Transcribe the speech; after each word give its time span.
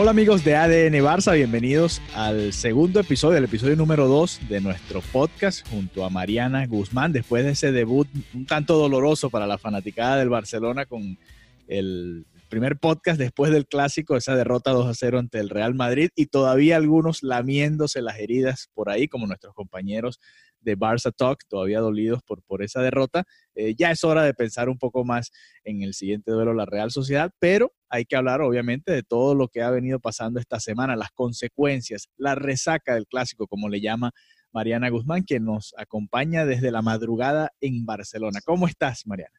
Hola 0.00 0.12
amigos 0.12 0.44
de 0.44 0.54
ADN 0.54 0.94
Barça, 1.02 1.34
bienvenidos 1.34 2.00
al 2.14 2.52
segundo 2.52 3.00
episodio, 3.00 3.36
el 3.36 3.44
episodio 3.46 3.74
número 3.74 4.06
2 4.06 4.48
de 4.48 4.60
nuestro 4.60 5.00
podcast 5.00 5.68
junto 5.68 6.04
a 6.04 6.08
Mariana 6.08 6.64
Guzmán, 6.68 7.12
después 7.12 7.44
de 7.44 7.50
ese 7.50 7.72
debut 7.72 8.06
un 8.32 8.46
tanto 8.46 8.78
doloroso 8.78 9.28
para 9.28 9.48
la 9.48 9.58
fanaticada 9.58 10.18
del 10.18 10.28
Barcelona 10.28 10.86
con 10.86 11.18
el 11.66 12.26
primer 12.48 12.78
podcast 12.78 13.18
después 13.18 13.50
del 13.50 13.66
clásico, 13.66 14.16
esa 14.16 14.36
derrota 14.36 14.70
2 14.70 14.86
a 14.86 14.94
0 14.94 15.18
ante 15.18 15.40
el 15.40 15.50
Real 15.50 15.74
Madrid 15.74 16.10
y 16.14 16.26
todavía 16.26 16.76
algunos 16.76 17.24
lamiéndose 17.24 18.00
las 18.00 18.20
heridas 18.20 18.70
por 18.74 18.90
ahí, 18.90 19.08
como 19.08 19.26
nuestros 19.26 19.52
compañeros 19.52 20.20
de 20.60 20.76
Barça 20.76 21.12
Talk, 21.14 21.40
todavía 21.48 21.80
dolidos 21.80 22.22
por, 22.22 22.42
por 22.42 22.62
esa 22.62 22.80
derrota. 22.80 23.24
Eh, 23.54 23.74
ya 23.76 23.90
es 23.90 24.04
hora 24.04 24.22
de 24.22 24.34
pensar 24.34 24.68
un 24.68 24.78
poco 24.78 25.04
más 25.04 25.30
en 25.64 25.82
el 25.82 25.94
siguiente 25.94 26.30
duelo, 26.30 26.54
la 26.54 26.66
Real 26.66 26.90
Sociedad, 26.90 27.30
pero 27.38 27.72
hay 27.88 28.04
que 28.04 28.16
hablar 28.16 28.40
obviamente 28.40 28.92
de 28.92 29.02
todo 29.02 29.34
lo 29.34 29.48
que 29.48 29.62
ha 29.62 29.70
venido 29.70 30.00
pasando 30.00 30.40
esta 30.40 30.60
semana, 30.60 30.96
las 30.96 31.10
consecuencias, 31.12 32.08
la 32.16 32.34
resaca 32.34 32.94
del 32.94 33.06
clásico, 33.06 33.46
como 33.46 33.68
le 33.68 33.80
llama 33.80 34.12
Mariana 34.52 34.90
Guzmán, 34.90 35.24
que 35.24 35.40
nos 35.40 35.74
acompaña 35.76 36.44
desde 36.44 36.70
la 36.70 36.82
madrugada 36.82 37.52
en 37.60 37.84
Barcelona. 37.84 38.40
¿Cómo 38.44 38.66
estás, 38.66 39.06
Mariana? 39.06 39.38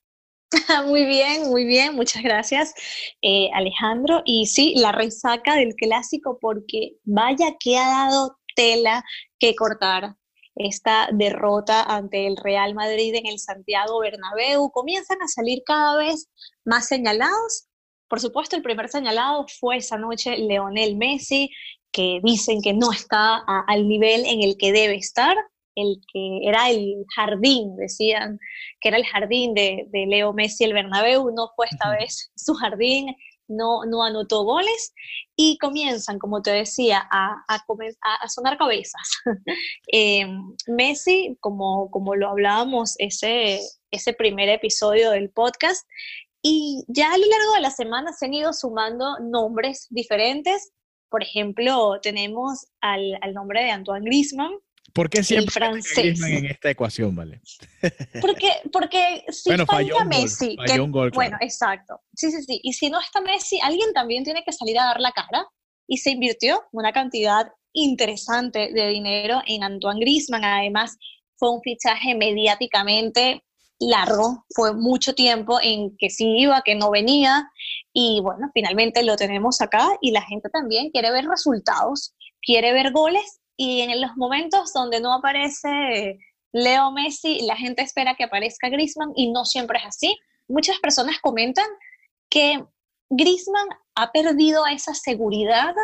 Muy 0.88 1.06
bien, 1.06 1.48
muy 1.50 1.66
bien, 1.66 1.94
muchas 1.94 2.23
gracias 2.23 2.73
eh, 3.22 3.50
Alejandro. 3.54 4.23
Y 4.26 4.48
sí, 4.48 4.73
la 4.76 4.92
resaca 4.92 5.56
del 5.56 5.76
clásico 5.76 6.39
porque 6.42 6.94
vaya 7.04 7.56
que 7.59 7.78
ha 7.78 7.88
dado 7.88 8.38
tela 8.56 9.04
que 9.38 9.56
cortar 9.56 10.16
esta 10.60 11.10
derrota 11.12 11.82
ante 11.82 12.28
el 12.28 12.38
Real 12.38 12.76
Madrid 12.76 13.16
en 13.16 13.26
el 13.26 13.40
Santiago 13.40 14.00
Bernabéu. 14.00 14.70
Comienzan 14.72 15.22
a 15.22 15.28
salir 15.28 15.64
cada 15.66 15.98
vez 15.98 16.30
más 16.66 16.88
señalados. 16.88 17.68
Por 18.10 18.20
supuesto, 18.20 18.56
el 18.56 18.62
primer 18.62 18.90
señalado 18.90 19.46
fue 19.60 19.78
esa 19.78 19.98
noche 19.98 20.38
Leonel 20.38 20.98
Messi, 20.98 21.50
que 21.92 22.20
dicen 22.24 22.62
que 22.62 22.74
no 22.74 22.92
está 22.92 23.38
al 23.68 23.88
nivel 23.88 24.26
en 24.26 24.44
el 24.44 24.58
que 24.58 24.72
debe 24.72 24.96
estar, 24.96 25.36
el 25.76 26.02
que 26.12 26.40
era 26.44 26.70
el 26.70 27.06
jardín, 27.16 27.76
decían 27.78 28.38
que 28.82 28.90
era 28.90 28.98
el 28.98 29.06
jardín 29.06 29.54
de, 29.54 29.86
de 29.90 30.06
Leo 30.08 30.34
Messi 30.34 30.66
el 30.66 30.73
Bernabéu, 30.73 31.32
no 31.32 31.52
fue 31.56 31.68
esta 31.72 31.90
vez 31.92 32.32
su 32.36 32.54
jardín, 32.54 33.16
no, 33.50 33.83
no 33.86 34.03
anotó 34.03 34.44
goles 34.44 34.94
y 35.36 35.58
comienzan, 35.58 36.19
como 36.19 36.42
te 36.42 36.52
decía, 36.52 37.08
a, 37.11 37.45
sonar 38.28 38.58
cabezas. 38.58 39.09
Eh, 39.92 40.28
Messi, 40.67 41.36
como, 41.39 41.89
como 41.89 42.16
lo 42.16 42.30
hablábamos 42.30 42.95
ese, 43.00 43.59
ese 43.92 44.14
primer 44.14 44.47
episodio 44.50 45.11
del 45.11 45.31
podcast, 45.31 45.86
y 46.42 46.86
ya 46.88 47.14
a 47.14 47.17
lo 47.17 47.25
largo 47.25 47.53
de 47.55 47.61
la 47.61 47.72
semana 47.72 48.14
se 48.14 48.25
han 48.25 48.33
ido 48.33 48.53
sumando 48.53 49.20
nombres 49.20 49.88
diferentes. 49.89 50.72
Por 51.09 51.23
ejemplo, 51.23 52.00
tenemos 52.02 52.67
al, 52.81 53.17
al 53.22 53.33
nombre 53.33 53.64
de 53.64 53.71
Antoine 53.71 54.05
Griezmann, 54.05 54.54
¿Por 54.94 55.10
qué 55.10 55.23
siempre 55.23 55.52
francés. 55.52 56.22
en 56.22 56.45
esta 56.45 56.70
ecuación, 56.70 57.16
vale? 57.16 57.42
Porque, 58.22 58.52
porque 58.72 59.23
si 59.30 59.50
bueno, 59.50 59.66
falla 59.66 60.04
Messi, 60.05 60.55
gol, 60.89 61.11
bueno, 61.11 61.38
exacto. 61.42 62.02
Sí, 62.14 62.32
sí, 62.32 62.44
sí. 62.44 62.60
Y 62.64 62.73
si 62.73 62.89
no 62.89 63.00
está 63.00 63.22
Messi, 63.22 63.60
alguien 63.61 63.94
también 63.94 64.23
tiene 64.23 64.44
que 64.44 64.52
salir 64.52 64.77
a 64.80 64.86
dar 64.86 65.00
la 65.00 65.11
cara. 65.11 65.45
Y 65.88 65.98
se 65.98 66.11
invirtió 66.11 66.64
una 66.72 66.92
cantidad 66.92 67.48
interesante 67.73 68.72
de 68.73 68.89
dinero 68.89 69.42
en 69.48 69.64
Antoine 69.64 70.00
Griezmann. 70.00 70.44
Además, 70.44 70.98
fue 71.38 71.52
un 71.52 71.61
fichaje 71.61 72.16
mediáticamente 72.16 73.44
largo, 73.80 74.45
fue 74.54 74.73
mucho 74.73 75.14
tiempo 75.14 75.58
en 75.61 75.95
que 75.98 76.10
sí 76.10 76.39
iba, 76.39 76.61
que 76.64 76.76
no 76.76 76.92
venía, 76.92 77.50
y 77.94 78.20
bueno, 78.21 78.50
finalmente 78.54 79.04
lo 79.04 79.16
tenemos 79.16 79.61
acá 79.61 79.88
y 80.02 80.11
la 80.11 80.21
gente 80.21 80.50
también 80.50 80.92
quiere 80.92 81.11
ver 81.11 81.26
resultados, 81.26 82.14
quiere 82.42 82.73
ver 82.73 82.92
goles 82.92 83.39
y 83.61 83.81
en 83.81 83.99
los 83.99 84.15
momentos 84.15 84.71
donde 84.71 85.02
no 85.02 85.11
aparece 85.11 86.17
Leo 86.53 86.92
Messi, 86.92 87.42
la 87.42 87.58
gente 87.58 87.81
espera 87.81 88.15
que 88.15 88.23
aparezca 88.23 88.70
Griezmann 88.70 89.11
y 89.17 89.33
no 89.33 89.43
siempre 89.43 89.80
es 89.80 89.86
así. 89.86 90.17
Muchas 90.47 90.80
personas 90.80 91.20
comentan 91.20 91.67
que 92.30 92.65
Griezmann 93.09 93.67
ha 93.95 94.14
perdido 94.14 94.65
esa 94.65 94.93
seguridad, 94.93 95.75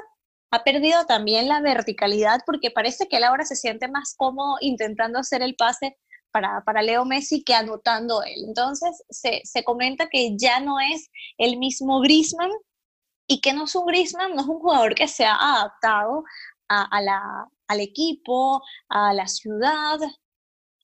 ha 0.51 0.63
perdido 0.63 1.05
también 1.05 1.49
la 1.49 1.59
verticalidad 1.59 2.39
porque 2.45 2.71
parece 2.71 3.09
que 3.09 3.17
él 3.17 3.25
ahora 3.25 3.43
se 3.43 3.57
siente 3.57 3.89
más 3.89 4.15
cómodo 4.15 4.55
intentando 4.61 5.19
hacer 5.19 5.41
el 5.41 5.57
pase 5.57 5.97
para, 6.31 6.63
para 6.63 6.81
Leo 6.81 7.03
Messi 7.03 7.43
que 7.43 7.55
anotando 7.55 8.23
él. 8.23 8.45
Entonces 8.47 9.03
se, 9.09 9.41
se 9.43 9.65
comenta 9.65 10.07
que 10.07 10.37
ya 10.37 10.61
no 10.61 10.79
es 10.79 11.09
el 11.37 11.57
mismo 11.57 11.99
Griezmann 11.99 12.51
y 13.27 13.41
que 13.41 13.51
no 13.51 13.65
es 13.65 13.75
un 13.75 13.85
Griezmann, 13.85 14.33
no 14.33 14.43
es 14.43 14.47
un 14.47 14.59
jugador 14.61 14.95
que 14.95 15.09
se 15.09 15.25
ha 15.25 15.35
adaptado 15.35 16.23
a, 16.67 17.01
la, 17.01 17.47
al 17.67 17.79
equipo, 17.79 18.61
a 18.89 19.13
la 19.13 19.27
ciudad. 19.27 19.99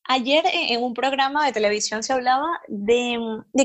Ayer 0.06 0.44
en 0.52 0.84
un 0.84 0.94
programa 0.94 1.46
de 1.46 1.54
televisión 1.54 2.04
se 2.04 2.14
hablaba 2.14 2.48
de, 2.68 3.18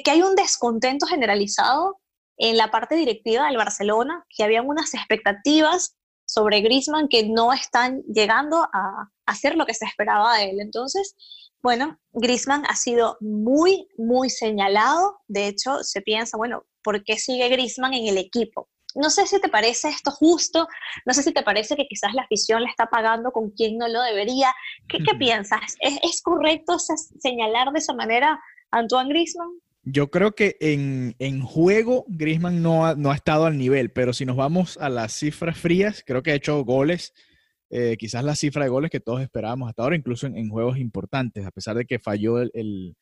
que 0.05 0.11
hay 0.11 0.23
un 0.23 0.35
descontento 0.35 1.07
generalizado 1.07 1.99
en 2.37 2.57
la 2.57 2.71
parte 2.71 2.95
directiva 2.95 3.47
del 3.47 3.57
Barcelona, 3.57 4.25
que 4.29 4.45
había 4.45 4.63
unas 4.63 4.93
expectativas 4.95 5.97
sobre 6.27 6.61
Griezmann 6.61 7.09
que 7.09 7.29
no 7.29 7.53
están 7.53 8.03
llegando 8.03 8.69
a 8.73 9.11
hacer 9.27 9.57
lo 9.57 9.65
que 9.65 9.75
se 9.75 9.87
esperaba 9.87 10.37
de 10.37 10.51
él. 10.51 10.61
Entonces, 10.61 11.15
bueno, 11.63 11.99
Griezmann 12.13 12.65
ha 12.67 12.77
sido 12.77 13.17
muy, 13.21 13.89
muy 13.97 14.29
señalado. 14.31 15.21
De 15.27 15.49
hecho, 15.49 15.83
se 15.83 16.03
piensa, 16.03 16.37
bueno, 16.37 16.65
¿por 16.83 17.03
qué 17.03 17.17
sigue 17.17 17.49
Griezmann 17.49 17.95
en 17.95 18.07
el 18.07 18.19
equipo? 18.19 18.69
No 18.97 19.11
sé 19.11 19.27
si 19.27 19.41
te 19.41 19.49
parece 19.49 19.89
esto 19.89 20.11
justo, 20.11 20.67
no 21.05 21.13
sé 21.13 21.23
si 21.23 21.33
te 21.33 21.43
parece 21.43 21.77
que 21.77 21.87
quizás 21.87 22.15
la 22.15 22.23
afición 22.23 22.63
le 22.63 22.69
está 22.69 22.87
pagando 22.87 23.31
con 23.31 23.51
quien 23.51 23.77
no 23.79 23.89
lo 23.89 24.03
debería. 24.03 24.53
¿Qué, 24.89 24.99
piensas? 25.19 25.77
¿Es, 25.81 26.23
correcto 26.23 26.79
señalar 26.79 27.73
de 27.73 27.79
esa 27.79 27.95
manera 27.95 28.41
a 28.71 28.79
Antoine 28.79 29.11
Griezmann? 29.11 29.61
Yo 29.83 30.11
creo 30.11 30.35
que 30.35 30.57
en, 30.61 31.43
juego 31.43 32.05
Griezmann 32.09 32.61
no 32.61 32.87
ha, 32.87 32.97
no 32.97 33.13
ha, 33.13 33.15
estado 33.15 33.47
al 33.47 33.57
nivel, 33.57 33.93
pero 33.93 34.13
si 34.13 34.25
nos 34.27 34.37
vamos 34.37 34.79
a 34.79 34.89
las 34.89 35.13
cifras 35.13 35.57
frías, 35.57 36.03
creo 36.05 36.23
que 36.23 36.33
ha 36.33 36.35
hecho 36.35 36.65
goles, 36.65 37.13
eh, 37.71 37.97
quizás 37.99 38.25
la 38.25 38.35
cifra 38.35 38.65
de 38.65 38.71
goles 38.71 38.91
que 38.91 39.01
todos 39.01 39.21
esperábamos 39.21 39.69
hasta 39.69 39.83
ahora, 39.83 39.97
incluso 39.97 40.27
en, 40.27 40.49
juegos 40.49 40.79
importantes, 40.79 41.47
a 41.47 41.51
pesar 41.51 41.77
de 41.77 41.85
que 41.85 42.01
falló 42.01 42.41
el, 42.41 42.97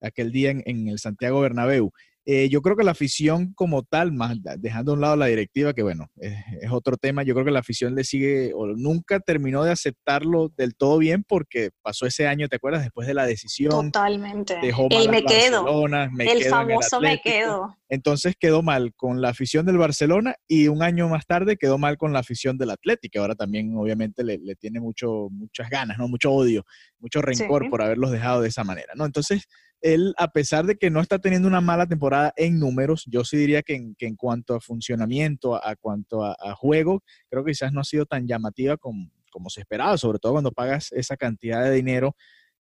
aquel 0.00 0.30
día 0.30 0.50
en, 0.50 0.62
en, 0.66 0.88
el 0.88 0.98
Santiago 0.98 1.40
Bernabéu. 1.40 1.92
Eh, 2.30 2.50
yo 2.50 2.60
creo 2.60 2.76
que 2.76 2.84
la 2.84 2.90
afición 2.90 3.54
como 3.54 3.84
tal, 3.84 4.12
más 4.12 4.36
dejando 4.58 4.92
a 4.92 4.94
un 4.96 5.00
lado 5.00 5.16
la 5.16 5.24
directiva, 5.24 5.72
que 5.72 5.82
bueno, 5.82 6.10
es, 6.18 6.36
otro 6.70 6.98
tema, 6.98 7.22
yo 7.22 7.32
creo 7.32 7.46
que 7.46 7.50
la 7.50 7.60
afición 7.60 7.94
le 7.94 8.04
sigue 8.04 8.52
o 8.54 8.66
nunca 8.66 9.18
terminó 9.18 9.64
de 9.64 9.70
aceptarlo 9.70 10.52
del 10.54 10.74
todo 10.76 10.98
bien 10.98 11.24
porque 11.26 11.70
pasó 11.80 12.04
ese 12.04 12.26
año, 12.26 12.46
¿te 12.48 12.56
acuerdas? 12.56 12.82
Después 12.82 13.08
de 13.08 13.14
la 13.14 13.24
decisión. 13.24 13.70
Totalmente. 13.70 14.58
Dejó 14.60 14.90
mal 14.90 15.08
me 15.08 15.24
quedo. 15.24 15.86
el 16.18 16.44
famoso 16.44 17.00
me 17.00 17.18
quedo. 17.18 17.78
Entonces 17.88 18.34
quedó 18.38 18.62
mal 18.62 18.92
con 18.94 19.22
la 19.22 19.30
afición 19.30 19.64
del 19.64 19.78
Barcelona 19.78 20.34
y 20.46 20.68
un 20.68 20.82
año 20.82 21.08
más 21.08 21.24
tarde 21.26 21.56
quedó 21.56 21.78
mal 21.78 21.96
con 21.96 22.12
la 22.12 22.18
afición 22.18 22.58
del 22.58 22.68
Atlético, 22.72 23.20
ahora 23.20 23.36
también 23.36 23.74
obviamente 23.74 24.22
le, 24.22 24.38
tiene 24.56 24.80
mucho, 24.80 25.28
muchas 25.30 25.70
ganas, 25.70 25.96
¿no? 25.96 26.08
Mucho 26.08 26.30
odio, 26.30 26.66
mucho 26.98 27.22
rencor 27.22 27.70
por 27.70 27.80
haberlos 27.80 28.10
dejado 28.10 28.42
de 28.42 28.48
esa 28.48 28.64
manera, 28.64 28.92
¿no? 28.94 29.06
Entonces 29.06 29.48
él, 29.80 30.14
a 30.16 30.32
pesar 30.32 30.66
de 30.66 30.76
que 30.76 30.90
no 30.90 31.00
está 31.00 31.18
teniendo 31.18 31.48
una 31.48 31.60
mala 31.60 31.86
temporada 31.86 32.32
en 32.36 32.58
números, 32.58 33.04
yo 33.06 33.24
sí 33.24 33.36
diría 33.36 33.62
que 33.62 33.74
en, 33.98 34.16
cuanto 34.16 34.54
a 34.54 34.60
funcionamiento, 34.60 35.54
a, 35.54 35.76
cuanto 35.76 36.24
a, 36.24 36.54
juego, 36.54 37.02
creo 37.30 37.44
que 37.44 37.52
quizás 37.52 37.72
no 37.72 37.80
ha 37.80 37.84
sido 37.84 38.06
tan 38.06 38.26
llamativa 38.26 38.76
como, 38.76 39.10
se 39.48 39.60
esperaba, 39.60 39.96
sobre 39.96 40.18
todo 40.18 40.32
cuando 40.32 40.50
pagas 40.50 40.90
esa 40.92 41.16
cantidad 41.16 41.62
de 41.62 41.70
dinero 41.70 42.16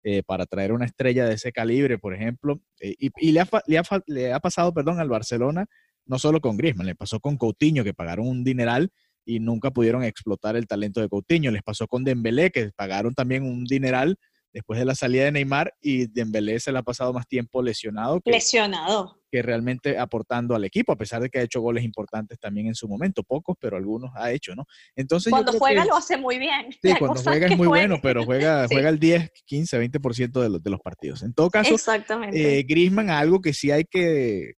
eh, 0.03 0.23
para 0.23 0.45
traer 0.45 0.73
una 0.73 0.85
estrella 0.85 1.25
de 1.25 1.35
ese 1.35 1.53
calibre, 1.53 1.97
por 1.97 2.13
ejemplo. 2.13 2.59
Eh, 2.81 2.95
y, 3.00 3.31
le, 3.31 3.39
ha, 3.39 4.39
pasado, 4.39 4.73
perdón, 4.73 5.00
al 5.00 5.07
Barcelona, 5.07 5.68
no 6.06 6.19
solo 6.19 6.41
con 6.41 6.57
Griezmann, 6.57 6.85
le 6.85 6.95
pasó 6.95 7.19
con 7.19 7.38
Coutinho, 7.38 7.83
que 7.83 7.94
pagaron 7.94 8.27
un 8.27 8.44
dineral 8.44 8.91
y 9.23 9.39
nunca 9.39 9.71
pudieron 9.71 10.03
explotar 10.03 10.57
el 10.57 10.68
talento 10.68 11.00
de 11.00 11.07
Coutinho. 11.07 11.50
Les 11.50 11.63
pasó 11.63 11.88
con 11.88 12.03
Dembélé, 12.03 12.51
que 12.51 12.71
pagaron 12.75 13.15
también 13.15 13.44
un 13.44 13.63
dineral 13.63 14.18
después 14.56 14.80
de 14.80 14.86
la 14.86 14.96
salida 14.96 15.25
de 15.25 15.34
Neymar 15.34 15.75
y 15.81 16.07
Dembélé 16.07 16.62
se 16.62 16.72
le 16.72 16.80
ha 16.80 16.81
pasado 16.81 17.12
más 17.12 17.28
tiempo 17.28 17.62
lesionado. 17.62 18.22
Que, 18.22 18.31
lesionado. 18.31 19.19
Que 19.30 19.42
realmente 19.42 20.00
aportando 20.00 20.56
al 20.56 20.63
equipo, 20.63 20.94
a 20.94 20.96
pesar 20.96 21.22
de 21.22 21.30
que 21.30 21.40
ha 21.40 21.42
hecho 21.42 21.60
goles 21.60 21.84
importantes 21.84 22.40
también 22.40 22.68
en 22.68 22.74
su 22.74 22.88
momento, 22.88 23.22
pocos, 23.22 23.57
pero 23.60 23.75
algunos 23.75 24.12
ha 24.16 24.31
hecho, 24.31 24.56
¿no? 24.56 24.63
Entonces 24.96 25.30
cuando 25.30 25.52
juega 25.52 25.84
lo 25.84 25.98
hace 25.98 26.16
muy 26.16 26.40
bien. 26.40 26.72
Sí, 26.81 26.94
cuando 26.98 27.22
juega 27.22 27.48
es 27.48 27.57
muy 27.57 27.68
bueno, 27.68 28.00
pero 28.02 28.24
juega, 28.24 28.66
juega 28.72 28.88
el 28.88 28.98
10, 28.98 29.30
15, 29.46 29.92
20% 29.92 30.42
de 30.42 30.50
los, 30.50 30.63
de 30.63 30.69
los 30.69 30.80
partidos. 30.80 31.22
En 31.24 31.34
todo 31.34 31.50
caso, 31.50 31.75
Exactamente. 31.75 32.60
Eh, 32.60 32.63
Griezmann, 32.63 33.10
algo 33.10 33.42
que 33.42 33.54
sí 33.54 33.72
hay 33.72 33.84
que, 33.84 34.54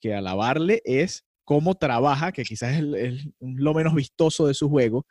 que 0.00 0.14
alabarle 0.14 0.80
es 0.86 1.26
cómo 1.44 1.74
trabaja, 1.74 2.32
que 2.32 2.44
quizás 2.44 2.74
es, 2.74 3.28
lo 3.38 3.74
menos 3.74 3.94
vistoso 3.94 4.46
de 4.46 4.54
su 4.54 4.70
juego, 4.70 5.04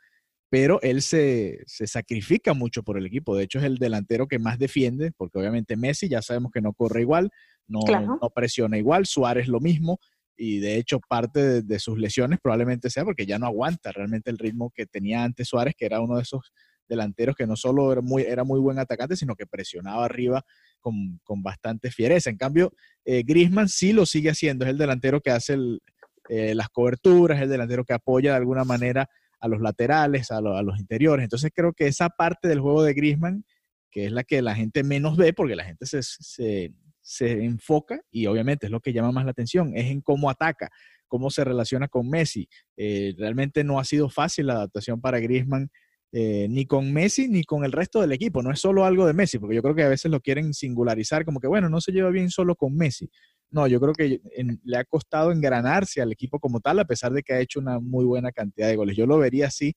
pero 0.52 0.82
él 0.82 1.00
se, 1.00 1.60
sacrifica 1.66 2.52
mucho 2.52 2.82
por 2.82 2.98
el 2.98 3.06
equipo. 3.06 3.34
De 3.34 3.44
hecho, 3.44 3.58
es 3.58 3.64
el 3.64 3.78
delantero 3.78 4.28
que 4.28 4.38
más 4.38 4.58
defiende, 4.58 5.10
porque 5.16 5.38
obviamente 5.38 5.78
Messi 5.78 6.10
ya 6.10 6.20
sabemos 6.20 6.52
que 6.52 6.60
no 6.60 6.74
corre 6.74 7.00
igual, 7.00 7.30
no, 7.66 7.80
no 7.88 8.30
presiona 8.34 8.76
igual, 8.76 9.06
Suárez 9.06 9.48
lo 9.48 9.60
mismo, 9.60 9.98
y 10.36 10.58
de 10.58 10.76
hecho 10.76 11.00
parte 11.08 11.62
de, 11.62 11.78
sus 11.78 11.98
lesiones 11.98 12.38
probablemente 12.38 12.90
sea 12.90 13.02
porque 13.02 13.24
ya 13.24 13.38
no 13.38 13.46
aguanta 13.46 13.92
realmente 13.92 14.30
el 14.30 14.36
ritmo 14.36 14.70
que 14.74 14.84
tenía 14.84 15.24
antes 15.24 15.48
Suárez, 15.48 15.74
que 15.74 15.86
era 15.86 16.02
uno 16.02 16.16
de 16.16 16.22
esos 16.22 16.52
delanteros 16.86 17.34
que 17.34 17.46
no 17.46 17.56
solo 17.56 17.90
era 17.90 18.02
muy, 18.02 18.20
era 18.20 18.44
muy 18.44 18.60
buen 18.60 18.78
atacante, 18.78 19.16
sino 19.16 19.34
que 19.34 19.46
presionaba 19.46 20.04
arriba 20.04 20.44
con, 20.82 21.18
bastante 21.42 21.90
fiereza. 21.90 22.28
En 22.28 22.36
cambio, 22.36 22.74
eh, 23.06 23.22
Griezmann 23.22 23.70
sí 23.70 23.94
lo 23.94 24.04
sigue 24.04 24.28
haciendo, 24.28 24.66
es 24.66 24.70
el 24.72 24.76
delantero 24.76 25.22
que 25.22 25.30
hace 25.30 25.54
el, 25.54 25.80
eh, 26.28 26.54
las 26.54 26.68
coberturas, 26.68 27.40
el 27.40 27.48
delantero 27.48 27.86
que 27.86 27.94
apoya 27.94 28.32
de 28.32 28.36
alguna 28.36 28.64
manera 28.64 29.08
a 29.42 29.48
los 29.48 29.60
laterales, 29.60 30.30
a, 30.30 30.40
los 30.40 30.78
interiores. 30.78 31.24
Entonces 31.24 31.50
creo 31.52 31.72
que 31.72 31.88
esa 31.88 32.08
parte 32.08 32.46
del 32.48 32.60
juego 32.60 32.84
de 32.84 32.94
Griezmann, 32.94 33.44
que 33.90 34.06
es 34.06 34.12
la 34.12 34.22
que 34.22 34.40
la 34.40 34.54
gente 34.54 34.84
menos 34.84 35.16
ve, 35.16 35.32
porque 35.32 35.56
la 35.56 35.64
gente 35.64 35.84
se, 35.84 37.44
enfoca, 37.44 38.00
y 38.10 38.26
obviamente 38.26 38.66
es 38.66 38.72
lo 38.72 38.80
que 38.80 38.92
llama 38.92 39.10
más 39.10 39.24
la 39.24 39.32
atención, 39.32 39.76
es 39.76 39.90
en 39.90 40.00
cómo 40.00 40.30
ataca, 40.30 40.70
cómo 41.08 41.28
se 41.28 41.42
relaciona 41.42 41.88
con 41.88 42.08
Messi. 42.08 42.48
Eh, 42.76 43.14
realmente 43.18 43.64
no 43.64 43.80
ha 43.80 43.84
sido 43.84 44.08
fácil 44.08 44.46
la 44.46 44.54
adaptación 44.54 45.00
para 45.00 45.18
Griezmann. 45.18 45.68
Eh, 46.14 46.46
ni 46.50 46.66
con 46.66 46.92
Messi 46.92 47.26
ni 47.26 47.42
con 47.42 47.64
el 47.64 47.72
resto 47.72 48.02
del 48.02 48.12
equipo. 48.12 48.42
No 48.42 48.52
es 48.52 48.60
solo 48.60 48.84
algo 48.84 49.06
de 49.06 49.14
Messi, 49.14 49.38
porque 49.38 49.56
yo 49.56 49.62
creo 49.62 49.74
que 49.74 49.82
a 49.82 49.88
veces 49.88 50.10
lo 50.10 50.20
quieren 50.20 50.52
singularizar 50.52 51.24
como 51.24 51.40
que, 51.40 51.48
bueno, 51.48 51.70
no 51.70 51.80
se 51.80 51.90
lleva 51.90 52.10
bien 52.10 52.28
solo 52.28 52.54
con 52.54 52.76
Messi. 52.76 53.10
No, 53.52 53.66
yo 53.66 53.78
creo 53.80 53.92
que 53.92 54.20
le 54.64 54.76
ha 54.78 54.84
costado 54.84 55.30
engranarse 55.30 56.00
al 56.00 56.10
equipo 56.10 56.40
como 56.40 56.60
tal, 56.60 56.78
a 56.80 56.86
pesar 56.86 57.12
de 57.12 57.22
que 57.22 57.34
ha 57.34 57.40
hecho 57.40 57.60
una 57.60 57.78
muy 57.78 58.06
buena 58.06 58.32
cantidad 58.32 58.66
de 58.66 58.76
goles. 58.76 58.96
Yo 58.96 59.06
lo 59.06 59.18
vería 59.18 59.48
así, 59.48 59.74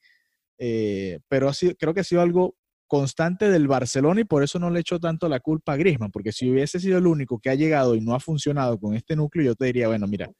eh, 0.57 1.19
pero 1.27 1.51
creo 1.77 1.93
que 1.93 1.99
ha 1.99 2.05
sido 2.05 2.21
algo 2.21 2.55
constante 2.87 3.49
del 3.49 3.67
Barcelona 3.67 4.21
y 4.21 4.23
por 4.23 4.43
eso 4.43 4.59
no 4.59 4.69
le 4.69 4.79
echo 4.79 4.97
tanto 4.99 5.27
la 5.27 5.41
culpa 5.41 5.73
a 5.73 5.77
Griezmann, 5.77 6.11
porque 6.11 6.31
si 6.31 6.49
hubiese 6.49 6.79
sido 6.79 6.99
el 6.99 7.07
único 7.07 7.39
que 7.39 7.49
ha 7.49 7.55
llegado 7.55 7.95
y 7.95 8.01
no 8.01 8.15
ha 8.15 8.21
funcionado 8.21 8.79
con 8.79 8.95
este 8.95 9.17
núcleo, 9.17 9.45
yo 9.45 9.55
te 9.55 9.65
diría, 9.65 9.89
bueno, 9.89 10.07
mira, 10.07 10.31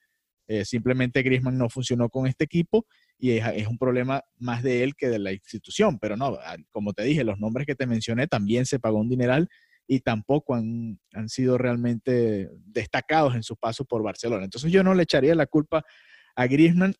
eh, 0.48 0.64
simplemente 0.64 1.22
Griezmann 1.22 1.58
no 1.58 1.70
funcionó 1.70 2.08
con 2.08 2.28
este 2.28 2.46
equipo 2.46 2.86
y 3.18 3.32
es, 3.32 3.46
es, 3.56 3.68
un 3.68 3.78
problema 3.78 4.22
más 4.38 4.64
de 4.64 4.84
él 4.84 4.96
que 4.96 5.10
de 5.10 5.20
la 5.20 5.34
institución, 5.34 6.00
pero 6.00 6.16
no, 6.16 6.38
como 6.72 6.94
te 6.94 7.04
dije, 7.04 7.26
los 7.26 7.38
nombres 7.40 7.68
que 7.68 7.76
te 7.76 7.86
mencioné 7.86 8.28
también 8.28 8.66
se 8.66 8.80
pagó 8.80 9.00
un 9.00 9.10
dineral 9.10 9.50
y 9.88 10.00
tampoco 10.00 10.56
han, 10.56 11.00
han 11.14 11.30
sido 11.30 11.58
realmente 11.58 12.50
destacados 12.66 13.36
en 13.36 13.44
su 13.44 13.56
paso 13.56 13.86
por 13.86 14.04
Barcelona. 14.04 14.44
Entonces 14.44 14.72
yo 14.72 14.84
no 14.84 14.94
le 14.94 15.04
echaría 15.04 15.36
la 15.36 15.46
culpa 15.46 15.84
a 16.36 16.48
Griezmann. 16.48 16.94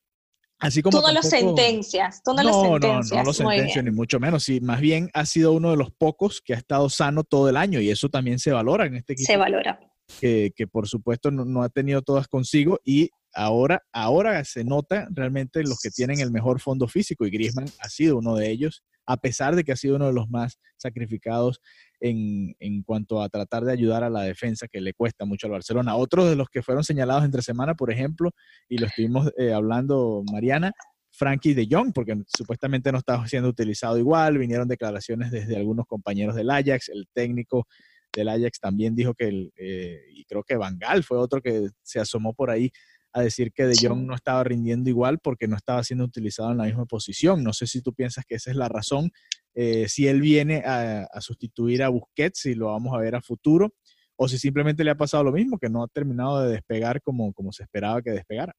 Así 0.58 0.80
como 0.80 0.98
tú 0.98 1.06
no 1.06 1.12
lo 1.12 1.22
sentencias, 1.22 2.22
tú 2.24 2.32
no, 2.32 2.42
lo 2.42 2.62
sentencias. 2.62 3.10
No, 3.12 3.18
no 3.18 3.24
lo 3.24 3.32
sentencio, 3.34 3.82
ni 3.82 3.90
mucho 3.90 4.18
menos. 4.18 4.42
Sí, 4.42 4.60
más 4.60 4.80
bien 4.80 5.10
ha 5.12 5.26
sido 5.26 5.52
uno 5.52 5.70
de 5.70 5.76
los 5.76 5.90
pocos 5.90 6.40
que 6.42 6.54
ha 6.54 6.56
estado 6.56 6.88
sano 6.88 7.24
todo 7.24 7.50
el 7.50 7.58
año 7.58 7.78
y 7.80 7.90
eso 7.90 8.08
también 8.08 8.38
se 8.38 8.52
valora 8.52 8.86
en 8.86 8.96
este 8.96 9.12
equipo. 9.12 9.26
Se 9.26 9.36
valora. 9.36 9.78
Que, 10.18 10.52
que 10.56 10.66
por 10.66 10.88
supuesto 10.88 11.30
no, 11.30 11.44
no, 11.44 11.62
ha 11.62 11.68
tenido 11.68 12.00
todas 12.00 12.26
consigo 12.28 12.80
y 12.84 13.10
ahora, 13.34 13.82
ahora 13.92 14.42
se 14.44 14.64
nota 14.64 15.08
realmente 15.10 15.62
los 15.62 15.78
que 15.80 15.90
tienen 15.90 16.20
el 16.20 16.30
mejor 16.30 16.60
fondo 16.60 16.88
físico 16.88 17.26
y 17.26 17.30
Griezmann 17.30 17.68
ha 17.80 17.88
sido 17.88 18.16
uno 18.16 18.36
de 18.36 18.50
ellos, 18.50 18.82
a 19.04 19.18
pesar 19.18 19.56
de 19.56 19.64
que 19.64 19.72
ha 19.72 19.76
sido 19.76 19.96
uno 19.96 20.06
de 20.06 20.14
los 20.14 20.30
más 20.30 20.58
sacrificados 20.78 21.60
en, 22.00 22.54
en, 22.58 22.82
cuanto 22.82 23.22
a 23.22 23.28
tratar 23.28 23.64
de 23.64 23.72
ayudar 23.72 24.04
a 24.04 24.10
la 24.10 24.22
defensa 24.22 24.68
que 24.68 24.80
le 24.80 24.92
cuesta 24.94 25.24
mucho 25.24 25.46
al 25.46 25.52
Barcelona. 25.52 25.96
Otros 25.96 26.28
de 26.28 26.36
los 26.36 26.48
que 26.48 26.62
fueron 26.62 26.84
señalados 26.84 27.24
entre 27.24 27.42
semana, 27.42 27.74
por 27.74 27.90
ejemplo, 27.90 28.30
y 28.68 28.78
lo 28.78 28.86
estuvimos 28.86 29.32
eh, 29.38 29.52
hablando 29.52 30.22
Mariana, 30.30 30.72
Frankie 31.10 31.54
de 31.54 31.66
Jong, 31.70 31.92
porque 31.94 32.14
supuestamente 32.26 32.92
no 32.92 32.98
estaba 32.98 33.26
siendo 33.26 33.48
utilizado 33.48 33.98
igual, 33.98 34.38
vinieron 34.38 34.68
declaraciones 34.68 35.30
desde 35.30 35.56
algunos 35.56 35.86
compañeros 35.86 36.34
del 36.34 36.50
Ajax, 36.50 36.90
el 36.90 37.06
técnico 37.12 37.66
del 38.12 38.28
Ajax 38.28 38.60
también 38.60 38.94
dijo 38.94 39.14
que, 39.14 39.28
el, 39.28 39.52
eh, 39.56 40.00
y 40.12 40.24
creo 40.24 40.42
que 40.42 40.56
Bangal 40.56 41.04
fue 41.04 41.18
otro 41.18 41.40
que 41.40 41.68
se 41.82 42.00
asomó 42.00 42.34
por 42.34 42.50
ahí 42.50 42.70
a 43.16 43.22
decir 43.22 43.52
que 43.52 43.64
De 43.64 43.74
Jong 43.80 44.06
no 44.06 44.14
estaba 44.14 44.44
rindiendo 44.44 44.90
igual 44.90 45.18
porque 45.18 45.48
no 45.48 45.56
estaba 45.56 45.82
siendo 45.82 46.04
utilizado 46.04 46.52
en 46.52 46.58
la 46.58 46.64
misma 46.64 46.84
posición. 46.84 47.42
No 47.42 47.54
sé 47.54 47.66
si 47.66 47.80
tú 47.80 47.94
piensas 47.94 48.24
que 48.26 48.34
esa 48.34 48.50
es 48.50 48.56
la 48.56 48.68
razón 48.68 49.10
eh, 49.54 49.88
si 49.88 50.06
él 50.06 50.20
viene 50.20 50.62
a, 50.66 51.08
sustituir 51.22 51.82
a 51.82 51.88
Busquets, 51.88 52.40
si 52.40 52.54
lo 52.54 52.66
vamos 52.66 52.94
a 52.94 52.98
ver 52.98 53.14
a 53.14 53.22
futuro, 53.22 53.72
o 54.16 54.28
si 54.28 54.36
simplemente 54.36 54.84
le 54.84 54.90
ha 54.90 54.96
pasado 54.96 55.24
lo 55.24 55.32
mismo, 55.32 55.58
que 55.58 55.70
no 55.70 55.82
ha 55.82 55.88
terminado 55.88 56.42
de 56.42 56.52
despegar 56.52 57.00
como, 57.00 57.32
como 57.32 57.52
se 57.52 57.62
esperaba 57.62 58.02
que 58.02 58.10
despegara. 58.10 58.52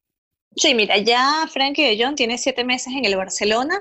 Sí, 0.56 0.74
mira, 0.74 0.98
ya 0.98 1.48
Frankie 1.52 1.84
de 1.84 2.04
Jong 2.04 2.16
tiene 2.16 2.36
siete 2.36 2.64
meses 2.64 2.92
en 2.92 3.04
el 3.04 3.16
Barcelona 3.16 3.80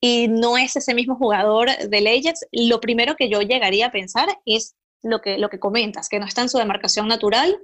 y 0.00 0.26
no 0.26 0.58
es 0.58 0.74
ese 0.74 0.92
mismo 0.92 1.14
jugador 1.14 1.68
del 1.88 2.06
Ajax. 2.08 2.46
Lo 2.50 2.80
primero 2.80 3.14
que 3.14 3.28
yo 3.28 3.42
llegaría 3.42 3.86
a 3.86 3.92
pensar 3.92 4.28
es 4.44 4.74
lo 5.04 5.20
que, 5.20 5.38
lo 5.38 5.48
que 5.50 5.60
comentas, 5.60 6.08
que 6.08 6.18
no 6.18 6.26
está 6.26 6.42
en 6.42 6.48
su 6.48 6.58
demarcación 6.58 7.06
natural 7.06 7.56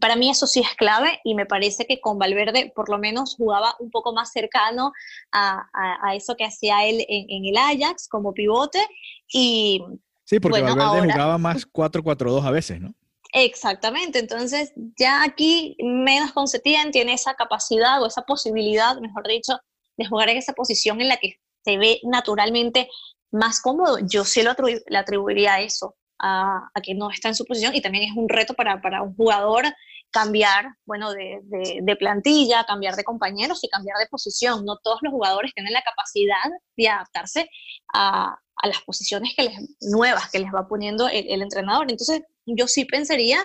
para 0.00 0.16
mí 0.16 0.30
eso 0.30 0.46
sí 0.46 0.60
es 0.60 0.74
clave 0.76 1.20
y 1.24 1.34
me 1.34 1.46
parece 1.46 1.86
que 1.86 2.00
con 2.00 2.18
Valverde 2.18 2.72
por 2.74 2.88
lo 2.88 2.98
menos 2.98 3.36
jugaba 3.36 3.74
un 3.78 3.90
poco 3.90 4.12
más 4.12 4.32
cercano 4.32 4.92
a, 5.32 5.68
eso 6.14 6.36
que 6.36 6.44
hacía 6.44 6.86
él 6.86 7.04
en, 7.08 7.44
el 7.44 7.56
Ajax 7.56 8.08
como 8.08 8.32
pivote. 8.32 8.86
Y, 9.32 9.82
sí, 10.24 10.40
porque 10.40 10.62
Valverde 10.62 11.12
jugaba 11.12 11.38
más 11.38 11.66
4-4-2 11.66 12.44
a 12.44 12.50
veces, 12.50 12.80
¿no? 12.80 12.94
Exactamente, 13.32 14.18
entonces 14.18 14.72
ya 14.98 15.22
aquí 15.22 15.76
menos 15.80 16.32
con 16.32 16.46
tiene 16.92 17.12
esa 17.12 17.34
capacidad 17.34 18.02
o 18.02 18.06
esa 18.06 18.22
posibilidad, 18.22 18.98
mejor 19.00 19.28
dicho, 19.28 19.58
de 19.98 20.06
jugar 20.06 20.30
en 20.30 20.38
esa 20.38 20.54
posición 20.54 21.00
en 21.02 21.08
la 21.08 21.18
que 21.18 21.38
se 21.62 21.76
ve 21.76 22.00
naturalmente 22.04 22.88
más 23.30 23.60
cómodo. 23.60 23.98
Yo 24.00 24.24
sí 24.24 24.42
lo 24.42 24.54
le 24.86 24.98
atribuiría 24.98 25.54
a 25.54 25.60
eso, 25.60 25.94
a, 26.18 26.70
que 26.82 26.94
no 26.94 27.10
está 27.10 27.28
en 27.28 27.34
su 27.34 27.44
posición 27.44 27.74
y 27.74 27.80
también 27.80 28.04
es 28.04 28.16
un 28.16 28.28
reto 28.28 28.54
para, 28.54 28.80
para 28.80 29.02
un 29.02 29.14
jugador 29.14 29.64
cambiar, 30.10 30.66
bueno, 30.86 31.12
de, 31.12 31.40
de, 31.42 31.96
plantilla, 31.96 32.64
cambiar 32.64 32.96
de 32.96 33.04
compañeros 33.04 33.62
y 33.62 33.68
cambiar 33.68 33.98
de 33.98 34.06
posición. 34.06 34.64
No 34.64 34.78
todos 34.78 35.00
los 35.02 35.12
jugadores 35.12 35.52
tienen 35.54 35.72
la 35.72 35.82
capacidad 35.82 36.50
de 36.76 36.88
adaptarse 36.88 37.50
a, 37.92 38.38
a 38.62 38.68
las 38.68 38.80
posiciones 38.82 39.34
que 39.36 39.44
les, 39.44 39.54
nuevas 39.80 40.30
que 40.30 40.38
les 40.38 40.52
va 40.52 40.66
poniendo 40.66 41.08
el, 41.08 41.42
entrenador. 41.42 41.90
Entonces, 41.90 42.22
yo 42.56 42.66
sí 42.66 42.84
pensaría 42.84 43.44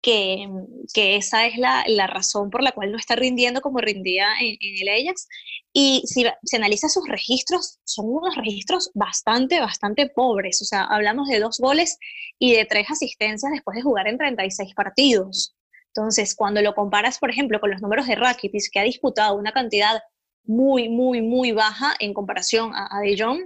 que, 0.00 0.48
que 0.92 1.16
esa 1.16 1.46
es 1.46 1.56
la, 1.56 1.84
la, 1.86 2.06
razón 2.06 2.50
por 2.50 2.62
la 2.62 2.72
cual 2.72 2.92
no 2.92 2.98
está 2.98 3.16
rindiendo 3.16 3.60
como 3.60 3.78
rindía 3.78 4.28
en, 4.40 4.56
el 4.60 4.88
Ajax. 4.88 5.28
Y 5.72 6.02
si 6.06 6.24
se 6.44 6.56
analiza 6.56 6.88
sus 6.88 7.08
registros, 7.08 7.78
son 7.84 8.06
unos 8.08 8.36
registros 8.36 8.90
bastante, 8.94 9.60
bastante 9.60 10.08
pobres. 10.08 10.60
O 10.62 10.64
sea, 10.64 10.84
hablamos 10.84 11.28
de 11.28 11.40
dos 11.40 11.58
goles 11.58 11.98
y 12.38 12.54
de 12.54 12.64
tres 12.64 12.90
asistencias 12.90 13.50
después 13.52 13.76
de 13.76 13.82
jugar 13.82 14.06
en 14.08 14.18
36 14.18 14.74
partidos. 14.74 15.54
Entonces, 15.88 16.34
cuando 16.34 16.60
lo 16.60 16.74
comparas, 16.74 17.18
por 17.18 17.30
ejemplo, 17.30 17.60
con 17.60 17.70
los 17.70 17.80
números 17.80 18.06
de 18.06 18.16
Rakitic, 18.16 18.70
que 18.72 18.80
ha 18.80 18.84
disputado 18.84 19.36
una 19.36 19.52
cantidad 19.52 20.02
muy, 20.44 20.88
muy, 20.88 21.22
muy 21.22 21.52
baja 21.52 21.94
en 21.98 22.12
comparación 22.12 22.72
a, 22.74 23.00
De 23.00 23.16
Jong, 23.16 23.40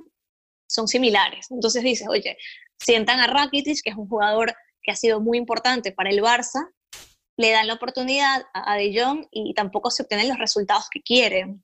son 0.67 0.88
similares. 0.88 1.50
Entonces 1.50 1.83
dices, 1.83 2.09
oye, 2.09 2.37
sientan 2.79 3.21
a 3.21 3.27
Rakitic, 3.27 3.83
que 3.83 3.91
es 3.91 3.97
un 3.97 4.09
jugador 4.09 4.55
que 4.88 4.92
ha 4.92 4.97
sido 4.97 5.21
muy 5.21 5.37
importante 5.37 5.92
para 5.92 6.09
el 6.09 6.23
Barça, 6.23 6.73
le 7.37 7.50
dan 7.52 7.66
la 7.66 7.75
oportunidad 7.75 8.47
a, 8.54 8.75
De 8.76 8.99
Jong 8.99 9.26
y 9.30 9.52
tampoco 9.52 9.90
se 9.90 10.02
obtienen 10.02 10.30
los 10.30 10.38
resultados 10.38 10.88
que 10.90 11.02
quieren. 11.02 11.62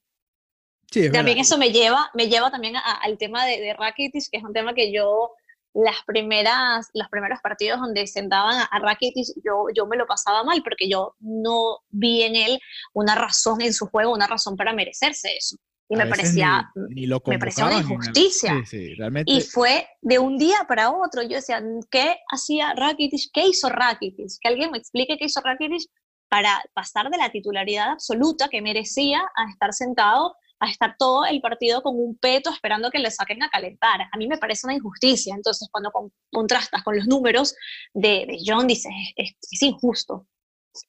también 1.11 1.39
eso 1.39 1.57
me 1.57 1.73
lleva, 1.73 2.11
me 2.13 2.29
lleva 2.29 2.51
también 2.51 2.75
al 2.77 3.17
tema 3.17 3.47
de, 3.47 3.63
de 3.63 3.73
Rakitic, 3.73 4.25
que 4.31 4.37
es 4.37 4.45
un 4.45 4.53
tema 4.53 4.75
que 4.75 4.93
yo 4.93 5.33
las 5.73 6.05
primeras, 6.07 6.91
los 6.93 7.09
primeros 7.09 7.41
partidos 7.41 7.81
donde 7.81 8.07
sentaban 8.07 8.67
a, 8.71 8.79
Rakitic, 8.79 9.27
yo, 9.43 9.69
yo 9.75 9.87
me 9.87 9.97
lo 9.97 10.07
pasaba 10.07 10.45
mal 10.45 10.63
porque 10.63 10.87
yo 10.87 11.17
no 11.21 11.79
vi 11.89 12.25
en 12.25 12.37
él 12.37 12.61
una 12.93 13.15
razón 13.15 13.63
en 13.63 13.73
su 13.73 13.87
juego, 13.87 14.13
una 14.13 14.27
razón 14.27 14.59
para 14.59 14.75
merecerse 14.75 15.35
eso. 15.35 15.57
Y 15.89 15.97
me 15.97 16.07
parecía, 16.07 16.73
me 16.75 17.39
parecía 17.39 17.67
una 17.67 17.79
injusticia. 17.79 18.65
Y 19.27 19.41
fue 19.43 19.87
de 20.01 20.19
un 20.19 20.39
día 20.39 20.65
para 20.67 20.91
otro. 20.91 21.23
Yo 21.23 21.37
decía, 21.37 21.63
¿qué 21.91 22.17
hacía 22.31 22.73
Rakitic? 22.75 23.31
¿Qué 23.33 23.47
hizo 23.49 23.69
Rakitic? 23.69 24.31
Que 24.41 24.49
alguien 24.49 24.71
me 24.71 24.79
explique 24.79 25.17
qué 25.19 25.27
hizo 25.27 25.41
Rakitic 25.43 25.83
para 26.29 26.63
pasar 26.73 27.11
de 27.11 27.19
la 27.19 27.31
titularidad 27.31 27.91
absoluta 27.91 28.49
que 28.49 28.63
merecía 28.63 29.21
a 29.37 29.51
estar 29.51 29.73
sentado 29.73 30.35
a 30.61 30.71
estar 30.71 30.97
todo 30.99 31.25
el 31.25 31.41
partido 31.41 31.83
con 31.83 31.97
un 31.97 32.17
peto 32.17 32.51
esperando 32.51 32.91
que 32.91 32.99
le 32.99 33.11
saquen 33.11 33.43
a 33.43 33.51
calentar. 33.51 34.01
A 34.11 34.17
mí 34.17 34.27
me 34.27 34.39
parece 34.39 34.67
una 34.67 34.75
injusticia. 34.75 35.35
Entonces, 35.35 35.69
cuando 35.71 35.91
contrastas 36.31 36.83
con 36.83 36.97
los 36.97 37.07
números 37.07 37.55
de, 37.93 38.27
de 38.27 38.39
John, 38.45 38.67
dices, 38.67 38.93
es, 39.17 39.63
injusto. 39.63 40.27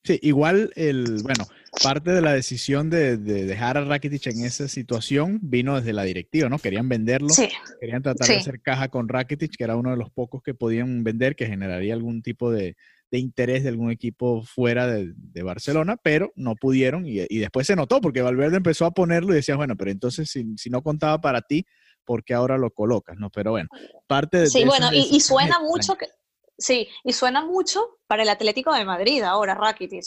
Sí, 0.04 0.20
igual 0.24 0.72
el, 0.76 1.22
bueno, 1.22 1.46
parte 1.84 2.12
de 2.12 2.22
la 2.22 2.34
decisión 2.34 2.90
de, 2.90 3.18
dejar 3.18 3.78
a 3.78 3.86
Rakitic 3.86 4.28
en 4.28 4.44
esa 4.44 4.68
situación 4.68 5.40
vino 5.44 5.76
desde 5.76 5.94
la 5.94 6.04
directiva, 6.04 6.50
¿no? 6.50 6.58
Querían 6.58 6.90
venderlo, 6.90 7.30
querían 7.80 8.02
tratar 8.02 8.28
de 8.28 8.38
hacer 8.38 8.62
caja 8.62 8.88
con 8.90 9.08
Rakitic, 9.08 9.56
que 9.56 9.64
era 9.64 9.76
uno 9.76 9.92
de 9.92 9.98
los 9.98 10.10
pocos 10.10 10.42
que 10.42 10.54
podían 10.54 11.04
vender, 11.04 11.36
que 11.36 11.46
generaría 11.46 11.94
algún 11.94 12.24
tipo 12.24 12.52
de, 12.52 12.76
de 13.12 13.20
interés 13.20 13.64
de 13.64 13.70
algún 13.70 13.92
equipo 13.92 14.44
fuera 14.44 14.88
de, 14.88 15.14
Barcelona, 15.44 15.98
pero 16.02 16.32
no 16.36 16.56
pudieron 16.56 17.06
y, 17.06 17.26
después 17.40 17.68
se 17.68 17.76
notó 17.76 18.02
porque 18.02 18.22
Valverde 18.22 18.58
empezó 18.58 18.86
a 18.86 18.92
ponerlo 18.92 19.32
y 19.34 19.36
decía, 19.36 19.56
bueno, 19.56 19.76
pero 19.78 19.92
entonces 19.92 20.30
si, 20.30 20.70
no 20.70 20.82
contaba 20.82 21.22
para 21.22 21.42
ti, 21.42 21.66
¿por 22.04 22.24
qué 22.24 22.34
ahora 22.34 22.58
lo 22.58 22.72
colocas? 22.72 23.18
No, 23.18 23.30
pero 23.30 23.52
bueno, 23.52 23.70
parte 24.08 24.40
de... 24.40 24.48
Sí, 24.48 24.66
bueno, 24.66 24.90
y, 24.92 25.20
suena 25.20 25.60
mucho 25.60 25.96
que... 25.96 26.08
Sí, 26.58 26.88
y 27.04 27.14
suena 27.14 27.46
mucho 27.46 28.00
para 28.08 28.24
el 28.24 28.30
Atlético 28.30 28.74
de 28.74 28.86
Madrid 28.86 29.22
ahora, 29.22 29.56
Rakitic. 29.56 30.06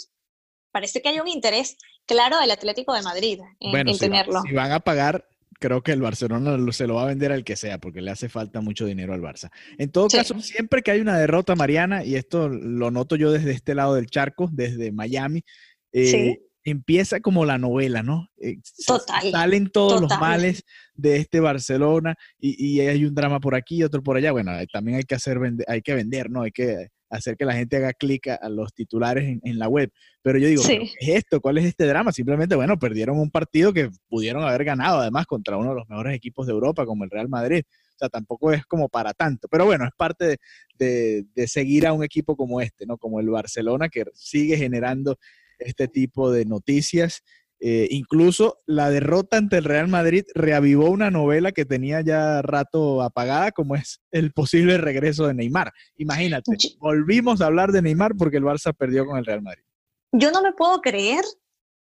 Parece 0.72 1.02
que 1.02 1.08
hay 1.08 1.20
un 1.20 1.28
interés 1.28 1.76
claro 2.06 2.38
del 2.40 2.50
Atlético 2.50 2.94
de 2.94 3.02
Madrid 3.02 3.40
en, 3.60 3.98
tenerlo. 3.98 4.42
si 4.42 4.52
van 4.52 4.72
a 4.72 4.80
pagar 4.80 5.26
creo 5.58 5.82
que 5.82 5.92
el 5.92 6.00
Barcelona 6.00 6.56
se 6.72 6.86
lo 6.86 6.94
va 6.94 7.02
a 7.02 7.06
vender 7.06 7.32
al 7.32 7.44
que 7.44 7.56
sea, 7.56 7.78
porque 7.78 8.00
le 8.00 8.10
hace 8.10 8.28
falta 8.28 8.60
mucho 8.60 8.86
dinero 8.86 9.12
al 9.12 9.20
Barça. 9.20 9.50
En 9.76 9.90
todo 9.90 10.08
caso, 10.08 10.38
siempre 10.40 10.82
que 10.82 10.92
hay 10.92 11.00
una 11.00 11.18
derrota, 11.18 11.56
Mariana, 11.56 12.04
y 12.04 12.14
esto 12.14 12.48
lo 12.48 12.90
noto 12.90 13.16
yo 13.16 13.32
desde 13.32 13.52
este 13.52 13.74
lado 13.74 13.94
del 13.94 14.06
charco, 14.06 14.48
desde 14.52 14.92
Miami, 14.92 15.44
eh, 15.92 16.38
empieza 16.70 17.20
como 17.20 17.44
la 17.44 17.58
novela, 17.58 18.02
¿no? 18.02 18.30
Eh, 18.40 18.58
total. 18.86 19.30
Salen 19.30 19.70
todos 19.70 20.00
los 20.00 20.18
males 20.20 20.64
de 20.94 21.16
este 21.16 21.40
Barcelona 21.40 22.16
y, 22.38 22.80
hay 22.80 23.04
un 23.04 23.14
drama 23.14 23.40
por 23.40 23.54
aquí 23.54 23.76
y 23.76 23.84
otro 23.84 24.02
por 24.02 24.16
allá. 24.16 24.32
Bueno, 24.32 24.52
también 24.72 24.98
hay 24.98 25.04
que 25.04 25.14
hacer, 25.14 25.38
hay 25.66 25.82
que 25.82 25.94
vender, 25.94 26.30
¿no? 26.30 26.42
Hay 26.42 26.52
que 26.52 26.88
hacer 27.10 27.36
que 27.36 27.44
la 27.44 27.54
gente 27.54 27.76
haga 27.76 27.92
clic 27.92 28.28
a, 28.28 28.48
los 28.48 28.74
titulares 28.74 29.38
en, 29.42 29.58
la 29.58 29.68
web. 29.68 29.90
Pero 30.22 30.38
yo 30.38 30.48
digo, 30.48 30.62
¿qué 30.66 30.82
es 31.00 31.08
esto? 31.08 31.40
¿Cuál 31.40 31.58
es 31.58 31.64
este 31.64 31.86
drama? 31.86 32.12
Simplemente, 32.12 32.54
bueno, 32.54 32.78
perdieron 32.78 33.18
un 33.18 33.30
partido 33.30 33.72
que 33.72 33.90
pudieron 34.08 34.42
haber 34.42 34.64
ganado, 34.64 35.00
además, 35.00 35.26
contra 35.26 35.56
uno 35.56 35.70
de 35.70 35.76
los 35.76 35.88
mejores 35.88 36.14
equipos 36.14 36.46
de 36.46 36.52
Europa, 36.52 36.84
como 36.84 37.04
el 37.04 37.10
Real 37.10 37.28
Madrid. 37.28 37.62
O 37.94 37.98
sea, 37.98 38.08
tampoco 38.08 38.52
es 38.52 38.64
como 38.66 38.88
para 38.88 39.12
tanto. 39.14 39.48
Pero 39.48 39.64
bueno, 39.64 39.84
es 39.84 39.92
parte 39.96 40.36
de, 40.78 41.24
de 41.34 41.48
seguir 41.48 41.86
a 41.86 41.92
un 41.92 42.04
equipo 42.04 42.36
como 42.36 42.60
este, 42.60 42.86
¿no? 42.86 42.98
Como 42.98 43.20
el 43.20 43.28
Barcelona, 43.28 43.88
que 43.88 44.04
sigue 44.14 44.56
generando 44.56 45.16
este 45.58 45.88
tipo 45.88 46.30
de 46.30 46.44
noticias 46.44 47.22
eh, 47.60 47.88
incluso 47.90 48.60
la 48.66 48.88
derrota 48.88 49.36
ante 49.36 49.56
el 49.56 49.64
Real 49.64 49.88
Madrid 49.88 50.24
reavivó 50.34 50.90
una 50.90 51.10
novela 51.10 51.50
que 51.50 51.64
tenía 51.64 52.00
ya 52.02 52.40
rato 52.40 53.02
apagada, 53.02 53.50
como 53.50 53.74
es 53.74 54.00
el 54.12 54.32
posible 54.32 54.78
regreso 54.78 55.26
de 55.26 55.34
Neymar. 55.34 55.72
Imagínate, 55.96 56.52
volvimos 56.78 57.40
a 57.40 57.46
hablar 57.46 57.72
de 57.72 57.82
Neymar 57.82 58.14
porque 58.16 58.36
el 58.36 58.44
Barça 58.44 58.72
perdió 58.76 59.06
con 59.06 59.18
el 59.18 59.24
Real 59.24 59.42
Madrid. 59.42 59.64
Yo 60.12 60.30
no 60.30 60.40
me 60.40 60.52
puedo 60.52 60.80
creer 60.80 61.24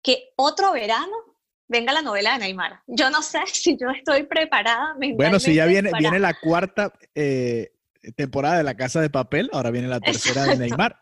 que 0.03 0.31
otro 0.37 0.73
verano 0.73 1.17
venga 1.67 1.93
la 1.93 2.03
novela 2.03 2.35
de 2.35 2.39
Neymar. 2.39 2.81
Yo 2.87 3.11
no 3.11 3.23
sé 3.23 3.41
si 3.53 3.77
yo 3.77 3.91
estoy 3.91 4.23
preparada. 4.23 4.97
Bueno, 5.17 5.41
si 5.41 5.55
ya 5.55 5.67
viene, 5.67 5.91
viene 5.99 6.21
la 6.21 6.35
cuarta 6.35 6.93
eh, 7.17 7.73
temporada 8.17 8.59
de 8.59 8.65
La 8.65 8.77
Casa 8.77 9.01
de 9.01 9.11
Papel, 9.11 9.51
ahora 9.53 9.71
viene 9.71 9.89
la 9.89 10.01
tercera 10.01 10.45
de 10.45 10.57
Neymar. 10.57 10.99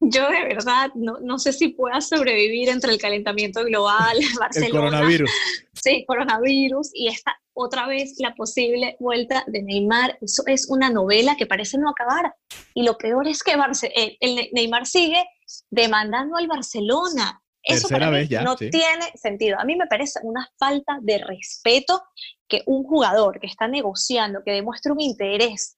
Yo 0.00 0.30
de 0.30 0.44
verdad 0.44 0.90
no, 0.94 1.18
no, 1.20 1.38
sé 1.38 1.52
si 1.52 1.68
pueda 1.68 2.00
sobrevivir 2.00 2.68
entre 2.68 2.92
el 2.92 2.98
calentamiento 2.98 3.64
global, 3.64 4.16
Barcelona. 4.40 4.66
El 4.66 4.72
coronavirus. 4.72 5.30
Sí, 5.74 6.04
coronavirus 6.06 6.90
y 6.94 7.08
esta 7.08 7.36
otra 7.54 7.86
vez 7.86 8.14
la 8.18 8.34
posible 8.34 8.96
vuelta 8.98 9.44
de 9.46 9.62
Neymar. 9.62 10.18
Eso 10.20 10.42
es 10.46 10.68
una 10.68 10.90
novela 10.90 11.36
que 11.36 11.46
parece 11.46 11.78
no 11.78 11.90
acabar. 11.90 12.34
Y 12.74 12.82
lo 12.84 12.96
peor 12.96 13.28
es 13.28 13.42
que 13.42 13.52
eh, 13.52 14.16
el, 14.20 14.48
Neymar 14.52 14.86
sigue 14.86 15.24
demandando 15.70 16.36
al 16.36 16.46
Barcelona. 16.46 17.40
Eso 17.62 17.88
para 17.88 18.10
mí 18.10 18.28
no 18.42 18.56
tiene 18.56 19.12
sentido. 19.14 19.58
A 19.60 19.64
mí 19.64 19.76
me 19.76 19.86
parece 19.86 20.18
una 20.24 20.48
falta 20.58 20.98
de 21.00 21.18
respeto 21.18 22.02
que 22.48 22.62
un 22.66 22.82
jugador 22.82 23.38
que 23.38 23.46
está 23.46 23.68
negociando, 23.68 24.42
que 24.44 24.50
demuestra 24.50 24.92
un 24.92 25.00
interés 25.00 25.76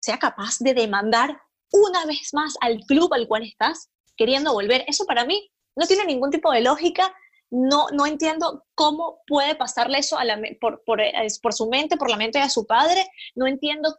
sea 0.00 0.18
capaz 0.18 0.58
de 0.58 0.74
demandar 0.74 1.40
una 1.72 2.04
vez 2.06 2.30
más 2.32 2.54
al 2.60 2.80
club 2.80 3.12
al 3.14 3.28
cual 3.28 3.44
estás 3.44 3.90
queriendo 4.16 4.52
volver. 4.52 4.84
Eso 4.86 5.04
para 5.06 5.24
mí 5.24 5.50
no 5.76 5.86
tiene 5.86 6.04
ningún 6.04 6.30
tipo 6.30 6.50
de 6.52 6.60
lógica. 6.60 7.14
No, 7.50 7.88
no 7.90 8.06
entiendo 8.06 8.64
cómo 8.74 9.20
puede 9.26 9.54
pasarle 9.56 9.98
eso 9.98 10.18
a 10.18 10.24
la, 10.24 10.40
por, 10.60 10.82
por, 10.84 11.00
por, 11.42 11.52
su 11.52 11.68
mente, 11.68 11.96
por 11.96 12.10
la 12.10 12.16
mente 12.16 12.38
de 12.38 12.50
su 12.50 12.66
padre. 12.66 13.06
No 13.34 13.46
entiendo 13.46 13.96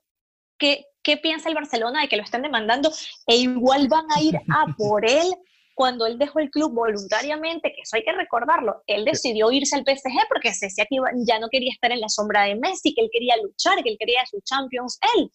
qué, 0.58 0.86
qué 1.04 1.18
piensa 1.18 1.50
el 1.50 1.56
Barcelona 1.56 2.02
de 2.02 2.08
que 2.08 2.18
lo 2.18 2.24
están 2.24 2.44
demandando 2.44 2.92
e 3.28 3.38
igual 3.38 3.88
van 3.88 4.06
a 4.16 4.22
ir 4.22 4.38
a 4.38 4.66
por 4.78 5.10
él 5.10 5.34
cuando 5.74 6.06
él 6.06 6.18
dejó 6.18 6.40
el 6.40 6.52
club 6.52 6.74
voluntariamente, 6.74 7.74
que 7.74 7.82
eso 7.82 7.96
hay 7.96 8.04
que 8.04 8.12
recordarlo, 8.12 8.84
él 8.86 9.04
decidió 9.06 9.52
irse 9.52 9.76
al 9.76 9.84
PSG 9.84 10.28
porque 10.30 10.54
se 10.54 10.68
decía 10.68 10.86
que 10.88 10.98
ya 11.26 11.40
no 11.40 11.50
quería 11.50 11.72
estar 11.72 11.92
en 11.92 12.02
la 12.02 12.10
sombra 12.10 12.44
de 12.44 12.56
Messi, 12.56 12.94
que 12.94 13.02
él 13.02 13.10
quería 13.12 13.36
luchar, 13.38 13.82
que 13.82 13.90
él 13.90 13.98
quería 14.00 14.24
su 14.30 14.40
Champions, 14.42 15.00
él. 15.16 15.32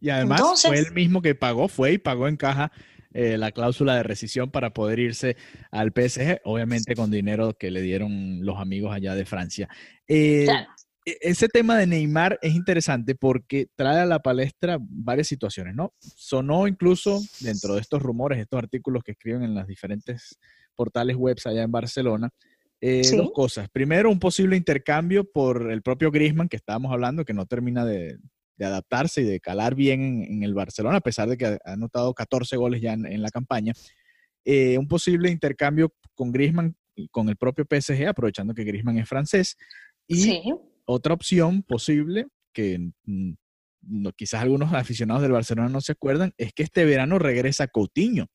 Y 0.00 0.10
además 0.10 0.62
fue 0.62 0.78
el 0.78 0.92
mismo 0.92 1.22
que 1.22 1.34
pagó, 1.34 1.68
fue 1.68 1.92
y 1.92 1.98
pagó 1.98 2.28
en 2.28 2.36
caja 2.36 2.72
eh, 3.12 3.38
la 3.38 3.52
cláusula 3.52 3.94
de 3.94 4.02
rescisión 4.02 4.50
para 4.50 4.74
poder 4.74 4.98
irse 4.98 5.36
al 5.70 5.92
PSG, 5.92 6.40
obviamente 6.44 6.96
con 6.96 7.10
dinero 7.10 7.54
que 7.54 7.70
le 7.70 7.80
dieron 7.80 8.44
los 8.44 8.58
amigos 8.58 8.92
allá 8.92 9.14
de 9.14 9.24
Francia. 9.24 9.68
Eh, 10.08 10.48
e, 11.06 11.18
ese 11.20 11.48
tema 11.48 11.78
de 11.78 11.86
Neymar 11.86 12.38
es 12.42 12.54
interesante 12.54 13.14
porque 13.14 13.68
trae 13.76 14.00
a 14.00 14.06
la 14.06 14.18
palestra 14.18 14.78
varias 14.80 15.28
situaciones, 15.28 15.74
¿no? 15.74 15.94
Sonó 16.00 16.66
incluso 16.66 17.20
dentro 17.40 17.74
de 17.74 17.80
estos 17.80 18.02
rumores, 18.02 18.40
estos 18.40 18.58
artículos 18.58 19.04
que 19.04 19.12
escriben 19.12 19.44
en 19.44 19.54
las 19.54 19.66
diferentes 19.66 20.36
portales 20.74 21.16
web 21.16 21.38
allá 21.44 21.62
en 21.62 21.70
Barcelona, 21.70 22.30
eh, 22.86 23.16
Dos 23.16 23.30
cosas. 23.32 23.70
Primero, 23.70 24.10
un 24.10 24.18
posible 24.18 24.58
intercambio 24.58 25.24
por 25.24 25.70
el 25.70 25.80
propio 25.80 26.10
Griezmann, 26.10 26.50
que 26.50 26.58
estábamos 26.58 26.92
hablando, 26.92 27.24
que 27.24 27.32
no 27.32 27.46
termina 27.46 27.82
de, 27.86 28.18
de 28.56 28.64
adaptarse 28.64 29.22
y 29.22 29.24
de 29.24 29.40
calar 29.40 29.74
bien 29.74 30.24
en, 30.28 30.42
el 30.42 30.54
Barcelona, 30.54 30.98
a 30.98 31.00
pesar 31.00 31.28
de 31.28 31.36
que 31.36 31.46
ha 31.46 31.58
anotado 31.64 32.14
14 32.14 32.56
goles 32.56 32.80
ya 32.80 32.92
en, 32.92 33.22
la 33.22 33.30
campaña. 33.30 33.72
Eh, 34.44 34.78
un 34.78 34.86
posible 34.86 35.30
intercambio 35.30 35.92
con 36.14 36.30
Griezmann 36.30 36.76
y 36.94 37.08
con 37.08 37.28
el 37.28 37.36
propio 37.36 37.66
PSG, 37.68 38.06
aprovechando 38.06 38.54
que 38.54 38.64
Griezmann 38.64 38.98
es 38.98 39.08
francés. 39.08 39.56
Y 40.06 40.52
otra 40.84 41.14
opción 41.14 41.62
posible, 41.62 42.26
que 42.52 42.90
no, 43.04 44.12
quizás 44.12 44.42
algunos 44.42 44.72
aficionados 44.74 45.22
del 45.22 45.32
Barcelona 45.32 45.68
no 45.68 45.80
se 45.80 45.92
acuerdan, 45.92 46.32
es 46.36 46.52
que 46.52 46.62
este 46.62 46.84
verano 46.84 47.18
regresa 47.18 47.66
Coutinho. 47.66 48.26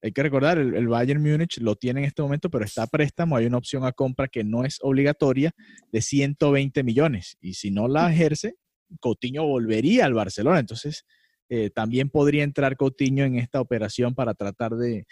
Hay 0.00 0.12
que 0.12 0.22
recordar, 0.22 0.58
el, 0.58 0.76
el, 0.76 0.86
Bayern 0.86 1.20
Múnich 1.20 1.58
lo 1.58 1.74
tiene 1.74 2.00
en 2.00 2.06
este 2.06 2.22
momento, 2.22 2.50
pero 2.50 2.64
está 2.64 2.84
a 2.84 2.86
préstamo. 2.86 3.36
Hay 3.36 3.46
una 3.46 3.58
opción 3.58 3.84
a 3.84 3.90
compra 3.90 4.28
que 4.28 4.44
no 4.44 4.64
es 4.64 4.78
obligatoria 4.80 5.50
de 5.90 6.00
120 6.00 6.84
millones. 6.84 7.36
Y 7.40 7.54
si 7.54 7.72
no 7.72 7.88
la 7.88 8.12
ejerce, 8.12 8.54
Coutinho 9.00 9.44
volvería 9.44 10.04
al 10.04 10.14
Barcelona. 10.14 10.60
Entonces, 10.60 11.04
eh, 11.48 11.70
también 11.70 12.10
podría 12.10 12.44
entrar 12.44 12.76
Coutinho 12.76 13.24
en 13.24 13.36
esta 13.36 13.60
operación 13.60 14.14
para 14.14 14.34
tratar 14.34 14.72
de, 14.72 15.06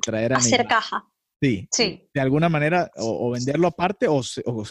traer 0.00 0.32
a 0.32 0.36
Hacer 0.36 0.66
caja. 0.66 1.08
Sí, 1.42 1.68
sí, 1.70 2.08
de 2.14 2.20
alguna 2.22 2.48
manera, 2.48 2.90
o, 2.96 3.30
venderlo 3.32 3.66
aparte 3.66 4.06
o, 4.08 4.22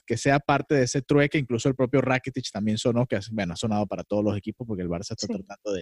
que 0.08 0.18
sea 0.18 0.40
parte 0.40 0.74
de 0.74 0.84
ese 0.84 1.04
trueque. 1.04 1.38
Incluso 1.38 1.70
el 1.70 1.76
propio 1.76 2.02
Rakitic 2.02 2.50
también 2.52 2.78
sonó, 2.80 3.06
que 3.06 3.20
bueno, 3.32 3.54
ha 3.54 3.56
sonado 3.58 3.86
para 3.86 4.04
todos 4.04 4.24
los 4.24 4.36
equipos 4.36 4.66
porque 4.66 4.82
el 4.82 4.90
Barça 4.90 5.12
está 5.12 5.28
tratando 5.28 5.74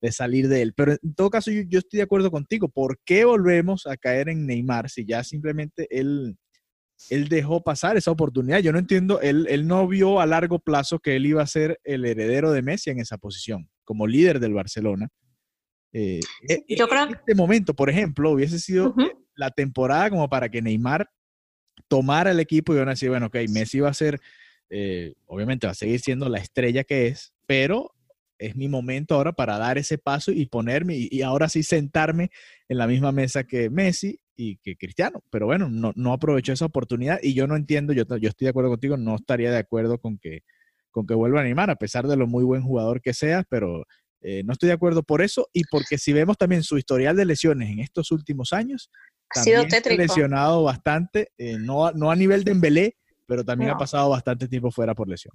de, 0.00 0.12
salir 0.12 0.48
de 0.48 0.62
él. 0.62 0.72
Pero 0.74 0.92
en 0.92 1.14
todo 1.14 1.28
caso, 1.28 1.50
yo, 1.50 1.62
yo, 1.68 1.80
estoy 1.80 1.98
de 1.98 2.04
acuerdo 2.04 2.30
contigo. 2.30 2.68
¿Por 2.68 2.98
qué 3.04 3.26
volvemos 3.26 3.86
a 3.86 3.96
caer 3.98 4.30
en 4.30 4.46
Neymar 4.46 4.88
si 4.88 5.04
ya 5.04 5.22
simplemente 5.22 5.86
él 5.90 6.38
él 7.10 7.28
dejó 7.28 7.62
pasar 7.62 7.96
esa 7.96 8.10
oportunidad. 8.10 8.60
Yo 8.60 8.72
no 8.72 8.78
entiendo, 8.78 9.20
él, 9.20 9.46
él, 9.48 9.66
no 9.66 9.86
vio 9.86 10.20
a 10.20 10.26
largo 10.26 10.58
plazo 10.58 10.98
que 10.98 11.16
él 11.16 11.26
iba 11.26 11.42
a 11.42 11.46
ser 11.46 11.80
el 11.84 12.04
heredero 12.04 12.52
de 12.52 12.62
Messi 12.62 12.90
en 12.90 13.00
esa 13.00 13.18
posición, 13.18 13.68
como 13.84 14.06
líder 14.06 14.40
del 14.40 14.54
Barcelona. 14.54 15.08
Eh, 15.92 16.20
e, 16.48 16.76
Yo 16.76 16.84
e, 16.84 16.88
creo... 16.88 17.04
En 17.04 17.14
este 17.14 17.34
momento, 17.34 17.74
por 17.74 17.90
ejemplo, 17.90 18.30
hubiese 18.30 18.58
sido 18.58 18.94
la 19.34 19.50
temporada 19.50 20.10
como 20.10 20.28
para 20.28 20.48
que 20.48 20.60
Neymar 20.60 21.08
tomara 21.86 22.32
el 22.32 22.40
equipo 22.40 22.72
y 22.72 22.76
iban 22.76 22.88
a 22.88 22.92
decir, 22.92 23.08
bueno, 23.08 23.26
ok, 23.26 23.36
Messi 23.48 23.80
va 23.80 23.90
a 23.90 23.94
ser, 23.94 24.20
eh, 24.68 25.14
obviamente 25.26 25.66
va 25.66 25.72
a 25.72 25.76
seguir 25.76 26.00
siendo 26.00 26.28
la 26.28 26.38
estrella 26.38 26.84
que 26.84 27.06
es, 27.06 27.32
pero 27.46 27.94
es 28.38 28.56
mi 28.56 28.68
momento 28.68 29.14
ahora 29.14 29.32
para 29.32 29.58
dar 29.58 29.78
ese 29.78 29.98
paso 29.98 30.30
y 30.32 30.46
ponerme 30.46 30.96
y, 30.96 31.22
ahora 31.22 31.48
sí 31.48 31.62
sentarme 31.62 32.30
en 32.68 32.78
la 32.78 32.86
misma 32.86 33.12
mesa 33.12 33.44
que 33.44 33.68
Messi 33.70 34.20
y 34.38 34.56
que 34.58 34.76
Cristiano. 34.76 35.22
Pero 35.30 35.46
bueno, 35.46 35.68
no, 35.68 35.92
no 35.96 36.12
aprovechó 36.12 36.52
esa 36.52 36.64
oportunidad 36.64 37.18
y 37.20 37.34
yo 37.34 37.46
no 37.46 37.56
entiendo, 37.56 37.92
yo, 37.92 38.04
yo 38.04 38.28
estoy 38.28 38.46
de 38.46 38.50
acuerdo 38.50 38.70
contigo, 38.70 38.96
no 38.96 39.16
estaría 39.16 39.50
de 39.50 39.58
acuerdo 39.58 39.98
con 39.98 40.16
que, 40.16 40.44
con 40.90 41.06
que 41.06 41.14
vuelva 41.14 41.40
a 41.40 41.42
animar, 41.42 41.70
a 41.70 41.76
pesar 41.76 42.06
de 42.06 42.16
lo 42.16 42.26
muy 42.26 42.44
buen 42.44 42.62
jugador 42.62 43.02
que 43.02 43.12
sea, 43.12 43.44
pero 43.50 43.84
eh, 44.22 44.42
no 44.44 44.52
estoy 44.52 44.68
de 44.68 44.74
acuerdo 44.74 45.02
por 45.02 45.22
eso 45.22 45.48
y 45.52 45.64
porque 45.64 45.98
si 45.98 46.12
vemos 46.12 46.38
también 46.38 46.62
su 46.62 46.78
historial 46.78 47.16
de 47.16 47.24
lesiones 47.24 47.68
en 47.68 47.80
estos 47.80 48.12
últimos 48.12 48.52
años, 48.52 48.90
ha 49.30 49.42
sido 49.42 49.64
lesionado 49.96 50.62
bastante, 50.62 51.32
eh, 51.36 51.58
no, 51.58 51.90
no 51.90 52.10
a 52.10 52.16
nivel 52.16 52.44
de 52.44 52.52
Embelé, 52.52 52.96
pero 53.26 53.44
también 53.44 53.72
ha 53.72 53.76
pasado 53.76 54.08
bastante 54.08 54.46
tiempo 54.46 54.70
fuera 54.70 54.94
por 54.94 55.08
lesión. 55.08 55.34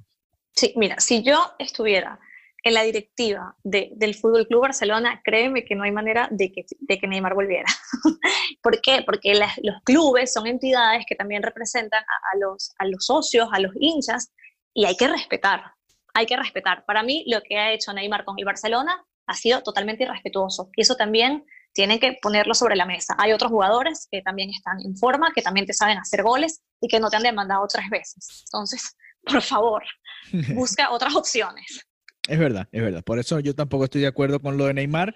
Sí, 0.56 0.74
mira, 0.78 1.00
si 1.00 1.24
yo 1.24 1.54
estuviera 1.60 2.20
en 2.64 2.74
la 2.74 2.84
directiva 2.84 3.56
del 3.64 4.16
Fútbol 4.16 4.48
Club 4.48 4.62
Barcelona, 4.62 5.22
créeme 5.24 5.66
que 5.66 5.76
no 5.76 5.84
hay 5.84 5.92
manera 5.92 6.30
de 6.32 6.52
que, 6.52 6.66
de 6.80 6.98
que 6.98 7.08
Neymar 7.08 7.34
volviera. 7.34 7.68
¿Por 8.64 8.82
qué? 8.82 9.04
Porque 9.06 9.34
los 9.36 9.76
clubes 9.84 10.32
son 10.32 10.48
entidades 10.48 11.06
que 11.08 11.16
también 11.16 11.44
representan 11.44 12.04
a, 12.04 12.38
los, 12.38 12.74
a 12.80 12.86
los 12.86 13.06
socios, 13.06 13.50
a 13.52 13.60
los 13.60 13.74
hinchas, 13.78 14.32
y 14.74 14.86
hay 14.86 14.96
que 14.96 15.10
respetar, 15.10 15.74
hay 16.14 16.26
que 16.26 16.38
respetar. 16.38 16.86
Para 16.86 17.04
mí, 17.04 17.26
lo 17.28 17.42
que 17.42 17.58
ha 17.58 17.74
hecho 17.74 17.92
Neymar 17.92 18.24
con 18.24 18.36
el 18.40 18.46
Barcelona 18.46 19.06
ha 19.28 19.34
sido 19.34 19.62
totalmente 19.62 20.04
irrespetuoso, 20.04 20.70
y 20.78 20.84
eso 20.84 20.96
también 20.96 21.44
tienen 21.74 22.00
que 22.00 22.18
ponerlo 22.22 22.54
sobre 22.54 22.78
la 22.78 22.86
mesa. 22.86 23.16
Hay 23.18 23.34
otros 23.34 23.52
jugadores 23.52 24.08
que 24.10 24.22
también 24.22 24.52
están 24.52 24.80
en 24.80 24.96
forma, 24.96 25.34
que 25.36 25.42
también 25.42 25.66
te 25.66 25.74
saben 25.74 25.98
hacer 25.98 26.24
goles 26.24 26.62
y 26.80 26.88
que 26.88 27.00
no 27.00 27.10
te 27.10 27.18
han 27.18 27.24
demandado 27.24 27.68
tres 27.68 27.90
veces. 27.90 28.46
Entonces, 28.46 28.96
por 29.26 29.42
favor, 29.42 29.84
busca 30.56 30.92
otras 30.92 31.14
opciones. 31.16 31.86
Es 32.28 32.40
verdad, 32.40 32.68
es 32.72 32.82
verdad. 32.82 33.04
Por 33.04 33.20
eso 33.20 33.40
yo 33.40 33.54
tampoco 33.54 33.84
estoy 33.86 34.02
de 34.02 34.08
acuerdo 34.08 34.40
con 34.40 34.58
lo 34.58 34.66
de 34.66 34.74
Neymar. 34.74 35.14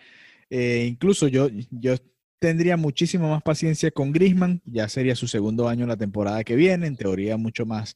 Eh, 0.50 0.86
incluso 0.90 1.28
yo, 1.28 1.50
yo 1.72 1.96
tendría 2.40 2.78
muchísimo 2.78 3.30
más 3.30 3.42
paciencia 3.44 3.92
con 3.92 4.12
Grisman. 4.12 4.62
Ya 4.66 4.90
sería 4.90 5.16
su 5.16 5.28
segundo 5.28 5.70
año 5.70 5.84
en 5.84 5.90
la 5.90 5.98
temporada 5.98 6.44
que 6.44 6.56
viene. 6.56 6.88
En 6.88 6.98
teoría, 6.98 7.38
mucho 7.38 7.66
más 7.66 7.96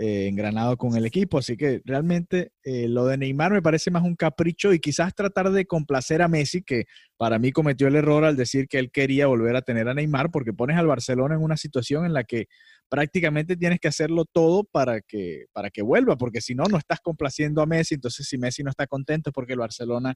eh, 0.00 0.28
engranado 0.28 0.76
con 0.76 0.96
el 0.96 1.04
equipo. 1.06 1.38
Así 1.38 1.56
que 1.56 1.82
realmente 1.84 2.52
eh, 2.62 2.86
lo 2.86 3.06
de 3.06 3.18
Neymar 3.18 3.52
me 3.52 3.62
parece 3.62 3.90
más 3.90 4.04
un 4.04 4.14
capricho 4.14 4.72
y 4.72 4.78
quizás 4.78 5.12
tratar 5.12 5.50
de 5.50 5.66
complacer 5.66 6.22
a 6.22 6.28
Messi, 6.28 6.62
que 6.62 6.84
para 7.16 7.40
mí 7.40 7.50
cometió 7.50 7.88
el 7.88 7.96
error 7.96 8.24
al 8.24 8.36
decir 8.36 8.68
que 8.68 8.78
él 8.78 8.92
quería 8.92 9.26
volver 9.26 9.56
a 9.56 9.62
tener 9.62 9.88
a 9.88 9.94
Neymar, 9.94 10.30
porque 10.30 10.52
pones 10.52 10.76
al 10.76 10.86
Barcelona 10.86 11.34
en 11.34 11.42
una 11.42 11.56
situación 11.56 12.06
en 12.06 12.12
la 12.12 12.22
que 12.22 12.46
prácticamente 12.88 13.56
tienes 13.56 13.80
que 13.80 13.88
hacerlo 13.88 14.24
todo 14.24 14.62
para 14.62 15.00
que, 15.00 15.46
para 15.52 15.68
que 15.68 15.82
vuelva, 15.82 16.16
porque 16.16 16.40
si 16.40 16.54
no, 16.54 16.62
no 16.70 16.78
estás 16.78 17.00
complaciendo 17.00 17.60
a 17.60 17.66
Messi, 17.66 17.96
entonces 17.96 18.28
si 18.28 18.38
Messi 18.38 18.62
no 18.62 18.70
está 18.70 18.86
contento 18.86 19.30
es 19.30 19.34
porque 19.34 19.54
el 19.54 19.58
Barcelona 19.58 20.14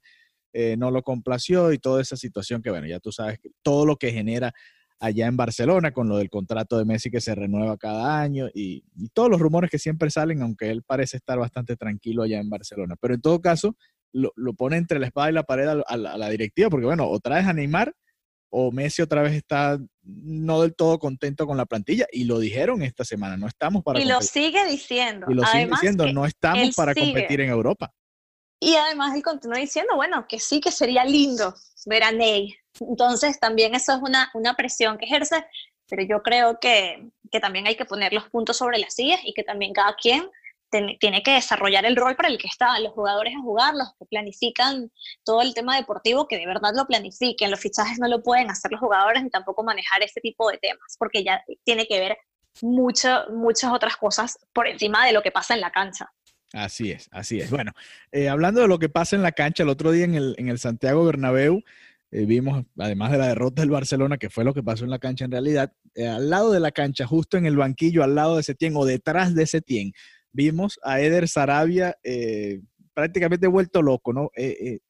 eh, 0.52 0.76
no 0.76 0.92
lo 0.92 1.02
complació 1.02 1.72
y 1.72 1.78
toda 1.78 2.00
esa 2.00 2.16
situación 2.16 2.62
que, 2.62 2.70
bueno, 2.70 2.86
ya 2.86 3.00
tú 3.00 3.10
sabes 3.10 3.40
todo 3.62 3.84
lo 3.84 3.96
que 3.96 4.12
genera 4.12 4.52
allá 5.02 5.26
en 5.26 5.36
Barcelona 5.36 5.90
con 5.90 6.08
lo 6.08 6.16
del 6.16 6.30
contrato 6.30 6.78
de 6.78 6.84
Messi 6.84 7.10
que 7.10 7.20
se 7.20 7.34
renueva 7.34 7.76
cada 7.76 8.20
año 8.20 8.48
y, 8.54 8.84
todos 9.12 9.28
los 9.28 9.40
rumores 9.40 9.68
que 9.68 9.78
siempre 9.78 10.10
salen, 10.10 10.42
aunque 10.42 10.70
él 10.70 10.84
parece 10.84 11.16
estar 11.16 11.38
bastante 11.38 11.76
tranquilo 11.76 12.22
allá 12.22 12.38
en 12.38 12.48
Barcelona. 12.48 12.94
Pero 13.00 13.14
en 13.14 13.20
todo 13.20 13.40
caso, 13.40 13.76
lo, 14.12 14.30
pone 14.54 14.76
entre 14.76 15.00
la 15.00 15.06
espada 15.06 15.30
y 15.30 15.32
la 15.32 15.42
pared 15.42 15.66
a, 15.66 15.96
la, 15.96 16.12
a 16.12 16.18
la 16.18 16.28
directiva, 16.30 16.70
porque 16.70 16.86
bueno, 16.86 17.08
o 17.08 17.18
traes 17.18 17.46
a 17.46 17.52
Neymar 17.52 17.92
o 18.48 18.70
Messi 18.70 19.02
otra 19.02 19.22
vez 19.22 19.32
está 19.32 19.78
no 20.04 20.60
del 20.60 20.74
todo 20.76 21.00
contento 21.00 21.46
con 21.46 21.56
la 21.56 21.66
plantilla 21.66 22.06
y 22.12 22.24
lo 22.24 22.38
dijeron 22.38 22.82
esta 22.82 23.04
semana, 23.04 23.36
no 23.36 23.48
estamos 23.48 23.82
para 23.82 24.00
Y 24.00 24.04
lo 24.04 24.20
sigue 24.20 24.64
diciendo. 24.66 25.26
Y 25.28 25.34
lo 25.34 25.44
sigue 25.44 25.66
diciendo, 25.66 26.12
no 26.12 26.26
estamos 26.26 26.76
para 26.76 26.94
competir 26.94 27.40
en 27.40 27.50
Europa. 27.50 27.92
Y 28.64 28.76
además 28.76 29.12
él 29.16 29.24
continúa 29.24 29.58
diciendo, 29.58 29.96
bueno, 29.96 30.24
que 30.28 30.38
sí 30.38 30.60
que 30.60 30.70
sería 30.70 31.04
lindo 31.04 31.52
ver 31.84 32.04
a 32.04 32.12
Ney. 32.12 32.54
Entonces 32.78 33.40
también 33.40 33.74
eso 33.74 33.92
es 33.92 33.98
una, 34.00 34.30
una 34.34 34.54
presión 34.54 34.98
que 34.98 35.06
ejerce, 35.06 35.44
pero 35.88 36.04
yo 36.04 36.22
creo 36.22 36.60
que, 36.60 37.10
que 37.32 37.40
también 37.40 37.66
hay 37.66 37.74
que 37.74 37.86
poner 37.86 38.12
los 38.12 38.30
puntos 38.30 38.56
sobre 38.58 38.78
las 38.78 38.94
sillas 38.94 39.18
y 39.24 39.34
que 39.34 39.42
también 39.42 39.72
cada 39.72 39.96
quien 39.96 40.30
tiene 41.00 41.24
que 41.24 41.32
desarrollar 41.32 41.84
el 41.86 41.96
rol 41.96 42.14
para 42.14 42.28
el 42.28 42.38
que 42.38 42.46
está, 42.46 42.78
los 42.78 42.92
jugadores 42.92 43.34
a 43.34 43.42
jugar, 43.42 43.74
los 43.74 43.88
que 43.98 44.06
planifican 44.06 44.92
todo 45.24 45.42
el 45.42 45.54
tema 45.54 45.74
deportivo, 45.74 46.28
que 46.28 46.38
de 46.38 46.46
verdad 46.46 46.70
lo 46.72 46.86
planifiquen, 46.86 47.50
los 47.50 47.58
fichajes 47.58 47.98
no 47.98 48.06
lo 48.06 48.22
pueden 48.22 48.48
hacer 48.48 48.70
los 48.70 48.80
jugadores 48.80 49.24
ni 49.24 49.30
tampoco 49.30 49.64
manejar 49.64 50.04
este 50.04 50.20
tipo 50.20 50.48
de 50.48 50.58
temas, 50.58 50.94
porque 51.00 51.24
ya 51.24 51.44
tiene 51.64 51.88
que 51.88 51.98
ver 51.98 52.16
mucho, 52.60 53.24
muchas 53.32 53.72
otras 53.72 53.96
cosas 53.96 54.38
por 54.52 54.68
encima 54.68 55.04
de 55.04 55.12
lo 55.12 55.20
que 55.20 55.32
pasa 55.32 55.52
en 55.54 55.60
la 55.62 55.72
cancha. 55.72 56.12
Así 56.52 56.90
es, 56.90 57.08
así 57.12 57.40
es. 57.40 57.50
Bueno, 57.50 57.72
eh, 58.10 58.28
hablando 58.28 58.60
de 58.60 58.68
lo 58.68 58.78
que 58.78 58.88
pasa 58.88 59.16
en 59.16 59.22
la 59.22 59.32
cancha, 59.32 59.62
el 59.62 59.68
otro 59.68 59.90
día 59.90 60.04
en 60.04 60.14
el, 60.14 60.34
en 60.38 60.48
el 60.48 60.58
Santiago 60.58 61.04
Bernabéu, 61.04 61.62
eh, 62.10 62.26
vimos, 62.26 62.66
además 62.78 63.10
de 63.10 63.18
la 63.18 63.28
derrota 63.28 63.62
del 63.62 63.70
Barcelona, 63.70 64.18
que 64.18 64.28
fue 64.28 64.44
lo 64.44 64.52
que 64.52 64.62
pasó 64.62 64.84
en 64.84 64.90
la 64.90 64.98
cancha 64.98 65.24
en 65.24 65.30
realidad, 65.30 65.72
eh, 65.94 66.06
al 66.06 66.28
lado 66.28 66.52
de 66.52 66.60
la 66.60 66.70
cancha, 66.70 67.06
justo 67.06 67.38
en 67.38 67.46
el 67.46 67.56
banquillo, 67.56 68.02
al 68.02 68.14
lado 68.14 68.36
de 68.36 68.42
Setién 68.42 68.74
o 68.76 68.84
detrás 68.84 69.34
de 69.34 69.46
Setién, 69.46 69.92
vimos 70.32 70.78
a 70.82 71.00
Eder 71.00 71.26
Sarabia 71.28 71.96
prácticamente 72.94 73.46
vuelto 73.46 73.80
loco, 73.80 74.12
¿no? 74.12 74.30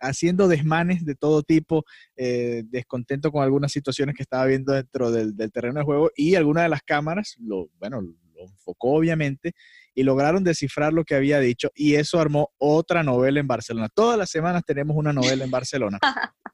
Haciendo 0.00 0.48
desmanes 0.48 1.04
de 1.04 1.14
todo 1.14 1.42
tipo, 1.42 1.84
descontento 2.16 3.30
con 3.32 3.42
algunas 3.42 3.72
situaciones 3.72 4.16
que 4.16 4.22
estaba 4.22 4.46
viendo 4.46 4.72
dentro 4.72 5.10
del, 5.10 5.34
terreno 5.52 5.80
de 5.80 5.84
juego 5.84 6.10
y 6.16 6.36
alguna 6.36 6.62
de 6.62 6.68
las 6.68 6.82
cámaras, 6.82 7.36
lo, 7.40 7.68
bueno, 7.78 8.00
lo 8.00 8.42
enfocó 8.42 8.94
obviamente 8.94 9.52
y 9.94 10.02
lograron 10.02 10.44
descifrar 10.44 10.92
lo 10.92 11.04
que 11.04 11.14
había 11.14 11.38
dicho 11.40 11.70
y 11.74 11.94
eso 11.94 12.18
armó 12.18 12.50
otra 12.58 13.02
novela 13.02 13.40
en 13.40 13.46
Barcelona. 13.46 13.88
Todas 13.94 14.18
las 14.18 14.30
semanas 14.30 14.62
tenemos 14.66 14.96
una 14.96 15.12
novela 15.12 15.44
en 15.44 15.50
Barcelona 15.50 15.98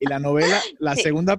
y 0.01 0.09
la 0.09 0.19
novela, 0.19 0.61
la 0.79 0.97
segunda 0.97 1.39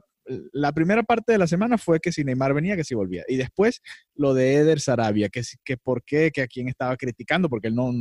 la 0.51 0.71
primera 0.71 1.03
parte 1.03 1.31
de 1.31 1.37
la 1.37 1.47
semana 1.47 1.77
fue 1.77 1.99
que 1.99 2.11
si 2.11 2.23
Neymar 2.23 2.53
venía, 2.53 2.75
que 2.75 2.83
si 2.83 2.93
volvía. 2.93 3.23
Y 3.27 3.37
después 3.37 3.81
lo 4.15 4.33
de 4.33 4.55
Eder 4.55 4.79
Sarabia, 4.79 5.29
que, 5.29 5.41
que 5.63 5.77
por 5.77 6.03
qué, 6.03 6.31
que 6.31 6.41
a 6.41 6.47
quién 6.47 6.67
estaba 6.67 6.95
criticando, 6.97 7.49
porque 7.49 7.67
él 7.67 7.75
no 7.75 7.91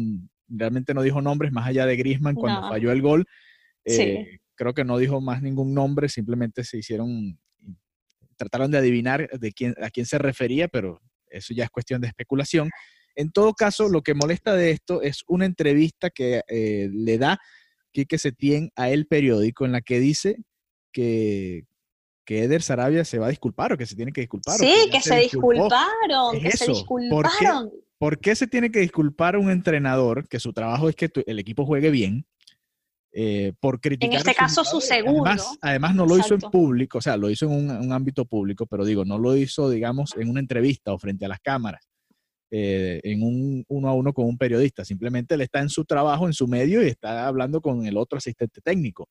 realmente 0.48 0.94
no 0.94 1.02
dijo 1.02 1.20
nombres 1.20 1.52
más 1.52 1.66
allá 1.66 1.86
de 1.86 1.96
Grisman 1.96 2.34
cuando 2.34 2.68
falló 2.68 2.92
el 2.92 3.02
gol. 3.02 3.26
Eh, 3.84 4.38
creo 4.54 4.74
que 4.74 4.84
no 4.84 4.98
dijo 4.98 5.20
más 5.20 5.42
ningún 5.42 5.74
nombre, 5.74 6.08
simplemente 6.08 6.64
se 6.64 6.78
hicieron, 6.78 7.38
trataron 8.36 8.70
de 8.70 8.78
adivinar 8.78 9.28
de 9.30 9.52
quién, 9.52 9.74
a 9.82 9.90
quién 9.90 10.06
se 10.06 10.18
refería, 10.18 10.68
pero 10.68 11.00
eso 11.30 11.54
ya 11.54 11.64
es 11.64 11.70
cuestión 11.70 12.00
de 12.00 12.08
especulación. 12.08 12.70
En 13.18 13.32
todo 13.32 13.52
caso, 13.52 13.88
lo 13.88 14.02
que 14.02 14.14
molesta 14.14 14.54
de 14.54 14.70
esto 14.70 15.02
es 15.02 15.24
una 15.26 15.44
entrevista 15.44 16.08
que 16.08 16.42
eh, 16.46 16.88
le 16.92 17.18
da 17.18 17.40
Quique 17.90 18.16
Setién 18.16 18.70
a 18.76 18.90
El 18.90 19.08
Periódico 19.08 19.64
en 19.64 19.72
la 19.72 19.80
que 19.80 19.98
dice 19.98 20.36
que, 20.92 21.64
que 22.24 22.44
Eder 22.44 22.62
Sarabia 22.62 23.04
se 23.04 23.18
va 23.18 23.26
a 23.26 23.30
disculpar 23.30 23.72
o 23.72 23.76
que 23.76 23.86
se 23.86 23.96
tiene 23.96 24.12
que 24.12 24.20
disculpar. 24.20 24.56
Sí, 24.56 24.88
que 24.92 25.00
se, 25.00 25.16
disculparon, 25.16 26.40
que 26.40 26.52
se 26.52 26.68
disculparon. 26.68 27.72
¿Por 27.98 28.20
qué, 28.20 28.36
se 28.36 28.46
tiene 28.46 28.70
que 28.70 28.78
disculpar 28.78 29.36
un 29.36 29.50
entrenador 29.50 30.28
que 30.28 30.38
su 30.38 30.52
trabajo 30.52 30.88
es 30.88 30.94
que 30.94 31.10
el 31.26 31.40
equipo 31.40 31.66
juegue 31.66 31.90
bien? 31.90 32.24
Eh, 33.10 33.52
por 33.58 33.80
criticar. 33.80 34.12
En 34.12 34.18
este 34.18 34.34
caso, 34.36 34.62
su 34.64 34.80
segundo. 34.80 35.28
Además, 35.60 35.96
no 35.96 36.06
lo 36.06 36.16
hizo 36.18 36.34
en 36.34 36.40
público, 36.40 36.98
o 36.98 37.00
sea, 37.00 37.16
lo 37.16 37.30
hizo 37.30 37.46
en 37.46 37.68
un, 37.68 37.92
ámbito 37.92 38.26
público, 38.26 38.64
pero 38.66 38.84
digo, 38.84 39.04
no 39.04 39.18
lo 39.18 39.34
hizo, 39.34 39.68
digamos, 39.68 40.14
en 40.16 40.30
una 40.30 40.38
entrevista 40.38 40.92
o 40.92 40.98
frente 40.98 41.24
a 41.24 41.28
las 41.28 41.40
cámaras, 41.40 41.88
eh, 42.50 43.00
en 43.02 43.22
un 43.22 43.64
uno 43.68 43.88
a 43.88 43.94
uno 43.94 44.12
con 44.12 44.26
un 44.26 44.38
periodista. 44.38 44.84
Simplemente 44.84 45.34
él 45.34 45.42
está 45.42 45.60
en 45.60 45.68
su 45.68 45.84
trabajo, 45.84 46.26
en 46.26 46.32
su 46.32 46.46
medio 46.46 46.82
y 46.82 46.88
está 46.88 47.26
hablando 47.26 47.60
con 47.60 47.86
el 47.86 47.96
otro 47.96 48.18
asistente 48.18 48.60
técnico 48.60 49.08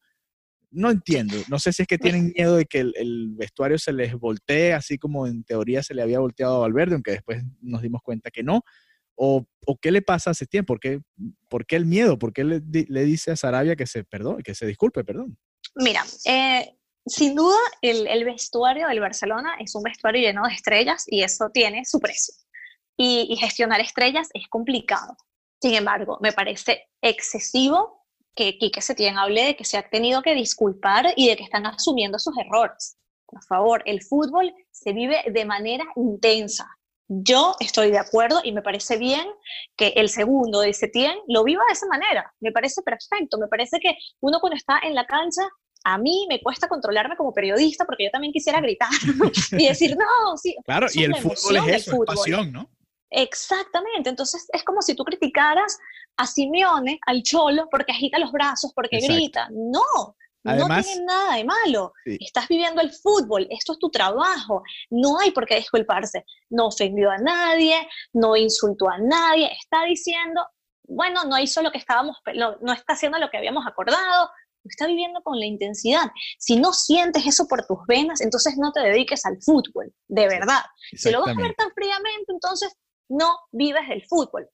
no 0.72 0.92
entiendo. 0.92 1.36
No 1.50 1.60
sé 1.60 1.74
si 1.74 1.84
es 1.84 1.88
que 1.88 1.98
tienen 1.98 2.34
miedo 2.36 2.56
de 2.58 2.66
que 2.66 2.80
el, 2.80 3.30
vestuario 3.32 3.78
se 3.80 3.94
les 3.94 4.14
voltee, 4.14 4.74
así 4.74 4.98
como 4.98 5.28
en 5.28 5.44
teoría 5.44 5.84
se 5.84 5.94
le 5.94 6.02
había 6.02 6.20
volteado 6.20 6.56
a 6.56 6.60
Valverde, 6.60 6.94
aunque 6.94 7.12
después 7.12 7.44
nos 7.62 7.82
dimos 7.82 8.02
cuenta 8.02 8.32
que 8.32 8.44
no. 8.44 8.62
¿O, 9.16 9.48
qué 9.82 9.92
le 9.92 10.02
pasa 10.04 10.30
a 10.30 10.34
Setién? 10.34 10.64
¿Por 10.66 10.80
qué, 10.80 11.02
¿Por 11.50 11.66
qué 11.66 11.76
el 11.76 11.86
miedo? 11.86 12.20
¿Por 12.20 12.34
qué 12.34 12.44
le, 12.44 12.60
dice 13.06 13.32
a 13.32 13.36
Sarabia 13.36 13.76
que 13.76 13.88
se 13.88 14.04
perdone, 14.04 14.44
que 14.44 14.54
se 14.54 14.68
disculpe, 14.68 15.04
perdón? 15.04 15.38
Mira, 15.76 16.04
eh, 16.26 16.76
sin 17.06 17.36
duda 17.36 17.58
el, 17.82 18.26
vestuario 18.26 18.88
del 18.88 19.00
Barcelona 19.00 19.56
es 19.60 19.74
un 19.74 19.84
vestuario 19.84 20.22
lleno 20.22 20.48
de 20.48 20.54
estrellas 20.54 21.06
y 21.08 21.24
eso 21.24 21.50
tiene 21.52 21.84
su 21.86 22.00
precio. 22.00 22.36
Y 22.98 23.36
gestionar 23.38 23.80
estrellas 23.80 24.30
es 24.34 24.48
complicado. 24.48 25.16
Sin 25.62 25.74
embargo, 25.74 26.18
me 26.22 26.34
parece 26.34 26.88
excesivo 27.02 28.06
que 28.36 28.58
Quique 28.58 28.82
Setién 28.82 29.18
hable 29.18 29.44
de 29.44 29.56
que 29.56 29.66
se 29.66 29.78
ha 29.78 29.90
tenido 29.90 30.22
que 30.22 30.36
disculpar 30.36 31.08
y 31.16 31.28
de 31.28 31.36
que 31.36 31.44
están 31.44 31.66
asumiendo 31.66 32.20
sus 32.20 32.38
errores. 32.38 32.98
Por 33.26 33.44
favor, 33.44 33.82
el 33.86 34.04
fútbol 34.04 34.54
se 34.72 34.94
vive 34.94 35.24
de 35.28 35.44
manera 35.44 35.84
intensa. 35.96 36.68
Yo 37.10 37.56
estoy 37.60 37.90
de 37.90 37.98
acuerdo 37.98 38.42
y 38.44 38.52
me 38.52 38.62
parece 38.62 38.98
bien 38.98 39.26
que 39.76 39.88
el 39.96 40.10
segundo 40.10 40.62
de 40.62 40.74
Setién 40.74 41.18
lo 41.28 41.44
viva 41.44 41.64
de 41.68 41.74
esa 41.74 41.88
manera. 41.88 42.32
Me 42.40 42.52
parece 42.52 42.82
perfecto. 42.84 43.38
Me 43.38 43.48
parece 43.48 43.80
que 43.80 43.96
uno 44.22 44.40
cuando 44.40 44.56
está 44.58 44.80
en 44.84 44.94
la 44.94 45.06
cancha 45.06 45.42
a 45.84 45.98
mí 45.98 46.26
me 46.30 46.42
cuesta 46.42 46.68
controlarme 46.68 47.16
como 47.16 47.34
periodista 47.34 47.86
porque 47.86 48.06
yo 48.06 48.12
también 48.12 48.34
quisiera 48.34 48.60
gritar 48.60 48.90
y 49.58 49.68
decir, 49.68 49.96
no, 49.98 50.38
sí. 50.38 50.56
Claro, 50.66 50.88
y 50.94 51.04
el 51.04 51.16
fútbol 51.16 51.58
es 51.70 51.88
eso, 51.88 52.04
es 52.04 52.06
pasión, 52.06 52.52
¿no? 52.52 52.70
Exactamente, 53.10 54.10
entonces 54.10 54.48
es 54.52 54.64
como 54.64 54.82
si 54.82 54.96
tú 54.96 55.04
criticaras 55.04 55.78
a 56.18 56.26
Simeone, 56.26 57.00
al 57.06 57.24
Cholo, 57.24 57.68
porque 57.70 57.92
agita 57.92 58.20
los 58.20 58.32
brazos, 58.32 58.72
porque 58.76 59.00
grita. 59.00 59.48
No, 59.52 60.16
no 60.44 60.82
tiene 60.82 61.06
nada 61.06 61.36
de 61.36 61.44
malo. 61.44 61.94
Estás 62.06 62.48
viviendo 62.48 62.82
el 62.82 62.92
fútbol, 62.92 63.48
esto 63.50 63.74
es 63.74 63.80
tu 63.80 63.90
trabajo. 63.90 64.64
No 64.90 65.20
hay 65.20 65.32
por 65.32 65.46
qué 65.46 65.56
disculparse. 65.56 66.26
No 66.50 66.68
ofendió 66.68 67.12
a 67.12 67.18
nadie, 67.18 67.88
no 68.14 68.36
insultó 68.36 68.90
a 68.90 68.98
nadie. 68.98 69.52
Está 69.52 69.84
diciendo, 69.86 70.46
bueno, 70.84 71.26
no 71.26 71.38
hizo 71.40 71.62
lo 71.62 71.72
que 71.72 71.78
estábamos, 71.78 72.18
no 72.62 72.74
está 72.74 72.94
haciendo 72.94 73.20
lo 73.20 73.30
que 73.30 73.38
habíamos 73.38 73.66
acordado. 73.68 74.30
Está 74.64 74.86
viviendo 74.86 75.22
con 75.22 75.40
la 75.40 75.46
intensidad. 75.46 76.12
Si 76.40 76.58
no 76.58 76.74
sientes 76.74 77.26
eso 77.26 77.48
por 77.48 77.66
tus 77.66 77.78
venas, 77.88 78.20
entonces 78.20 78.58
no 78.58 78.74
te 78.74 78.82
dediques 78.82 79.26
al 79.26 79.38
fútbol, 79.42 79.94
de 80.10 80.28
verdad. 80.28 80.62
Si 80.94 81.10
lo 81.10 81.22
vas 81.22 81.38
a 81.38 81.42
ver 81.42 81.54
tan 81.56 81.72
fríamente, 81.72 82.34
entonces 82.34 82.76
no 83.10 83.38
vives 83.52 83.88
del 83.88 84.06
fútbol. 84.06 84.50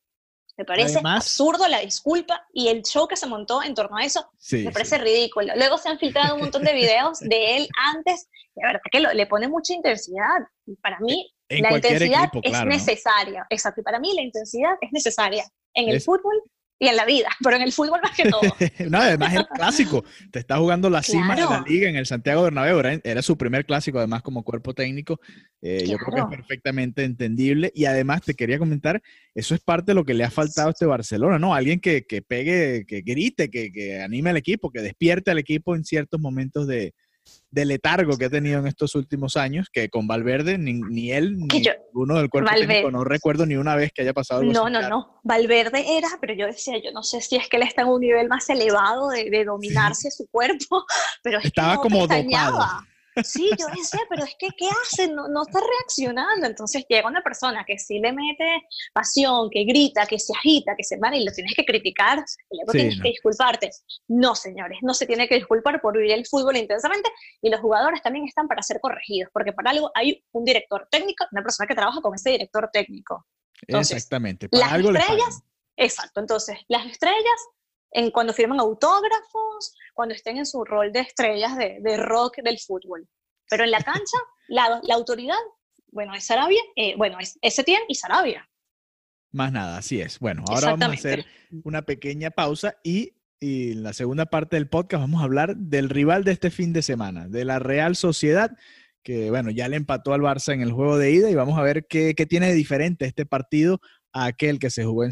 Me 0.56 0.66
parece 0.66 1.00
absurdo 1.04 1.68
la 1.68 1.80
disculpa 1.80 2.46
y 2.54 2.68
el 2.68 2.84
show 2.84 3.08
que 3.08 3.16
se 3.16 3.26
montó 3.26 3.63
en 3.63 3.74
torno 3.74 3.98
a 3.98 4.06
eso 4.06 4.30
me 4.52 4.72
parece 4.72 5.00
ridículo. 5.00 5.54
Luego 5.56 5.80
se 5.80 5.89
han 5.89 5.98
filtrado 5.98 6.36
un 6.36 6.42
montón 6.42 6.63
de 6.63 6.74
videos 6.74 7.20
de 7.22 7.58
él 7.58 7.68
antes, 7.96 8.30
de 8.54 8.68
verdad 8.68 8.80
que 8.92 9.00
le 9.00 9.26
pone 9.26 9.48
mucha 9.48 9.74
intensidad. 9.74 10.42
Y 10.68 10.76
para 10.76 11.00
mí 11.00 11.28
la 11.50 11.74
intensidad 11.74 12.30
es 12.44 12.66
necesaria. 12.66 13.48
Exacto, 13.50 13.82
y 13.82 13.84
para 13.84 14.00
mí 14.00 14.13
la 14.16 14.22
intensidad 14.22 14.76
es 14.80 14.92
necesaria 14.92 15.44
en 15.74 15.89
el 15.89 16.00
fútbol 16.02 16.39
y 16.84 16.88
en 16.89 16.98
la 16.98 17.06
vida, 17.06 17.30
pero 17.43 17.56
en 17.56 17.62
el 17.62 17.72
fútbol 17.72 18.02
más 18.02 18.15
que 18.15 18.30
todo. 18.30 18.41
no, 18.89 18.98
además 18.98 19.34
el 19.34 19.48
clásico, 19.48 20.04
te 20.32 20.39
está 20.39 20.58
jugando 20.58 20.89
la 20.89 21.02
cima 21.02 21.36
de 21.36 21.41
la 21.41 21.63
liga 21.65 21.89
en 21.89 21.96
el 21.96 22.06
Santiago 22.06 22.43
Bernabéu, 22.43 22.80
era, 23.04 23.22
su 23.22 23.38
primer 23.38 23.65
clásico 23.65 24.00
además 24.00 24.22
como 24.22 24.43
cuerpo 24.43 24.74
técnico, 24.74 25.19
eh, 25.62 25.86
yo 25.88 25.98
creo 25.98 26.15
que 26.15 26.22
es 26.22 26.38
perfectamente 26.38 27.04
entendible. 27.06 27.72
Y 27.74 27.86
además 27.86 28.22
te 28.24 28.34
quería 28.34 28.60
comentar, 28.60 29.02
eso 29.34 29.56
es 29.56 29.62
parte 29.62 29.91
de 29.91 29.96
lo 29.96 30.04
que 30.04 30.13
le 30.13 30.26
ha 30.26 30.30
faltado 30.30 30.67
a 30.67 30.72
este 30.72 30.86
Barcelona, 30.86 31.39
¿no? 31.39 31.56
Alguien 31.56 31.80
que, 31.80 32.06
que 32.06 32.22
pegue, 32.22 32.86
que 32.86 33.02
grite, 33.02 33.50
que, 33.50 33.72
que 33.72 34.02
anime 34.02 34.32
al 34.32 34.38
equipo, 34.38 34.69
que 34.69 34.82
despierte 34.82 35.32
al 35.32 35.39
equipo 35.39 35.76
en 35.76 35.86
ciertos 35.86 36.19
momentos 36.19 36.67
de, 36.67 36.93
de 37.51 37.65
letargo 37.65 38.17
que 38.17 38.25
ha 38.25 38.29
tenido 38.29 38.59
en 38.59 38.67
estos 38.67 38.95
últimos 38.95 39.38
años, 39.38 39.67
que 39.71 39.89
con 39.89 40.07
Valverde 40.07 40.57
ni, 40.57 41.12
él 41.12 41.38
ni 41.38 41.63
uno 41.93 42.17
del 42.17 42.29
cuerpo 42.29 42.51
técnico, 42.53 42.89
no 42.89 43.03
recuerdo 43.03 43.45
ni 43.45 43.55
una 43.55 43.75
vez 43.75 43.91
que 43.93 44.01
haya 44.01 44.13
pasado 44.13 44.41
algo 44.41 44.51
No, 44.51 44.69
no, 44.69 44.89
no. 44.89 45.19
Valverde 45.23 45.97
era, 45.97 46.07
pero 46.19 46.33
yo 46.33 46.47
decía, 46.47 46.81
yo 46.83 46.91
no 46.91 47.03
sé 47.03 47.21
si 47.21 47.36
es 47.36 47.47
que 47.47 47.57
él 47.57 47.63
está 47.63 47.83
en 47.83 47.89
un 47.89 48.01
nivel 48.01 48.27
más 48.27 48.49
elevado 48.49 49.09
de, 49.09 49.45
dominarse 49.45 50.09
su 50.09 50.27
cuerpo, 50.27 50.83
pero 51.23 51.39
estaba 51.39 51.77
como 51.77 52.07
dopado. 52.07 52.59
Sí, 53.23 53.49
yo 53.60 53.67
decía, 53.67 53.99
pero 54.10 54.23
es 54.23 54.36
que, 54.38 54.49
¿qué 54.58 54.67
hace? 54.69 55.08
No, 55.08 55.28
no 55.28 55.43
está 55.43 55.60
reaccionando. 55.60 56.47
Entonces 56.47 56.86
llega 56.88 57.08
una 57.08 57.21
persona 57.21 57.63
que 57.65 57.78
sí 57.78 57.99
le 57.99 58.12
mete 58.12 58.63
pasión, 58.93 59.49
que 59.49 59.63
grita, 59.65 60.06
que 60.06 60.19
se 60.19 60.34
agita, 60.36 60.76
que 60.76 60.84
se 60.84 60.97
van 60.97 61.13
y 61.13 61.23
lo 61.23 61.32
tienes 61.32 61.54
que 61.56 61.65
criticar 61.65 62.23
y 62.49 62.58
luego 62.58 62.71
tienes 62.71 63.02
que 63.02 63.10
disculparte. 63.10 63.69
No, 64.08 64.36
señores, 64.36 64.80
no 64.82 64.93
se 64.93 65.06
tiene 65.06 65.28
que 65.28 65.36
disculpar 65.36 65.82
por 65.82 65.97
vivir 65.97 66.12
el 66.12 66.26
fútbol 66.26 66.58
intensamente 66.58 67.10
y 67.41 67.49
los 67.49 67.60
jugadores 67.62 68.02
también 68.02 68.26
están 68.26 68.47
para 68.47 68.62
ser 68.62 68.80
corregidos, 68.80 69.30
porque 69.34 69.54
para 69.54 69.71
algo 69.71 69.91
hay 69.93 70.23
un 70.32 70.43
director 70.43 70.88
técnico, 70.89 71.26
una 71.32 71.43
persona 71.43 71.67
que 71.67 71.76
trabaja 71.76 72.02
con 72.02 72.15
ese 72.15 72.32
director 72.32 72.69
técnico. 72.71 73.26
Exactamente. 73.67 74.49
Para 74.49 74.78
las 74.78 74.95
estrellas, 74.95 75.43
exacto. 75.78 76.19
Entonces, 76.19 76.58
las 76.67 76.86
estrellas 76.86 77.39
en 77.93 78.12
cuando 78.12 78.34
firman 78.34 78.60
autógrafos, 78.60 79.75
cuando 79.93 80.15
estén 80.15 80.38
en 80.38 80.45
su 80.45 80.65
rol 80.65 80.91
de 80.91 81.01
estrellas 81.01 81.56
de, 81.58 81.77
de 81.82 81.97
rock 81.97 82.38
del 82.43 82.60
fútbol. 82.60 83.08
Pero 83.49 83.63
en 83.63 83.71
la 83.71 83.82
cancha, 83.82 84.17
la, 84.47 84.82
la 84.84 84.95
autoridad, 84.95 85.38
bueno, 85.91 86.13
es 86.13 86.25
Sarabia, 86.25 86.62
eh, 86.75 86.95
bueno, 86.97 87.17
es 87.19 87.60
Etienne 87.60 87.86
y 87.88 87.95
Sarabia. 87.95 88.49
Más 89.34 89.51
nada, 89.51 89.77
así 89.77 89.99
es. 89.99 90.19
Bueno, 90.19 90.43
ahora 90.47 90.75
vamos 90.75 90.89
a 90.89 90.91
hacer 90.91 91.25
una 91.63 91.82
pequeña 91.82 92.29
pausa 92.29 92.77
y, 92.84 93.13
y, 93.39 93.71
en 93.71 93.84
la 93.84 93.93
segunda 93.93 94.27
parte 94.27 94.56
del 94.56 94.69
podcast 94.69 95.01
vamos 95.01 95.21
a 95.21 95.25
hablar 95.25 95.58
del 95.58 95.89
rival 95.89 96.23
de 96.23 96.34
este 96.34 96.51
fin 96.51 96.71
de 96.71 96.84
semana, 96.84 97.27
de 97.27 97.43
la 97.43 97.58
Real 97.58 97.95
Sociedad, 97.95 98.56
que 99.01 99.32
bueno, 99.32 99.49
ya 99.49 99.67
le 99.67 99.75
empató 99.75 100.13
al 100.13 100.21
Barça 100.21 100.53
en 100.53 100.62
el 100.62 100.71
juego 100.71 100.99
de 100.99 101.12
ida 101.12 101.32
y 101.32 101.36
vamos 101.36 101.58
a 101.58 101.63
ver 101.63 101.88
qué, 101.88 102.13
qué 102.13 102.27
tiene 102.27 102.47
de 102.49 102.53
diferente 102.53 103.06
este 103.06 103.25
partido 103.25 103.82
a 104.13 104.26
aquel 104.26 104.60
que 104.60 104.69
se 104.69 104.86
jugó 104.86 105.04
en, 105.04 105.12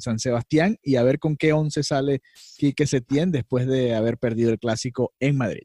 San 0.00 0.18
Sebastián 0.18 0.78
y 0.82 0.96
a 0.96 1.02
ver 1.02 1.18
con 1.18 1.36
qué 1.36 1.52
once 1.52 1.82
sale 1.82 2.22
Quique 2.56 2.86
Setién 2.86 3.30
después 3.30 3.66
de 3.66 3.94
haber 3.94 4.18
perdido 4.18 4.50
el 4.50 4.58
clásico 4.58 5.12
en 5.20 5.36
Madrid. 5.36 5.64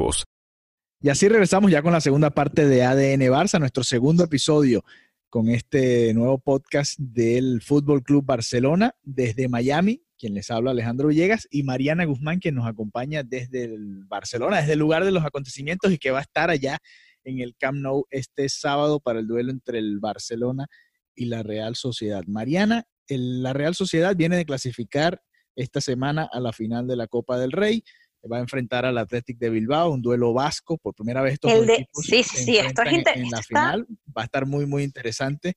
Y 1.01 1.09
así 1.09 1.27
regresamos 1.27 1.71
ya 1.71 1.81
con 1.81 1.93
la 1.93 2.01
segunda 2.01 2.31
parte 2.31 2.67
de 2.67 2.83
ADN 2.83 3.21
Barça, 3.31 3.59
nuestro 3.59 3.83
segundo 3.83 4.23
episodio 4.23 4.83
con 5.29 5.47
este 5.47 6.13
nuevo 6.13 6.39
podcast 6.39 6.99
del 6.99 7.61
Fútbol 7.61 8.03
Club 8.03 8.25
Barcelona 8.25 8.93
desde 9.01 9.47
Miami, 9.47 10.03
quien 10.17 10.33
les 10.33 10.51
habla 10.51 10.71
Alejandro 10.71 11.07
Villegas 11.07 11.47
y 11.49 11.63
Mariana 11.63 12.05
Guzmán, 12.05 12.39
quien 12.39 12.55
nos 12.55 12.67
acompaña 12.67 13.23
desde 13.23 13.63
el 13.63 14.03
Barcelona, 14.05 14.57
desde 14.57 14.73
el 14.73 14.79
lugar 14.79 15.05
de 15.05 15.11
los 15.11 15.23
acontecimientos 15.23 15.91
y 15.91 15.97
que 15.97 16.11
va 16.11 16.19
a 16.19 16.23
estar 16.23 16.49
allá 16.49 16.79
en 17.23 17.39
el 17.39 17.55
Camp 17.55 17.77
Nou 17.77 18.05
este 18.09 18.49
sábado 18.49 18.99
para 18.99 19.19
el 19.19 19.27
duelo 19.27 19.51
entre 19.51 19.79
el 19.79 19.99
Barcelona 19.99 20.67
y 21.15 21.25
la 21.25 21.43
Real 21.43 21.75
Sociedad. 21.75 22.23
Mariana, 22.27 22.85
la 23.07 23.53
Real 23.53 23.75
Sociedad 23.75 24.15
viene 24.15 24.35
de 24.35 24.45
clasificar 24.45 25.21
esta 25.55 25.79
semana 25.79 26.27
a 26.31 26.39
la 26.39 26.53
final 26.53 26.87
de 26.87 26.95
la 26.95 27.07
Copa 27.07 27.39
del 27.39 27.51
Rey 27.51 27.83
va 28.31 28.37
a 28.37 28.41
enfrentar 28.41 28.85
al 28.85 28.97
Athletic 28.97 29.37
de 29.37 29.49
Bilbao, 29.49 29.91
un 29.91 30.01
duelo 30.01 30.33
vasco, 30.33 30.77
por 30.77 30.93
primera 30.93 31.21
vez 31.21 31.33
estos 31.33 31.51
equipos 31.51 32.05
sí, 32.05 32.23
sí, 32.23 32.57
esto 32.57 32.81
es 32.83 32.93
en, 32.93 33.29
la 33.29 33.41
final, 33.41 33.87
va 34.15 34.21
a 34.21 34.25
estar 34.25 34.45
muy, 34.45 34.65
muy 34.65 34.83
interesante. 34.83 35.53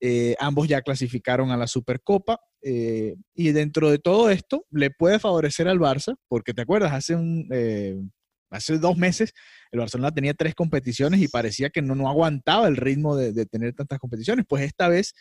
Eh, 0.00 0.36
ambos 0.38 0.68
ya 0.68 0.80
clasificaron 0.82 1.50
a 1.50 1.56
la 1.56 1.66
Supercopa 1.66 2.38
eh, 2.62 3.16
y 3.34 3.50
dentro 3.50 3.90
de 3.90 3.98
todo 3.98 4.30
esto 4.30 4.64
le 4.70 4.90
puede 4.90 5.18
favorecer 5.18 5.68
al 5.68 5.80
Barça, 5.80 6.16
porque 6.28 6.54
te 6.54 6.62
acuerdas, 6.62 6.92
hace, 6.92 7.16
un, 7.16 7.48
eh, 7.52 7.96
hace 8.50 8.78
dos 8.78 8.96
meses 8.96 9.32
el 9.72 9.80
Barcelona 9.80 10.12
tenía 10.12 10.34
tres 10.34 10.54
competiciones 10.54 11.20
y 11.20 11.28
parecía 11.28 11.70
que 11.70 11.82
no, 11.82 11.96
no 11.96 12.08
aguantaba 12.08 12.68
el 12.68 12.76
ritmo 12.76 13.16
de, 13.16 13.32
de 13.32 13.44
tener 13.44 13.74
tantas 13.74 13.98
competiciones, 13.98 14.46
pues 14.48 14.62
esta 14.62 14.88
vez 14.88 15.14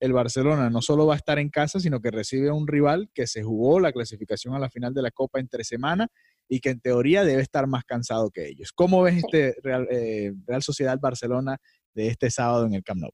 el 0.00 0.12
Barcelona 0.12 0.68
no 0.68 0.82
solo 0.82 1.06
va 1.06 1.14
a 1.14 1.16
estar 1.16 1.38
en 1.38 1.48
casa, 1.48 1.80
sino 1.80 2.00
que 2.00 2.10
recibe 2.10 2.48
a 2.48 2.54
un 2.54 2.66
rival 2.66 3.08
que 3.14 3.26
se 3.26 3.42
jugó 3.42 3.80
la 3.80 3.92
clasificación 3.92 4.54
a 4.54 4.58
la 4.58 4.68
final 4.68 4.92
de 4.92 5.02
la 5.02 5.10
Copa 5.10 5.40
entre 5.40 5.64
semana 5.64 6.08
y 6.48 6.60
que 6.60 6.70
en 6.70 6.80
teoría 6.80 7.24
debe 7.24 7.42
estar 7.42 7.66
más 7.66 7.84
cansado 7.84 8.30
que 8.30 8.46
ellos. 8.46 8.72
¿Cómo 8.72 9.02
ves 9.02 9.16
este 9.16 9.56
eh, 9.90 10.32
Real, 10.46 10.62
Sociedad 10.62 10.98
Barcelona 11.00 11.58
de 11.94 12.08
este 12.08 12.30
sábado 12.30 12.66
en 12.66 12.74
el 12.74 12.82
Camp 12.82 13.00
Nou? 13.00 13.10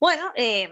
Bueno, 0.00 0.32
eh, 0.34 0.70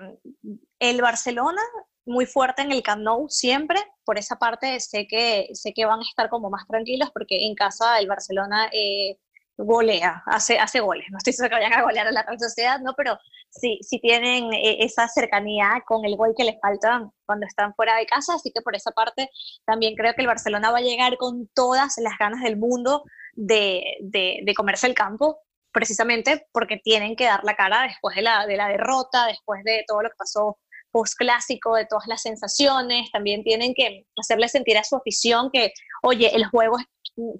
el 0.78 1.00
Barcelona 1.00 1.62
muy 2.06 2.26
fuerte 2.26 2.62
en 2.62 2.72
el 2.72 2.82
Camp 2.82 3.02
Nou 3.02 3.28
siempre, 3.28 3.78
por 4.04 4.18
esa 4.18 4.36
parte 4.36 4.80
sé 4.80 5.06
que, 5.06 5.48
sé 5.52 5.72
que 5.74 5.84
van 5.84 6.00
a 6.00 6.08
estar 6.08 6.28
como 6.30 6.50
más 6.50 6.66
tranquilos 6.66 7.10
porque 7.12 7.46
en 7.46 7.54
casa 7.54 7.98
el 7.98 8.06
Barcelona 8.06 8.70
eh, 8.72 9.18
golea, 9.58 10.22
hace, 10.26 10.58
hace 10.58 10.80
goles. 10.80 11.06
No 11.10 11.18
estoy 11.18 11.32
segura 11.32 11.58
que 11.58 11.64
vayan 11.64 11.78
a 11.78 11.82
golear 11.82 12.06
a 12.06 12.12
la 12.12 12.22
Real 12.22 12.38
Sociedad, 12.38 12.80
¿no? 12.80 12.94
Pero 12.96 13.18
sí, 13.50 13.78
sí 13.82 13.98
tienen 14.00 14.52
eh, 14.52 14.84
esa 14.84 15.08
cercanía 15.08 15.82
con 15.86 16.04
el 16.04 16.16
gol 16.16 16.34
que 16.36 16.44
les 16.44 16.60
falta 16.60 17.10
cuando 17.26 17.46
están 17.46 17.74
fuera 17.74 17.96
de 17.96 18.06
casa, 18.06 18.34
así 18.34 18.50
que 18.54 18.62
por 18.62 18.76
esa 18.76 18.92
parte 18.92 19.28
también 19.66 19.94
creo 19.94 20.14
que 20.14 20.22
el 20.22 20.26
Barcelona 20.26 20.70
va 20.70 20.78
a 20.78 20.82
llegar 20.82 21.16
con 21.16 21.48
todas 21.54 21.98
las 21.98 22.16
ganas 22.18 22.42
del 22.42 22.56
mundo 22.56 23.04
de, 23.34 23.84
de, 24.00 24.54
comerse 24.54 24.86
el 24.86 24.94
campo, 24.94 25.40
precisamente 25.72 26.46
porque 26.52 26.78
tienen 26.82 27.14
que 27.14 27.26
dar 27.26 27.44
la 27.44 27.54
cara 27.54 27.82
después 27.82 28.16
de 28.16 28.22
la, 28.22 28.46
de 28.46 28.56
la 28.56 28.68
derrota, 28.68 29.26
después 29.26 29.62
de 29.64 29.84
todo 29.86 30.02
lo 30.02 30.08
que 30.08 30.16
pasó 30.16 30.58
post-clásico, 30.90 31.74
de 31.74 31.86
todas 31.86 32.06
las 32.06 32.22
sensaciones, 32.22 33.10
también 33.12 33.44
tienen 33.44 33.74
que 33.74 34.06
hacerle 34.18 34.48
sentir 34.48 34.78
a 34.78 34.84
su 34.84 34.96
afición 34.96 35.50
que, 35.52 35.72
oye, 36.02 36.34
el 36.34 36.46
juego 36.46 36.78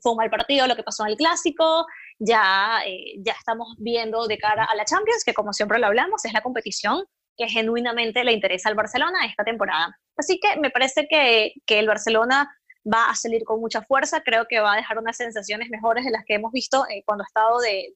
fue 0.03 0.13
un 0.13 0.19
mal 0.19 0.31
partido, 0.31 0.67
lo 0.67 0.77
que 0.77 0.83
pasó 0.83 1.05
en 1.05 1.13
el 1.13 1.17
clásico, 1.17 1.87
ya, 2.19 2.81
eh, 2.87 3.15
ya 3.19 3.33
estamos 3.33 3.75
viendo 3.79 4.27
de 4.27 4.39
cara 4.39 4.65
a 4.65 4.75
la 4.75 4.85
Champions, 4.85 5.25
que 5.25 5.35
como 5.35 5.53
siempre 5.53 5.79
lo 5.79 5.87
hablamos, 5.87 6.25
es 6.25 6.33
la 6.33 6.43
competición 6.43 7.05
que 7.37 7.49
genuinamente 7.49 8.25
le 8.25 8.33
interesa 8.33 8.69
al 8.69 8.75
Barcelona 8.75 9.27
esta 9.27 9.45
temporada. 9.45 9.97
Así 10.17 10.41
que 10.41 10.59
me 10.59 10.71
parece 10.71 11.07
que, 11.09 11.53
que 11.67 11.79
el 11.79 11.87
Barcelona 11.87 12.53
va 12.85 13.11
a 13.11 13.15
salir 13.15 13.45
con 13.45 13.61
mucha 13.61 13.83
fuerza, 13.83 14.23
creo 14.23 14.47
que 14.49 14.61
va 14.61 14.73
a 14.73 14.77
dejar 14.77 14.99
unas 14.99 15.17
sensaciones 15.17 15.69
mejores 15.71 16.05
de 16.05 16.11
las 16.11 16.25
que 16.25 16.35
hemos 16.35 16.53
visto 16.53 16.85
eh, 16.89 17.03
cuando 17.05 17.23
ha 17.23 17.27
estado 17.27 17.61
de, 17.61 17.93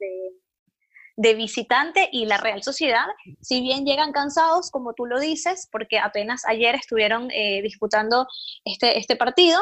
de 1.17 1.35
visitante 1.35 2.09
y 2.11 2.27
la 2.27 2.39
Real 2.39 2.63
Sociedad, 2.63 3.07
si 3.41 3.61
bien 3.61 3.85
llegan 3.85 4.13
cansados, 4.13 4.71
como 4.71 4.95
tú 4.95 5.07
lo 5.07 5.21
dices, 5.21 5.69
porque 5.71 5.99
apenas 5.99 6.45
ayer 6.47 6.75
estuvieron 6.75 7.31
eh, 7.31 7.61
disputando 7.63 8.27
este, 8.65 8.99
este 8.99 9.17
partido, 9.17 9.61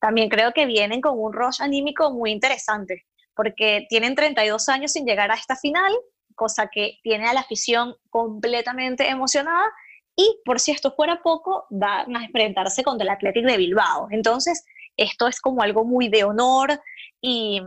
también 0.00 0.28
creo 0.28 0.52
que 0.52 0.66
vienen 0.66 1.00
con 1.00 1.18
un 1.18 1.32
rush 1.32 1.60
anímico 1.60 2.10
muy 2.12 2.30
interesante, 2.30 3.06
porque 3.38 3.86
tienen 3.88 4.16
32 4.16 4.68
años 4.68 4.90
sin 4.90 5.06
llegar 5.06 5.30
a 5.30 5.36
esta 5.36 5.54
final, 5.54 5.92
cosa 6.34 6.68
que 6.72 6.98
tiene 7.04 7.28
a 7.28 7.32
la 7.32 7.42
afición 7.42 7.94
completamente 8.10 9.08
emocionada, 9.08 9.64
y 10.16 10.40
por 10.44 10.58
si 10.58 10.72
esto 10.72 10.90
fuera 10.90 11.22
poco, 11.22 11.64
van 11.70 12.16
a 12.16 12.24
enfrentarse 12.24 12.82
contra 12.82 13.04
el 13.04 13.10
Athletic 13.10 13.46
de 13.46 13.56
Bilbao. 13.56 14.08
Entonces, 14.10 14.64
esto 14.96 15.28
es 15.28 15.40
como 15.40 15.62
algo 15.62 15.84
muy 15.84 16.08
de 16.08 16.24
honor 16.24 16.82
y, 17.20 17.62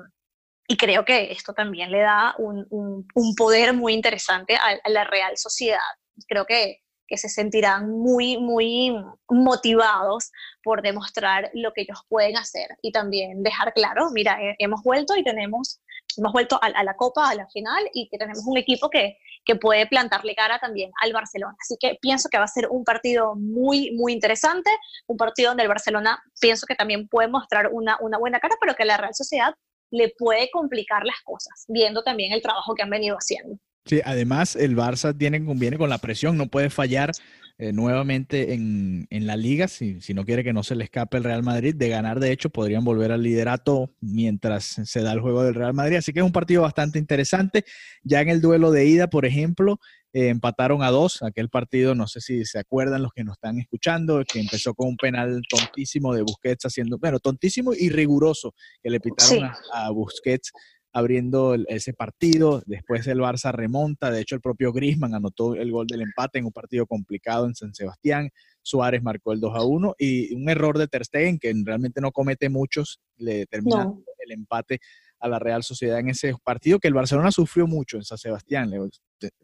creo 0.78 1.06
que 1.06 1.32
esto 1.32 1.54
también 1.54 1.90
le 1.90 2.00
da 2.00 2.36
un, 2.38 3.08
poder 3.38 3.74
muy 3.74 3.94
interesante 3.94 4.58
a, 4.58 4.90
la 4.90 5.06
Real 5.06 5.38
Sociedad. 5.38 5.80
Creo 6.28 6.46
que, 6.46 6.81
que, 7.12 7.18
se 7.18 7.30
sentirán 7.30 7.92
muy, 7.92 8.38
muy 8.38 8.96
motivados 9.30 10.32
por 10.64 10.82
demostrar 10.82 11.50
lo 11.54 11.74
que 11.74 11.82
ellos 11.82 12.00
pueden 12.08 12.38
hacer 12.38 12.70
y 12.82 12.92
también 12.92 13.44
dejar 13.44 13.74
claro, 13.74 14.10
mira, 14.12 14.38
hemos 14.60 14.82
vuelto 14.84 15.16
y 15.16 15.24
tenemos, 15.24 15.82
hemos 16.18 16.32
vuelto 16.32 16.60
a, 16.62 16.84
la 16.84 16.96
Copa, 16.96 17.30
a 17.30 17.36
la 17.36 17.48
final 17.50 17.84
y 17.94 18.08
que 18.10 18.18
tenemos 18.18 18.44
un 18.46 18.58
equipo 18.58 18.90
que, 18.90 19.18
que 19.46 19.56
puede 19.56 19.88
plantarle 19.88 20.36
cara 20.36 20.60
también 20.60 20.92
al 21.02 21.14
Barcelona. 21.14 21.56
Así 21.60 21.76
que 21.80 21.98
pienso 22.02 22.30
que 22.30 22.38
va 22.38 22.46
a 22.46 22.48
ser 22.48 22.68
un 22.70 22.84
partido 22.84 23.36
muy, 23.36 23.92
muy 23.92 24.14
interesante, 24.14 24.72
un 25.08 25.18
partido 25.18 25.50
donde 25.50 25.64
el 25.64 25.70
Barcelona 25.70 26.22
pienso 26.40 26.66
que 26.66 26.76
también 26.76 27.08
puede 27.08 27.28
mostrar 27.28 27.70
una, 27.72 27.98
una 28.00 28.18
buena 28.18 28.40
cara, 28.40 28.56
pero 28.60 28.76
que 28.76 28.86
la 28.86 28.98
Real 28.98 29.14
Sociedad 29.14 29.54
le 29.92 30.14
puede 30.18 30.50
complicar 30.50 31.04
las 31.04 31.22
cosas, 31.24 31.66
viendo 31.68 32.04
también 32.04 32.32
el 32.32 32.42
trabajo 32.42 32.74
que 32.74 32.84
han 32.84 32.90
venido 32.90 33.18
haciendo. 33.18 33.58
Sí, 33.86 34.00
además 34.06 34.56
el 34.56 34.76
Barça 34.76 35.18
tiene, 35.18 35.44
conviene 35.44 35.78
con 35.78 35.90
la 35.90 35.98
presión, 35.98 36.38
no 36.38 36.48
puede 36.48 36.70
fallar 36.70 37.12
eh, 37.58 37.74
nuevamente 37.74 38.54
en, 38.54 39.06
en, 39.12 39.28
la 39.28 39.36
liga, 39.36 39.68
si, 39.68 40.02
si, 40.02 40.16
no 40.16 40.26
quiere 40.26 40.44
que 40.44 40.52
no 40.52 40.64
se 40.64 40.74
le 40.74 40.84
escape 40.84 41.18
el 41.18 41.24
Real 41.24 41.44
Madrid. 41.44 41.76
De 41.76 41.90
ganar, 41.90 42.20
de 42.20 42.32
hecho, 42.32 42.50
podrían 42.50 42.84
volver 42.84 43.12
al 43.12 43.22
liderato 43.22 43.94
mientras 44.02 44.82
se 44.84 45.02
da 45.02 45.14
el 45.14 45.20
juego 45.20 45.44
del 45.44 45.54
Real 45.54 45.76
Madrid. 45.76 45.98
Así 45.98 46.12
que 46.12 46.22
es 46.22 46.26
un 46.26 46.32
partido 46.32 46.64
bastante 46.64 46.98
interesante. 46.98 47.64
Ya 48.04 48.22
en 48.22 48.30
el 48.30 48.42
duelo 48.42 48.72
de 48.72 48.88
ida, 48.88 49.12
por 49.12 49.26
ejemplo, 49.26 49.80
eh, 50.12 50.30
empataron 50.30 50.82
a 50.82 50.90
dos. 50.90 51.22
Aquel 51.22 51.50
partido, 51.50 51.94
no 51.94 52.08
sé 52.08 52.20
si 52.20 52.46
se 52.46 52.58
acuerdan 52.58 53.04
los 53.04 53.14
que 53.14 53.24
nos 53.24 53.34
están 53.34 53.60
escuchando, 53.60 54.24
que 54.26 54.40
empezó 54.40 54.74
con 54.74 54.90
un 54.90 54.98
penal 54.98 55.42
tontísimo 55.48 56.16
de 56.16 56.24
Busquets 56.24 56.66
haciendo, 56.66 56.98
bueno, 56.98 57.20
tontísimo 57.20 57.74
y 57.76 57.90
riguroso 57.90 58.56
que 58.82 58.90
le 58.90 59.00
pitaron 59.00 59.44
a, 59.46 59.86
a 59.86 59.92
Busquets 59.92 60.52
abriendo 60.94 61.56
ese 61.68 61.94
partido. 61.94 62.62
Después 62.66 63.08
el 63.08 63.20
Barça 63.20 63.52
remonta. 63.52 64.12
De 64.12 64.22
hecho, 64.22 64.36
el 64.36 64.42
propio 64.42 64.74
Grisman 64.74 65.16
anotó 65.16 65.56
el 65.56 65.72
gol 65.72 65.88
del 65.88 66.02
empate 66.02 66.40
en 66.40 66.46
un 66.46 66.52
partido 66.52 66.86
complicado 66.86 67.46
en 67.46 67.56
San 67.56 67.74
Sebastián. 67.74 68.30
Suárez 68.62 69.02
marcó 69.02 69.34
el 69.34 69.40
2 69.40 69.56
a 69.56 69.64
1 69.64 69.96
y 69.98 70.34
un 70.36 70.50
error 70.50 70.78
de 70.78 70.88
Ter 70.88 71.06
Stegen 71.06 71.40
que 71.40 71.54
realmente 71.66 72.02
no 72.02 72.12
comete 72.12 72.50
muchos, 72.50 73.02
le 73.18 73.46
termina 73.48 73.92
el 74.20 74.32
empate 74.32 74.80
a 75.22 75.30
la 75.30 75.40
Real 75.40 75.64
Sociedad 75.64 76.00
en 76.00 76.10
ese 76.10 76.34
partido 76.44 76.80
que 76.80 76.88
el 76.88 76.94
Barcelona 76.94 77.32
sufrió 77.32 77.68
mucho 77.68 77.98
en 77.98 78.04
San 78.04 78.18
Sebastián. 78.18 78.72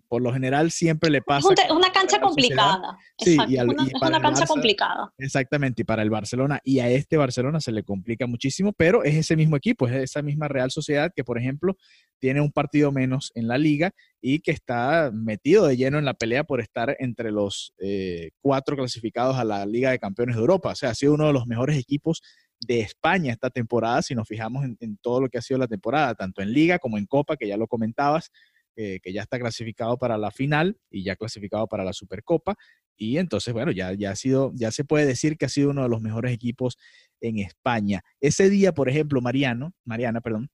Por 0.07 0.21
lo 0.21 0.33
general 0.33 0.71
siempre 0.71 1.09
le 1.09 1.21
pasa. 1.21 1.53
Es 1.53 1.71
una 1.71 1.91
cancha 1.91 2.19
complicada. 2.19 2.97
Sí, 3.19 3.37
y 3.47 3.57
es 3.57 3.63
una 3.63 4.19
cancha 4.19 4.45
complicada. 4.47 5.13
Exactamente, 5.17 5.83
y 5.83 5.85
para 5.85 6.01
el 6.01 6.09
Barcelona 6.09 6.59
y 6.63 6.79
a 6.79 6.89
este 6.89 7.17
Barcelona 7.17 7.61
se 7.61 7.71
le 7.71 7.83
complica 7.83 8.25
muchísimo, 8.25 8.73
pero 8.73 9.03
es 9.03 9.15
ese 9.15 9.35
mismo 9.35 9.55
equipo, 9.55 9.87
es 9.87 9.93
esa 9.95 10.21
misma 10.21 10.47
Real 10.47 10.71
Sociedad 10.71 11.11
que, 11.15 11.23
por 11.23 11.37
ejemplo, 11.37 11.75
tiene 12.19 12.41
un 12.41 12.51
partido 12.51 12.91
menos 12.91 13.31
en 13.35 13.47
la 13.47 13.57
liga 13.57 13.91
y 14.21 14.39
que 14.39 14.51
está 14.51 15.11
metido 15.13 15.67
de 15.67 15.77
lleno 15.77 15.99
en 15.99 16.05
la 16.05 16.15
pelea 16.15 16.43
por 16.43 16.59
estar 16.61 16.95
entre 16.99 17.31
los 17.31 17.73
eh, 17.79 18.31
cuatro 18.41 18.75
clasificados 18.75 19.37
a 19.37 19.43
la 19.43 19.65
Liga 19.65 19.91
de 19.91 19.99
Campeones 19.99 20.35
de 20.35 20.41
Europa. 20.41 20.69
O 20.71 20.75
sea, 20.75 20.89
ha 20.89 20.95
sido 20.95 21.13
uno 21.13 21.27
de 21.27 21.33
los 21.33 21.45
mejores 21.45 21.77
equipos 21.77 22.21
de 22.59 22.79
España 22.81 23.31
esta 23.31 23.49
temporada, 23.49 24.01
si 24.01 24.15
nos 24.15 24.27
fijamos 24.27 24.65
en, 24.65 24.97
todo 24.97 25.21
lo 25.21 25.29
que 25.29 25.37
ha 25.37 25.41
sido 25.41 25.59
la 25.59 25.67
temporada, 25.67 26.15
tanto 26.15 26.41
en 26.41 26.51
liga 26.51 26.79
como 26.79 26.97
en 26.97 27.05
copa, 27.05 27.37
que 27.37 27.47
ya 27.47 27.57
lo 27.57 27.67
comentabas, 27.67 28.31
eh, 28.75 28.99
que 29.01 29.13
ya 29.13 29.21
está 29.21 29.39
clasificado 29.39 29.97
para 29.97 30.17
la 30.17 30.31
final 30.31 30.77
y 30.89 31.03
ya 31.03 31.15
clasificado 31.15 31.67
para 31.67 31.83
la 31.83 31.93
Supercopa. 31.93 32.55
Y 32.95 33.17
entonces, 33.17 33.53
bueno, 33.53 33.71
ya, 33.71 33.93
ya, 33.93 34.11
ha 34.11 34.15
sido, 34.15 34.51
ya 34.55 34.71
se 34.71 34.83
puede 34.83 35.05
decir 35.05 35.37
que 35.37 35.45
ha 35.45 35.49
sido 35.49 35.69
uno 35.69 35.83
de 35.83 35.89
los 35.89 36.01
mejores 36.01 36.33
equipos 36.33 36.77
en 37.21 37.39
España. 37.39 38.01
Ese 38.19 38.49
día, 38.49 38.73
por 38.73 38.89
ejemplo, 38.89 39.21
Mariano, 39.21 39.73
Mariana, 39.85 40.21
perdón, 40.21 40.49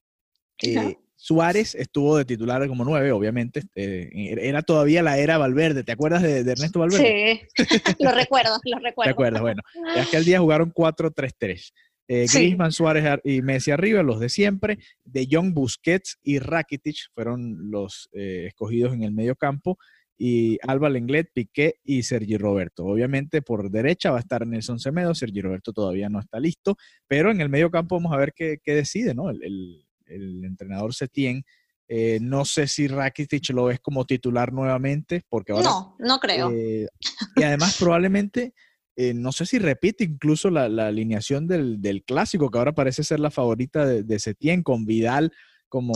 eh, 0.61 0.97
Suárez 1.15 1.73
estuvo 1.75 2.17
de 2.17 2.25
titular 2.25 2.67
como 2.67 2.83
nueve, 2.83 3.11
obviamente. 3.11 3.63
Eh, 3.75 4.09
era 4.41 4.61
todavía 4.61 5.01
la 5.01 5.17
era 5.17 5.37
Valverde. 5.37 5.83
¿Te 5.83 5.93
acuerdas 5.93 6.21
de, 6.21 6.39
Ernesto 6.39 6.79
Valverde? 6.79 7.47
Sí, 7.55 7.63
lo 7.99 8.11
recuerdo, 8.11 8.59
lo 8.65 8.79
recuerdo. 8.83 9.07
¿Te 9.07 9.11
acuerdas? 9.11 9.41
Bueno, 9.41 9.61
aquel 9.97 10.25
día 10.25 10.39
jugaron 10.39 10.73
4-3-3. 10.73 11.71
Eh, 12.07 12.25
Griezmann, 12.31 12.71
Suárez 12.71 13.19
y 13.23 13.41
Messi 13.41 13.71
arriba, 13.71 14.03
los 14.03 14.19
de 14.19 14.29
siempre. 14.29 14.79
De 15.05 15.27
Jong, 15.29 15.53
Busquets 15.53 16.19
y 16.21 16.39
Rakitic 16.39 16.97
fueron 17.13 17.71
los 17.71 18.09
eh, 18.13 18.45
escogidos 18.47 18.93
en 18.93 19.03
el 19.03 19.11
medio 19.11 19.35
campo. 19.35 19.77
Y 20.17 20.59
Alba 20.61 20.89
Lenglet, 20.89 21.31
Piqué 21.33 21.75
y 21.83 22.03
Sergi 22.03 22.37
Roberto. 22.37 22.85
Obviamente 22.85 23.41
por 23.41 23.69
derecha 23.71 24.11
va 24.11 24.17
a 24.17 24.21
estar 24.21 24.45
Nelson 24.45 24.79
Semedo, 24.79 25.15
Sergi 25.15 25.41
Roberto 25.41 25.73
todavía 25.73 26.07
no 26.07 26.19
está 26.19 26.39
listo, 26.39 26.77
pero 27.07 27.31
en 27.31 27.41
el 27.41 27.49
medio 27.49 27.71
campo 27.71 27.95
vamos 27.95 28.13
a 28.13 28.17
ver 28.17 28.33
qué, 28.33 28.59
decide, 28.65 29.15
¿no? 29.15 29.29
El, 29.29 29.85
entrenador 30.05 30.93
Setien. 30.93 31.43
Eh, 31.87 32.19
no 32.21 32.45
sé 32.45 32.67
si 32.67 32.87
Rakitic 32.87 33.49
lo 33.49 33.65
ves 33.65 33.79
como 33.79 34.05
titular 34.05 34.53
nuevamente, 34.53 35.23
porque 35.27 35.51
ahora... 35.53 35.69
No, 35.69 35.95
no 35.99 36.19
creo. 36.19 36.51
Eh, 36.51 36.87
y 37.35 37.43
además 37.43 37.77
probablemente 37.79 38.53
eh, 38.95 39.13
no 39.13 39.31
sé 39.31 39.45
si 39.45 39.59
repite 39.59 40.03
incluso 40.03 40.49
la, 40.49 40.65
alineación 40.65 41.47
del, 41.47 42.03
clásico, 42.05 42.49
que 42.49 42.57
ahora 42.57 42.73
parece 42.73 43.03
ser 43.03 43.19
la 43.19 43.31
favorita 43.31 43.85
de, 43.85 44.03
de 44.03 44.19
Setien, 44.19 44.63
con 44.63 44.85
Vidal 44.85 45.31
como... 45.73 45.93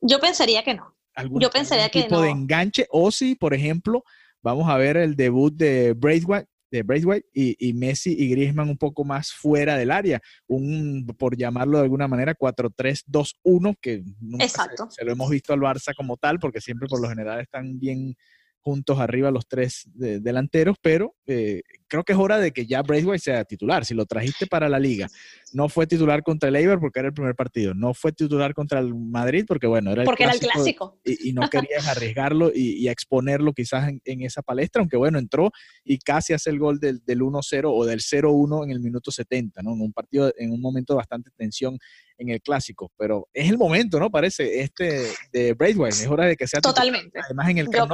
Yo 0.00 0.20
pensaría 0.20 0.62
que 0.62 0.74
no. 0.74 0.94
Yo 1.40 1.50
pensaría 1.50 1.88
que 1.88 2.04
tipo 2.04 2.22
de 2.22 2.30
enganche, 2.30 2.86
o 2.90 3.10
si, 3.10 3.34
por 3.34 3.54
ejemplo, 3.54 4.04
vamos 4.42 4.68
a 4.70 4.76
ver 4.76 4.96
el 4.96 5.16
debut 5.16 5.52
de 5.52 5.94
Braithwaite, 5.94 6.48
de 6.70 6.82
Braithwaite 6.84 7.28
y, 7.34 7.56
y, 7.58 7.72
Messi 7.74 8.14
y 8.16 8.30
Griezmann 8.30 8.68
un 8.68 8.78
poco 8.78 9.04
más 9.04 9.32
fuera 9.32 9.76
del 9.76 9.90
área, 9.90 10.20
un, 10.46 11.04
por 11.18 11.36
llamarlo 11.36 11.78
de 11.78 11.84
alguna 11.84 12.06
manera, 12.06 12.36
4-3-2-1, 12.36 13.76
que 13.80 14.04
nunca 14.20 14.48
se, 14.88 15.04
lo 15.04 15.12
hemos 15.12 15.28
visto 15.28 15.52
al 15.52 15.60
Barça 15.60 15.92
como 15.96 16.16
tal, 16.16 16.38
porque 16.38 16.60
siempre 16.60 16.88
por 16.88 17.00
lo 17.00 17.08
general 17.08 17.40
están 17.40 17.80
bien 17.80 18.14
juntos 18.62 18.98
arriba 19.00 19.30
los 19.30 19.46
tres 19.46 19.88
delanteros, 19.94 20.76
pero 20.82 21.14
eh, 21.26 21.62
creo 21.88 22.04
que 22.04 22.12
es 22.12 22.18
hora 22.18 22.38
de 22.38 22.52
que 22.52 22.66
ya 22.66 22.82
Braithwaite 22.82 23.24
sea 23.24 23.44
titular. 23.44 23.84
Si 23.84 23.94
lo 23.94 24.06
trajiste 24.06 24.46
para 24.46 24.68
la 24.68 24.78
liga, 24.78 25.08
no 25.52 25.68
fue 25.68 25.86
titular 25.86 26.22
contra 26.22 26.48
el 26.48 26.56
Eibar 26.56 26.78
porque 26.78 27.00
era 27.00 27.08
el 27.08 27.14
primer 27.14 27.34
partido, 27.34 27.74
no 27.74 27.94
fue 27.94 28.12
titular 28.12 28.52
contra 28.54 28.78
el 28.80 28.94
Madrid 28.94 29.44
porque, 29.46 29.66
bueno, 29.66 29.90
era 29.90 30.02
el 30.02 30.06
porque 30.06 30.24
clásico, 30.24 30.44
era 30.44 30.52
el 30.52 30.56
clásico. 30.56 31.00
Y, 31.04 31.32
no 31.32 31.48
querías 31.48 31.88
arriesgarlo 31.88 32.50
y, 32.54 32.88
exponerlo 32.88 33.52
quizás 33.52 33.88
en, 34.04 34.22
esa 34.22 34.42
palestra, 34.42 34.80
aunque 34.80 34.96
bueno, 34.96 35.18
entró 35.18 35.50
y 35.84 35.98
casi 35.98 36.32
hace 36.32 36.50
el 36.50 36.58
gol 36.58 36.78
del, 36.80 37.00
1-0 37.04 37.62
o 37.66 37.84
del 37.86 38.00
0-1 38.00 38.64
en 38.64 38.70
el 38.70 38.80
minuto 38.80 39.10
70, 39.10 39.62
¿no? 39.62 39.72
En 39.72 39.80
un 39.80 39.92
partido, 39.92 40.32
en 40.36 40.52
un 40.52 40.60
momento 40.60 40.92
de 40.92 40.98
bastante 40.98 41.30
tensión 41.36 41.78
en 42.18 42.28
el 42.28 42.42
clásico, 42.42 42.92
pero 42.98 43.28
es 43.32 43.48
el 43.48 43.56
momento, 43.56 43.98
¿no? 43.98 44.10
Parece, 44.10 44.60
este 44.60 45.06
de 45.32 45.54
Braithwaite, 45.54 45.96
es 45.96 46.06
hora 46.06 46.26
de 46.26 46.36
que 46.36 46.46
sea 46.46 46.60
titular. 46.60 46.74
Totalmente. 46.74 47.18
Además 47.20 47.48
en 47.48 47.58
el 47.58 47.66
yo 47.72 47.86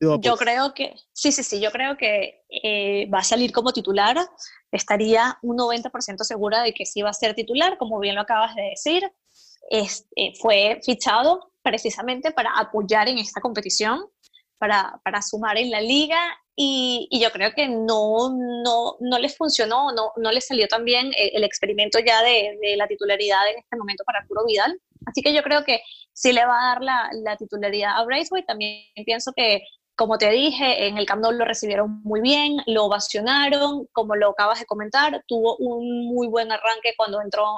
pues 0.00 0.38
creo 0.38 0.74
que, 0.74 0.94
sí, 1.12 1.32
sí, 1.32 1.42
sí, 1.42 1.60
yo 1.60 1.72
creo 1.72 1.96
que 1.96 2.44
eh, 2.62 3.08
va 3.12 3.18
a 3.18 3.24
salir 3.24 3.52
como 3.52 3.72
titular. 3.72 4.16
Estaría 4.70 5.38
un 5.42 5.56
90% 5.56 6.22
segura 6.22 6.62
de 6.62 6.72
que 6.72 6.86
sí 6.86 7.02
va 7.02 7.10
a 7.10 7.14
ser 7.14 7.34
titular, 7.34 7.78
como 7.78 7.98
bien 7.98 8.14
lo 8.14 8.20
acabas 8.20 8.54
de 8.54 8.62
decir. 8.62 9.10
Eh, 9.70 10.32
fue 10.40 10.80
fichado 10.84 11.52
precisamente 11.62 12.30
para 12.30 12.50
apoyar 12.56 13.08
en 13.08 13.18
esta 13.18 13.40
competición, 13.40 14.06
para, 14.58 15.00
para 15.04 15.20
sumar 15.20 15.58
en 15.58 15.70
la 15.70 15.80
liga 15.80 16.18
y, 16.60 17.06
y, 17.10 17.20
yo 17.20 17.30
creo 17.30 17.52
que 17.54 17.68
no, 17.68 18.30
no, 18.64 18.96
no 18.98 19.18
les 19.20 19.36
funcionó, 19.36 19.92
no, 19.92 20.12
no 20.16 20.32
les 20.32 20.46
salió 20.46 20.66
tan 20.66 20.84
bien 20.84 21.12
el, 21.16 21.44
experimento 21.44 22.00
ya 22.00 22.20
de, 22.22 22.58
de, 22.60 22.76
la 22.76 22.88
titularidad 22.88 23.48
en 23.48 23.58
este 23.58 23.76
momento 23.76 24.02
para 24.04 24.18
Arturo 24.18 24.44
Vidal. 24.44 24.76
Así 25.06 25.22
que 25.22 25.32
yo 25.32 25.42
creo 25.44 25.62
que 25.64 25.82
sí 26.12 26.32
le 26.32 26.44
va 26.44 26.58
a 26.58 26.74
dar 26.74 26.82
la, 26.82 27.10
la 27.22 27.36
titularidad 27.36 27.96
a 27.96 28.04
Braithwaite. 28.04 28.46
También 28.46 28.82
pienso 29.06 29.32
que 29.36 29.62
como 29.98 30.16
te 30.16 30.30
dije, 30.30 30.86
en 30.86 30.96
el 30.96 31.06
Camp 31.06 31.22
Nou 31.22 31.32
lo 31.32 31.44
recibieron 31.44 32.00
muy 32.04 32.20
bien, 32.20 32.58
lo 32.66 32.84
ovacionaron, 32.84 33.88
como 33.92 34.14
lo 34.14 34.30
acabas 34.30 34.60
de 34.60 34.64
comentar, 34.64 35.24
tuvo 35.26 35.56
un 35.56 36.06
muy 36.06 36.28
buen 36.28 36.52
arranque 36.52 36.94
cuando 36.96 37.20
entró 37.20 37.56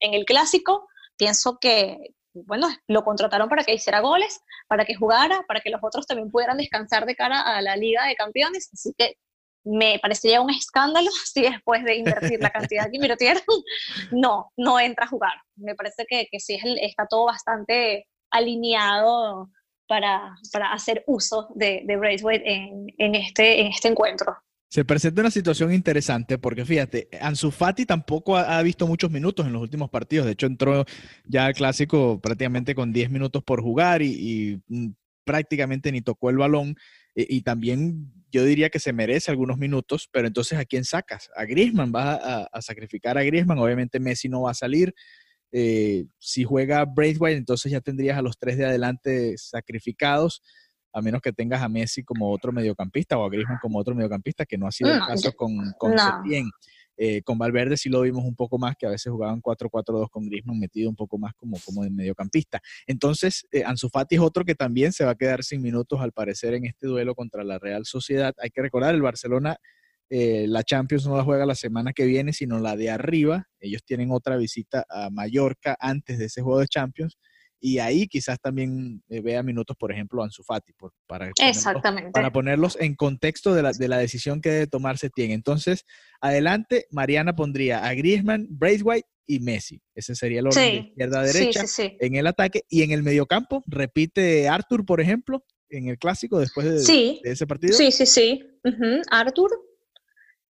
en, 0.00 0.14
el 0.14 0.24
Clásico. 0.24 0.88
Pienso 1.18 1.58
que, 1.60 1.98
bueno, 2.32 2.68
lo 2.88 3.04
contrataron 3.04 3.50
para 3.50 3.64
que 3.64 3.74
hiciera 3.74 4.00
goles, 4.00 4.40
para 4.66 4.86
que 4.86 4.94
jugara, 4.94 5.44
para 5.46 5.60
que 5.60 5.68
los 5.68 5.80
otros 5.84 6.06
también 6.06 6.30
pudieran 6.30 6.56
descansar 6.56 7.04
de 7.04 7.16
cara 7.16 7.42
a 7.42 7.60
la 7.60 7.76
Liga 7.76 8.06
de 8.06 8.16
Campeones. 8.16 8.70
Así 8.72 8.94
que 8.96 9.18
me 9.62 9.98
parecería 10.00 10.40
un 10.40 10.48
escándalo 10.48 11.10
si 11.34 11.42
después 11.42 11.84
de 11.84 11.96
invertir 11.96 12.40
la 12.40 12.48
cantidad 12.48 12.90
que 12.90 12.96
invirtieron, 12.96 13.42
no, 14.10 14.50
no 14.56 14.80
entra 14.80 15.04
a 15.04 15.08
jugar. 15.08 15.34
Me 15.56 15.74
parece 15.74 16.06
que, 16.08 16.28
que 16.32 16.40
sí 16.40 16.58
está 16.80 17.06
todo 17.06 17.26
bastante 17.26 18.08
alineado 18.30 19.50
para, 20.52 20.72
hacer 20.72 21.04
uso 21.06 21.48
de, 21.54 21.82
de 21.84 21.98
este, 22.98 23.60
en 23.60 23.66
este 23.68 23.88
encuentro. 23.88 24.36
Se 24.68 24.84
presenta 24.84 25.20
una 25.20 25.30
situación 25.30 25.72
interesante 25.72 26.36
porque 26.36 26.64
fíjate, 26.64 27.08
Ansu 27.20 27.52
Fati 27.52 27.86
tampoco 27.86 28.36
ha, 28.36 28.60
visto 28.62 28.88
muchos 28.88 29.10
minutos 29.10 29.46
en 29.46 29.52
los 29.52 29.62
últimos 29.62 29.88
partidos. 29.88 30.26
De 30.26 30.32
hecho, 30.32 30.46
entró 30.46 30.84
ya 31.26 31.46
al 31.46 31.54
clásico 31.54 32.20
prácticamente 32.20 32.74
con 32.74 32.92
10 32.92 33.10
minutos 33.10 33.44
por 33.44 33.62
jugar 33.62 34.02
y, 34.02 34.60
mm, 34.66 34.88
prácticamente 35.24 35.92
ni 35.92 36.00
tocó 36.00 36.30
el 36.30 36.38
balón. 36.38 36.74
Y, 37.14 37.42
también 37.42 38.12
yo 38.32 38.44
diría 38.44 38.68
que 38.68 38.80
se 38.80 38.92
merece 38.92 39.30
algunos 39.30 39.58
minutos, 39.58 40.08
pero 40.10 40.26
entonces 40.26 40.58
¿a 40.58 40.64
quién 40.64 40.84
sacas? 40.84 41.30
A 41.36 41.44
Griezmann, 41.44 41.92
vas 41.92 42.18
a, 42.52 42.60
sacrificar 42.60 43.16
a 43.16 43.22
Griezmann. 43.22 43.60
Obviamente 43.60 44.00
Messi 44.00 44.28
no 44.28 44.42
va 44.42 44.50
a 44.50 44.54
salir. 44.54 44.92
Eh, 45.52 46.06
si 46.18 46.44
juega 46.44 46.84
Braithwaite, 46.84 47.38
entonces 47.38 47.70
ya 47.70 47.80
tendrías 47.80 48.18
a 48.18 48.22
los 48.22 48.38
tres 48.38 48.58
de 48.58 48.66
adelante 48.66 49.36
sacrificados 49.38 50.42
a 50.94 51.02
menos 51.02 51.20
que 51.20 51.32
tengas 51.32 51.60
a 51.60 51.68
Messi 51.68 52.04
como 52.04 52.30
otro 52.30 52.52
mediocampista 52.52 53.18
o 53.18 53.24
a 53.24 53.28
Griezmann 53.28 53.58
como 53.60 53.78
otro 53.78 53.94
mediocampista, 53.96 54.46
que 54.46 54.56
no 54.56 54.68
ha 54.68 54.72
sido 54.72 54.94
el 54.94 55.00
caso 55.00 55.32
con, 55.32 55.72
con 55.76 55.92
eh, 56.96 57.22
con 57.22 57.36
Valverde 57.36 57.76
sí 57.76 57.88
lo 57.88 58.02
vimos 58.02 58.24
un 58.24 58.36
poco 58.36 58.56
más, 58.56 58.76
que 58.76 58.86
a 58.86 58.90
veces 58.90 59.10
jugaban 59.10 59.42
4-4-2 59.42 60.08
con 60.10 60.26
Griezmann 60.26 60.60
metido 60.60 60.88
un 60.88 60.94
poco 60.94 61.18
más 61.18 61.34
como, 61.34 61.58
como 61.64 61.82
de 61.82 61.90
mediocampista. 61.90 62.60
Entonces, 62.86 63.44
eh, 63.50 63.64
Ansu 63.64 63.88
Fati 63.88 64.14
es 64.14 64.20
otro 64.20 64.44
que 64.44 64.54
también 64.54 64.92
se 64.92 65.04
va 65.04 65.10
a 65.10 65.14
quedar 65.16 65.42
sin 65.42 65.60
minutos 65.60 66.00
al 66.00 66.12
parecer 66.12 66.54
en 66.54 66.66
este 66.66 66.86
duelo 66.86 67.16
contra 67.16 67.42
la 67.42 67.58
Real 67.58 67.84
Sociedad. 67.84 68.32
Hay 68.38 68.50
que 68.50 68.62
recordar, 68.62 68.94
el 68.94 69.02
Barcelona, 69.02 69.56
eh, 70.16 70.46
la 70.46 70.62
Champions 70.62 71.08
no 71.08 71.16
la 71.16 71.24
juega 71.24 71.44
la 71.44 71.56
semana 71.56 71.92
que 71.92 72.04
viene, 72.04 72.32
sino 72.32 72.60
la 72.60 72.76
de 72.76 72.88
arriba. 72.88 73.48
Ellos 73.58 73.82
tienen 73.84 74.12
otra 74.12 74.36
visita 74.36 74.84
a 74.88 75.10
Mallorca 75.10 75.76
antes 75.80 76.18
de 76.18 76.26
ese 76.26 76.40
juego 76.40 76.60
de 76.60 76.68
Champions 76.68 77.18
y 77.58 77.80
ahí 77.80 78.06
quizás 78.06 78.38
también 78.40 79.02
eh, 79.08 79.20
vea 79.20 79.42
minutos, 79.42 79.76
por 79.76 79.90
ejemplo, 79.90 80.22
Ansu 80.22 80.44
Fati, 80.44 80.72
por, 80.74 80.92
para, 81.08 81.32
Ponerlos, 81.32 82.12
para 82.12 82.30
ponerlos 82.32 82.78
en 82.78 82.94
contexto 82.94 83.54
de 83.54 83.62
la, 83.62 83.72
de 83.72 83.88
la 83.88 83.98
decisión 83.98 84.40
que 84.40 84.50
debe 84.50 84.66
tomarse 84.68 85.10
tiene. 85.10 85.34
Entonces, 85.34 85.84
adelante, 86.20 86.86
Mariana 86.92 87.34
pondría 87.34 87.84
a 87.84 87.92
Griezmann, 87.94 88.46
Braithwaite 88.50 89.08
y 89.26 89.40
Messi. 89.40 89.82
Ese 89.96 90.14
sería 90.14 90.38
el 90.38 90.46
orden 90.46 90.62
de 90.62 90.88
izquierda 90.90 91.20
a 91.20 91.24
derecha 91.24 91.64
en 91.78 92.14
el 92.14 92.28
ataque. 92.28 92.62
Y 92.68 92.82
en 92.82 92.92
el 92.92 93.02
mediocampo, 93.02 93.64
repite 93.66 94.46
Arthur, 94.46 94.84
por 94.84 95.00
ejemplo, 95.00 95.42
en 95.70 95.88
el 95.88 95.98
clásico 95.98 96.38
después 96.38 96.86
de, 96.86 97.20
ese 97.24 97.46
partido. 97.48 97.72
Sí, 97.72 97.90
sí, 97.90 98.06
sí. 98.06 98.44
Arthur, 99.10 99.50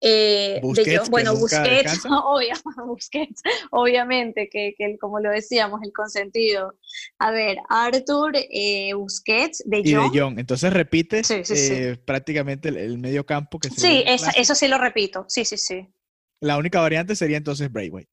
eh, 0.01 0.61
bueno, 1.09 1.35
Busquets, 1.35 2.03
Busquets, 2.85 3.41
obviamente, 3.71 4.49
que, 4.49 4.73
que, 4.77 4.97
como 4.97 5.19
lo 5.19 5.31
decíamos, 5.31 5.81
el 5.83 5.91
consentido. 5.91 6.75
A 7.17 7.31
ver, 7.31 7.57
Arthur, 7.69 8.33
eh, 8.35 8.93
Busquets, 8.93 9.63
De 9.65 9.77
Jong. 9.77 9.87
Y 9.87 10.17
De 10.17 10.19
Jong. 10.19 10.39
Entonces 10.39 10.71
repite 10.71 11.21
eh, 11.29 11.97
prácticamente 12.05 12.69
el, 12.69 12.97
medio 12.97 13.25
campo 13.25 13.59
que 13.59 13.69
Sí, 13.69 14.03
eso 14.05 14.55
sí 14.55 14.67
lo 14.67 14.77
repito. 14.77 15.25
Sí, 15.27 15.45
sí, 15.45 15.57
sí. 15.57 15.87
La 16.41 16.57
única 16.57 16.79
variante 16.79 17.15
sería 17.15 17.37
entonces 17.37 17.71
Braithwaite. 17.71 18.09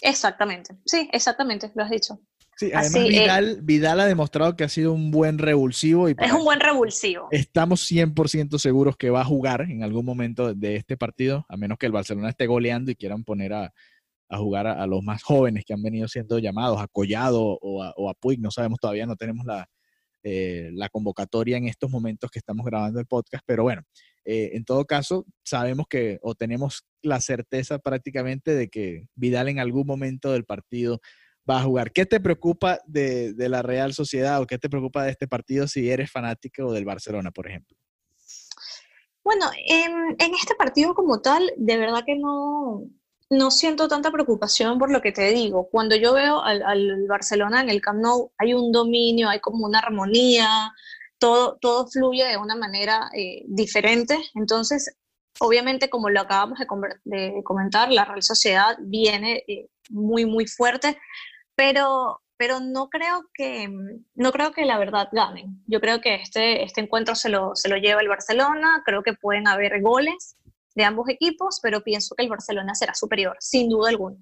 Exactamente. 0.00 0.76
Sí, 0.86 1.08
exactamente, 1.12 1.70
lo 1.74 1.84
has 1.84 1.90
dicho. 1.90 2.20
Sí, 2.58 2.72
además 2.74 3.08
eh, 3.08 3.56
Vidal, 3.62 4.00
ha 4.00 4.06
demostrado 4.06 4.56
que 4.56 4.64
ha 4.64 4.68
sido 4.68 4.92
un 4.92 5.12
buen 5.12 5.38
revulsivo. 5.38 6.08
Y 6.08 6.16
es 6.18 6.32
un 6.32 6.42
buen 6.42 6.58
revulsivo. 6.58 7.28
Estamos 7.30 7.88
100% 7.88 8.58
seguros 8.58 8.96
que 8.96 9.10
va 9.10 9.20
a 9.20 9.24
jugar 9.24 9.60
en 9.62 9.84
algún 9.84 10.04
momento 10.04 10.52
de 10.52 10.74
este 10.74 10.96
partido, 10.96 11.46
a 11.48 11.56
menos 11.56 11.78
que 11.78 11.86
el 11.86 11.92
Barcelona 11.92 12.30
esté 12.30 12.48
goleando 12.48 12.90
y 12.90 12.96
quieran 12.96 13.22
poner 13.22 13.52
a, 13.52 13.72
jugar 14.30 14.66
a, 14.66 14.84
los 14.88 15.04
más 15.04 15.22
jóvenes 15.22 15.64
que 15.64 15.72
han 15.72 15.82
venido 15.82 16.08
siendo 16.08 16.40
llamados, 16.40 16.80
a 16.80 16.88
Collado 16.88 17.40
o 17.40 17.84
a, 17.84 17.94
o 17.96 18.12
Puig, 18.14 18.40
no 18.40 18.50
sabemos 18.50 18.80
todavía, 18.80 19.06
no 19.06 19.14
tenemos 19.14 19.46
la, 19.46 19.68
eh, 20.24 20.70
la 20.74 20.88
convocatoria 20.88 21.56
en 21.58 21.68
estos 21.68 21.90
momentos 21.90 22.28
que 22.28 22.40
estamos 22.40 22.66
grabando 22.66 22.98
el 22.98 23.06
podcast, 23.06 23.44
pero 23.46 23.62
bueno, 23.62 23.82
eh, 24.24 24.50
en 24.54 24.64
todo 24.64 24.84
caso, 24.84 25.24
sabemos 25.44 25.86
que 25.88 26.18
o 26.22 26.34
tenemos 26.34 26.84
la 27.02 27.20
certeza 27.20 27.78
prácticamente 27.78 28.52
de 28.52 28.68
que 28.68 29.06
Vidal 29.14 29.48
en 29.48 29.60
algún 29.60 29.86
momento 29.86 30.32
del 30.32 30.44
partido 30.44 31.00
va 31.48 31.58
a 31.58 31.62
jugar. 31.62 31.92
¿Qué 31.92 32.06
te 32.06 32.20
preocupa 32.20 32.80
de, 32.86 33.34
la 33.36 33.62
Real 33.62 33.94
Sociedad 33.94 34.40
o 34.40 34.46
qué 34.46 34.58
te 34.58 34.68
preocupa 34.68 35.04
de 35.04 35.10
este 35.10 35.26
partido 35.26 35.66
si 35.66 35.90
eres 35.90 36.10
fanático 36.10 36.72
del 36.72 36.84
Barcelona, 36.84 37.30
por 37.30 37.48
ejemplo? 37.48 37.76
Bueno, 39.24 39.46
en, 39.66 40.16
este 40.18 40.54
partido 40.54 40.94
como 40.94 41.20
tal, 41.20 41.52
de 41.56 41.76
verdad 41.76 42.02
que 42.04 42.16
no, 42.16 42.84
no 43.30 43.50
siento 43.50 43.88
tanta 43.88 44.10
preocupación 44.10 44.78
por 44.78 44.90
lo 44.90 45.00
que 45.00 45.12
te 45.12 45.30
digo. 45.32 45.68
Cuando 45.70 45.96
yo 45.96 46.14
veo 46.14 46.42
al, 46.42 47.06
Barcelona 47.08 47.60
en 47.60 47.70
el 47.70 47.80
Camp 47.80 48.00
Nou, 48.00 48.32
hay 48.38 48.54
un 48.54 48.72
dominio, 48.72 49.28
hay 49.28 49.40
como 49.40 49.66
una 49.66 49.80
armonía, 49.80 50.72
todo, 51.18 51.58
todo 51.60 51.86
fluye 51.88 52.24
de 52.24 52.36
una 52.36 52.56
manera 52.56 53.10
eh, 53.14 53.42
diferente. 53.46 54.18
Entonces, 54.34 54.96
obviamente, 55.40 55.90
como 55.90 56.10
lo 56.10 56.20
acabamos 56.20 56.58
de, 57.04 57.42
comentar, 57.44 57.90
la 57.92 58.04
Real 58.04 58.22
Sociedad 58.22 58.76
viene 58.80 59.44
eh, 59.46 59.68
muy, 59.90 60.24
muy 60.24 60.46
fuerte, 60.46 60.98
pero, 61.58 62.22
pero 62.36 62.60
no, 62.60 62.88
creo 62.88 63.24
que, 63.34 63.68
no 64.14 64.30
creo 64.30 64.52
que 64.52 64.64
la 64.64 64.78
verdad 64.78 65.08
ganen. 65.10 65.60
Yo 65.66 65.80
creo 65.80 66.00
que 66.00 66.14
este, 66.14 66.62
este 66.62 66.80
encuentro 66.80 67.16
se 67.16 67.28
lo, 67.28 67.56
se 67.56 67.68
lo 67.68 67.76
lleva 67.78 68.00
el 68.00 68.06
Barcelona, 68.06 68.84
creo 68.86 69.02
que 69.02 69.14
pueden 69.14 69.48
haber 69.48 69.82
goles 69.82 70.36
de 70.76 70.84
ambos 70.84 71.08
equipos, 71.08 71.58
pero 71.60 71.82
pienso 71.82 72.14
que 72.14 72.22
el 72.22 72.28
Barcelona 72.28 72.76
será 72.76 72.94
superior, 72.94 73.36
sin 73.40 73.68
duda 73.68 73.90
alguna. 73.90 74.18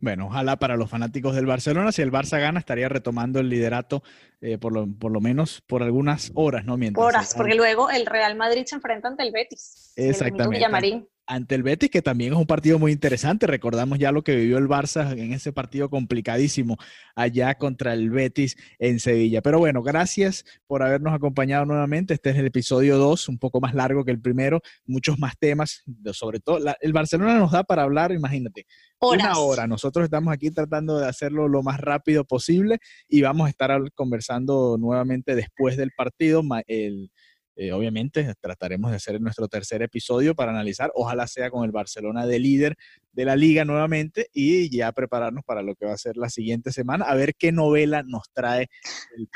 Bueno, 0.00 0.26
ojalá 0.26 0.56
para 0.56 0.76
los 0.76 0.90
fanáticos 0.90 1.36
del 1.36 1.46
Barcelona, 1.46 1.92
si 1.92 2.02
el 2.02 2.10
Barça 2.10 2.40
gana, 2.40 2.58
estaría 2.58 2.88
retomando 2.88 3.38
el 3.38 3.48
liderato 3.48 4.02
eh, 4.40 4.58
por, 4.58 4.72
lo, 4.72 4.88
por, 4.88 5.12
lo, 5.12 5.20
menos 5.20 5.62
por 5.68 5.84
algunas 5.84 6.32
horas, 6.34 6.64
¿no? 6.64 6.76
Mientras 6.76 7.06
horas, 7.06 7.34
porque 7.36 7.54
luego 7.54 7.90
el 7.90 8.04
Real 8.04 8.34
Madrid 8.34 8.64
se 8.66 8.74
enfrenta 8.74 9.06
ante 9.06 9.22
el 9.22 9.30
Betis. 9.30 9.92
Exactamente 9.94 11.06
ante 11.30 11.54
el 11.54 11.62
Betis, 11.62 11.90
que 11.90 12.02
también 12.02 12.32
es 12.32 12.38
un 12.38 12.46
partido 12.46 12.80
muy 12.80 12.90
interesante. 12.90 13.46
Recordamos 13.46 14.00
ya 14.00 14.10
lo 14.10 14.24
que 14.24 14.34
vivió 14.34 14.58
el 14.58 14.66
Barça 14.66 15.16
en 15.16 15.32
ese 15.32 15.52
partido 15.52 15.88
complicadísimo 15.88 16.76
allá 17.14 17.54
contra 17.54 17.92
el 17.92 18.10
Betis 18.10 18.56
en 18.80 18.98
Sevilla. 18.98 19.40
Pero 19.40 19.60
bueno, 19.60 19.80
gracias 19.80 20.44
por 20.66 20.82
habernos 20.82 21.14
acompañado 21.14 21.64
nuevamente. 21.66 22.14
Este 22.14 22.30
es 22.30 22.36
el 22.36 22.46
episodio 22.46 22.98
2, 22.98 23.28
un 23.28 23.38
poco 23.38 23.60
más 23.60 23.74
largo 23.74 24.04
que 24.04 24.10
el 24.10 24.20
primero, 24.20 24.60
muchos 24.84 25.20
más 25.20 25.38
temas, 25.38 25.84
sobre 26.12 26.40
todo 26.40 26.58
el 26.80 26.92
Barcelona 26.92 27.38
nos 27.38 27.52
da 27.52 27.62
para 27.62 27.84
hablar, 27.84 28.10
imagínate, 28.10 28.66
una 29.00 29.38
hora. 29.38 29.68
Nosotros 29.68 30.04
estamos 30.04 30.34
aquí 30.34 30.50
tratando 30.50 30.98
de 30.98 31.06
hacerlo 31.06 31.46
lo 31.46 31.62
más 31.62 31.78
rápido 31.78 32.24
posible 32.24 32.78
y 33.08 33.22
vamos 33.22 33.46
a 33.46 33.50
estar 33.50 33.70
conversando 33.94 34.76
nuevamente 34.80 35.36
después 35.36 35.76
del 35.76 35.92
partido. 35.92 36.42
El, 36.66 37.12
eh, 37.60 37.72
obviamente 37.72 38.34
trataremos 38.40 38.90
de 38.90 38.96
hacer 38.96 39.20
nuestro 39.20 39.46
tercer 39.46 39.82
episodio 39.82 40.34
para 40.34 40.50
analizar, 40.50 40.90
ojalá 40.94 41.26
sea 41.26 41.50
con 41.50 41.62
el 41.62 41.72
Barcelona 41.72 42.24
de 42.24 42.38
líder 42.38 42.78
de 43.12 43.26
la 43.26 43.36
liga 43.36 43.66
nuevamente 43.66 44.28
y 44.32 44.74
ya 44.74 44.90
prepararnos 44.92 45.44
para 45.44 45.60
lo 45.60 45.74
que 45.74 45.84
va 45.84 45.92
a 45.92 45.98
ser 45.98 46.16
la 46.16 46.30
siguiente 46.30 46.72
semana, 46.72 47.04
a 47.04 47.14
ver 47.14 47.34
qué 47.34 47.52
novela 47.52 48.02
nos 48.02 48.30
trae 48.32 48.70
el 49.14 49.28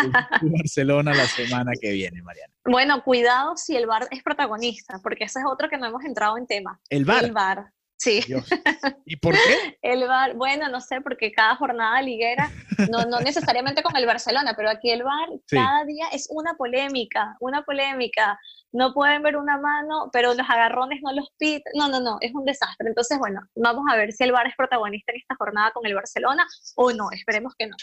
Barcelona 0.50 1.12
la 1.12 1.26
semana 1.26 1.72
que 1.78 1.92
viene, 1.92 2.22
Mariana. 2.22 2.54
Bueno, 2.64 3.04
cuidado 3.04 3.58
si 3.58 3.76
el 3.76 3.86
VAR 3.86 4.08
es 4.10 4.22
protagonista, 4.22 5.00
porque 5.02 5.24
ese 5.24 5.40
es 5.40 5.44
otro 5.46 5.68
que 5.68 5.76
no 5.76 5.84
hemos 5.84 6.02
entrado 6.02 6.38
en 6.38 6.46
tema. 6.46 6.80
El 6.88 7.04
VAR. 7.04 7.24
El 7.24 7.32
VAR. 7.32 7.73
Sí. 7.96 8.20
¿Y 9.06 9.16
por 9.16 9.34
qué? 9.34 9.78
El 9.82 10.06
VAR, 10.06 10.34
bueno, 10.34 10.68
no 10.68 10.80
sé, 10.80 11.00
porque 11.00 11.32
cada 11.32 11.56
jornada 11.56 12.02
liguera, 12.02 12.50
no, 12.90 13.04
no 13.04 13.20
necesariamente 13.20 13.82
con 13.82 13.96
el 13.96 14.06
Barcelona, 14.06 14.54
pero 14.56 14.70
aquí 14.70 14.90
el 14.90 15.02
VAR 15.02 15.28
cada 15.48 15.84
día 15.84 16.06
es 16.12 16.26
una 16.30 16.54
polémica, 16.54 17.36
una 17.40 17.62
polémica. 17.62 18.38
No 18.72 18.92
pueden 18.92 19.22
ver 19.22 19.36
una 19.36 19.56
mano, 19.56 20.10
pero 20.12 20.34
los 20.34 20.50
agarrones 20.50 21.00
no 21.00 21.12
los 21.12 21.30
piden. 21.38 21.62
No, 21.74 21.88
no, 21.88 22.00
no, 22.00 22.18
es 22.20 22.34
un 22.34 22.44
desastre. 22.44 22.88
Entonces, 22.88 23.18
bueno, 23.18 23.40
vamos 23.54 23.84
a 23.88 23.96
ver 23.96 24.12
si 24.12 24.24
el 24.24 24.32
VAR 24.32 24.48
es 24.48 24.56
protagonista 24.56 25.12
en 25.12 25.18
esta 25.18 25.36
jornada 25.36 25.70
con 25.70 25.86
el 25.86 25.94
Barcelona 25.94 26.44
o 26.74 26.92
no. 26.92 27.10
Esperemos 27.12 27.54
que 27.56 27.68
no. 27.68 27.76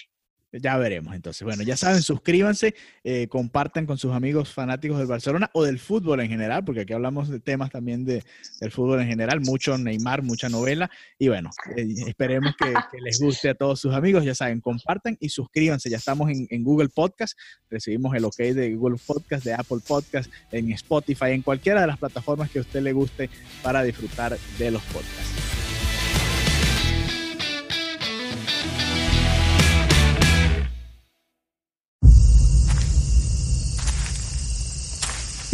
Ya 0.53 0.77
veremos 0.77 1.15
entonces. 1.15 1.43
Bueno, 1.43 1.63
ya 1.63 1.77
saben, 1.77 2.01
suscríbanse, 2.01 2.75
eh, 3.03 3.27
compartan 3.29 3.85
con 3.85 3.97
sus 3.97 4.13
amigos 4.13 4.53
fanáticos 4.53 4.97
del 4.97 5.07
Barcelona 5.07 5.49
o 5.53 5.63
del 5.63 5.79
fútbol 5.79 6.19
en 6.19 6.29
general, 6.29 6.65
porque 6.65 6.81
aquí 6.81 6.91
hablamos 6.91 7.29
de 7.29 7.39
temas 7.39 7.71
también 7.71 8.03
de, 8.03 8.23
del 8.59 8.71
fútbol 8.71 8.99
en 9.01 9.07
general, 9.07 9.39
mucho 9.39 9.77
Neymar, 9.77 10.23
mucha 10.23 10.49
novela. 10.49 10.91
Y 11.17 11.29
bueno, 11.29 11.51
eh, 11.77 11.87
esperemos 12.05 12.53
que, 12.57 12.73
les 13.01 13.19
guste 13.21 13.49
a 13.49 13.55
todos 13.55 13.79
sus 13.79 13.93
amigos. 13.93 14.25
Ya 14.25 14.35
saben, 14.35 14.59
compartan 14.59 15.17
y 15.21 15.29
suscríbanse. 15.29 15.89
Ya 15.89 15.97
estamos 15.97 16.29
en, 16.29 16.47
en, 16.49 16.63
Google 16.63 16.89
Podcast, 16.89 17.37
recibimos 17.69 18.13
el 18.15 18.25
ok 18.25 18.37
de 18.37 18.75
Google 18.75 18.97
Podcast, 19.05 19.45
de 19.45 19.53
Apple 19.53 19.79
Podcast, 19.87 20.31
en 20.51 20.71
Spotify, 20.73 21.31
en 21.31 21.43
cualquiera 21.43 21.81
de 21.81 21.87
las 21.87 21.97
plataformas 21.97 22.51
que 22.51 22.59
a 22.59 22.61
usted 22.61 22.81
le 22.81 22.91
guste 22.91 23.29
para 23.63 23.83
disfrutar 23.83 24.37
de 24.57 24.71
los 24.71 24.83
podcasts. 24.83 25.50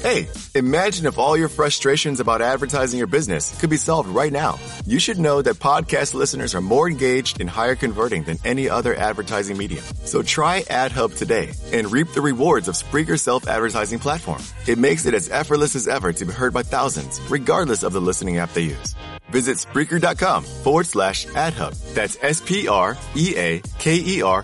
Hey, 0.00 0.28
imagine 0.54 1.06
if 1.06 1.18
all 1.18 1.36
your 1.36 1.48
frustrations 1.48 2.20
about 2.20 2.40
advertising 2.40 2.98
your 2.98 3.08
business 3.08 3.58
could 3.58 3.68
be 3.68 3.76
solved 3.76 4.08
right 4.08 4.30
now. 4.30 4.60
You 4.86 5.00
should 5.00 5.18
know 5.18 5.42
that 5.42 5.56
podcast 5.56 6.14
listeners 6.14 6.54
are 6.54 6.60
more 6.60 6.88
engaged 6.88 7.40
and 7.40 7.50
higher 7.50 7.74
converting 7.74 8.22
than 8.22 8.38
any 8.44 8.70
other 8.70 8.94
advertising 8.94 9.56
medium. 9.56 9.82
So 10.04 10.22
try 10.22 10.62
AdHub 10.62 11.16
today 11.16 11.52
and 11.72 11.90
reap 11.90 12.12
the 12.14 12.20
rewards 12.20 12.68
of 12.68 12.76
Spreaker's 12.76 13.22
self-advertising 13.22 13.98
platform. 13.98 14.40
It 14.68 14.78
makes 14.78 15.04
it 15.04 15.14
as 15.14 15.30
effortless 15.30 15.74
as 15.74 15.88
ever 15.88 16.12
to 16.12 16.26
be 16.26 16.32
heard 16.32 16.54
by 16.54 16.62
thousands, 16.62 17.20
regardless 17.28 17.82
of 17.82 17.92
the 17.92 18.00
listening 18.00 18.38
app 18.38 18.52
they 18.52 18.62
use. 18.62 18.94
Visit 19.30 19.56
Spreaker.com 19.56 20.44
forward 20.44 20.86
slash 20.86 21.26
AdHub. 21.26 21.76
That's 21.94 22.16
S-P-R-E-A-K-E-R 22.22 22.94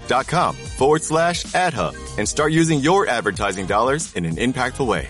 dot 0.09 0.27
com 0.27 0.57
forward 0.57 1.03
slash 1.03 1.45
AdHub 1.45 1.97
and 2.19 2.29
start 2.29 2.51
using 2.53 2.81
your 2.81 3.07
advertising 3.07 3.67
dollars 3.67 4.13
in 4.15 4.25
an 4.25 4.37
impactful 4.37 4.87
way. 4.87 5.09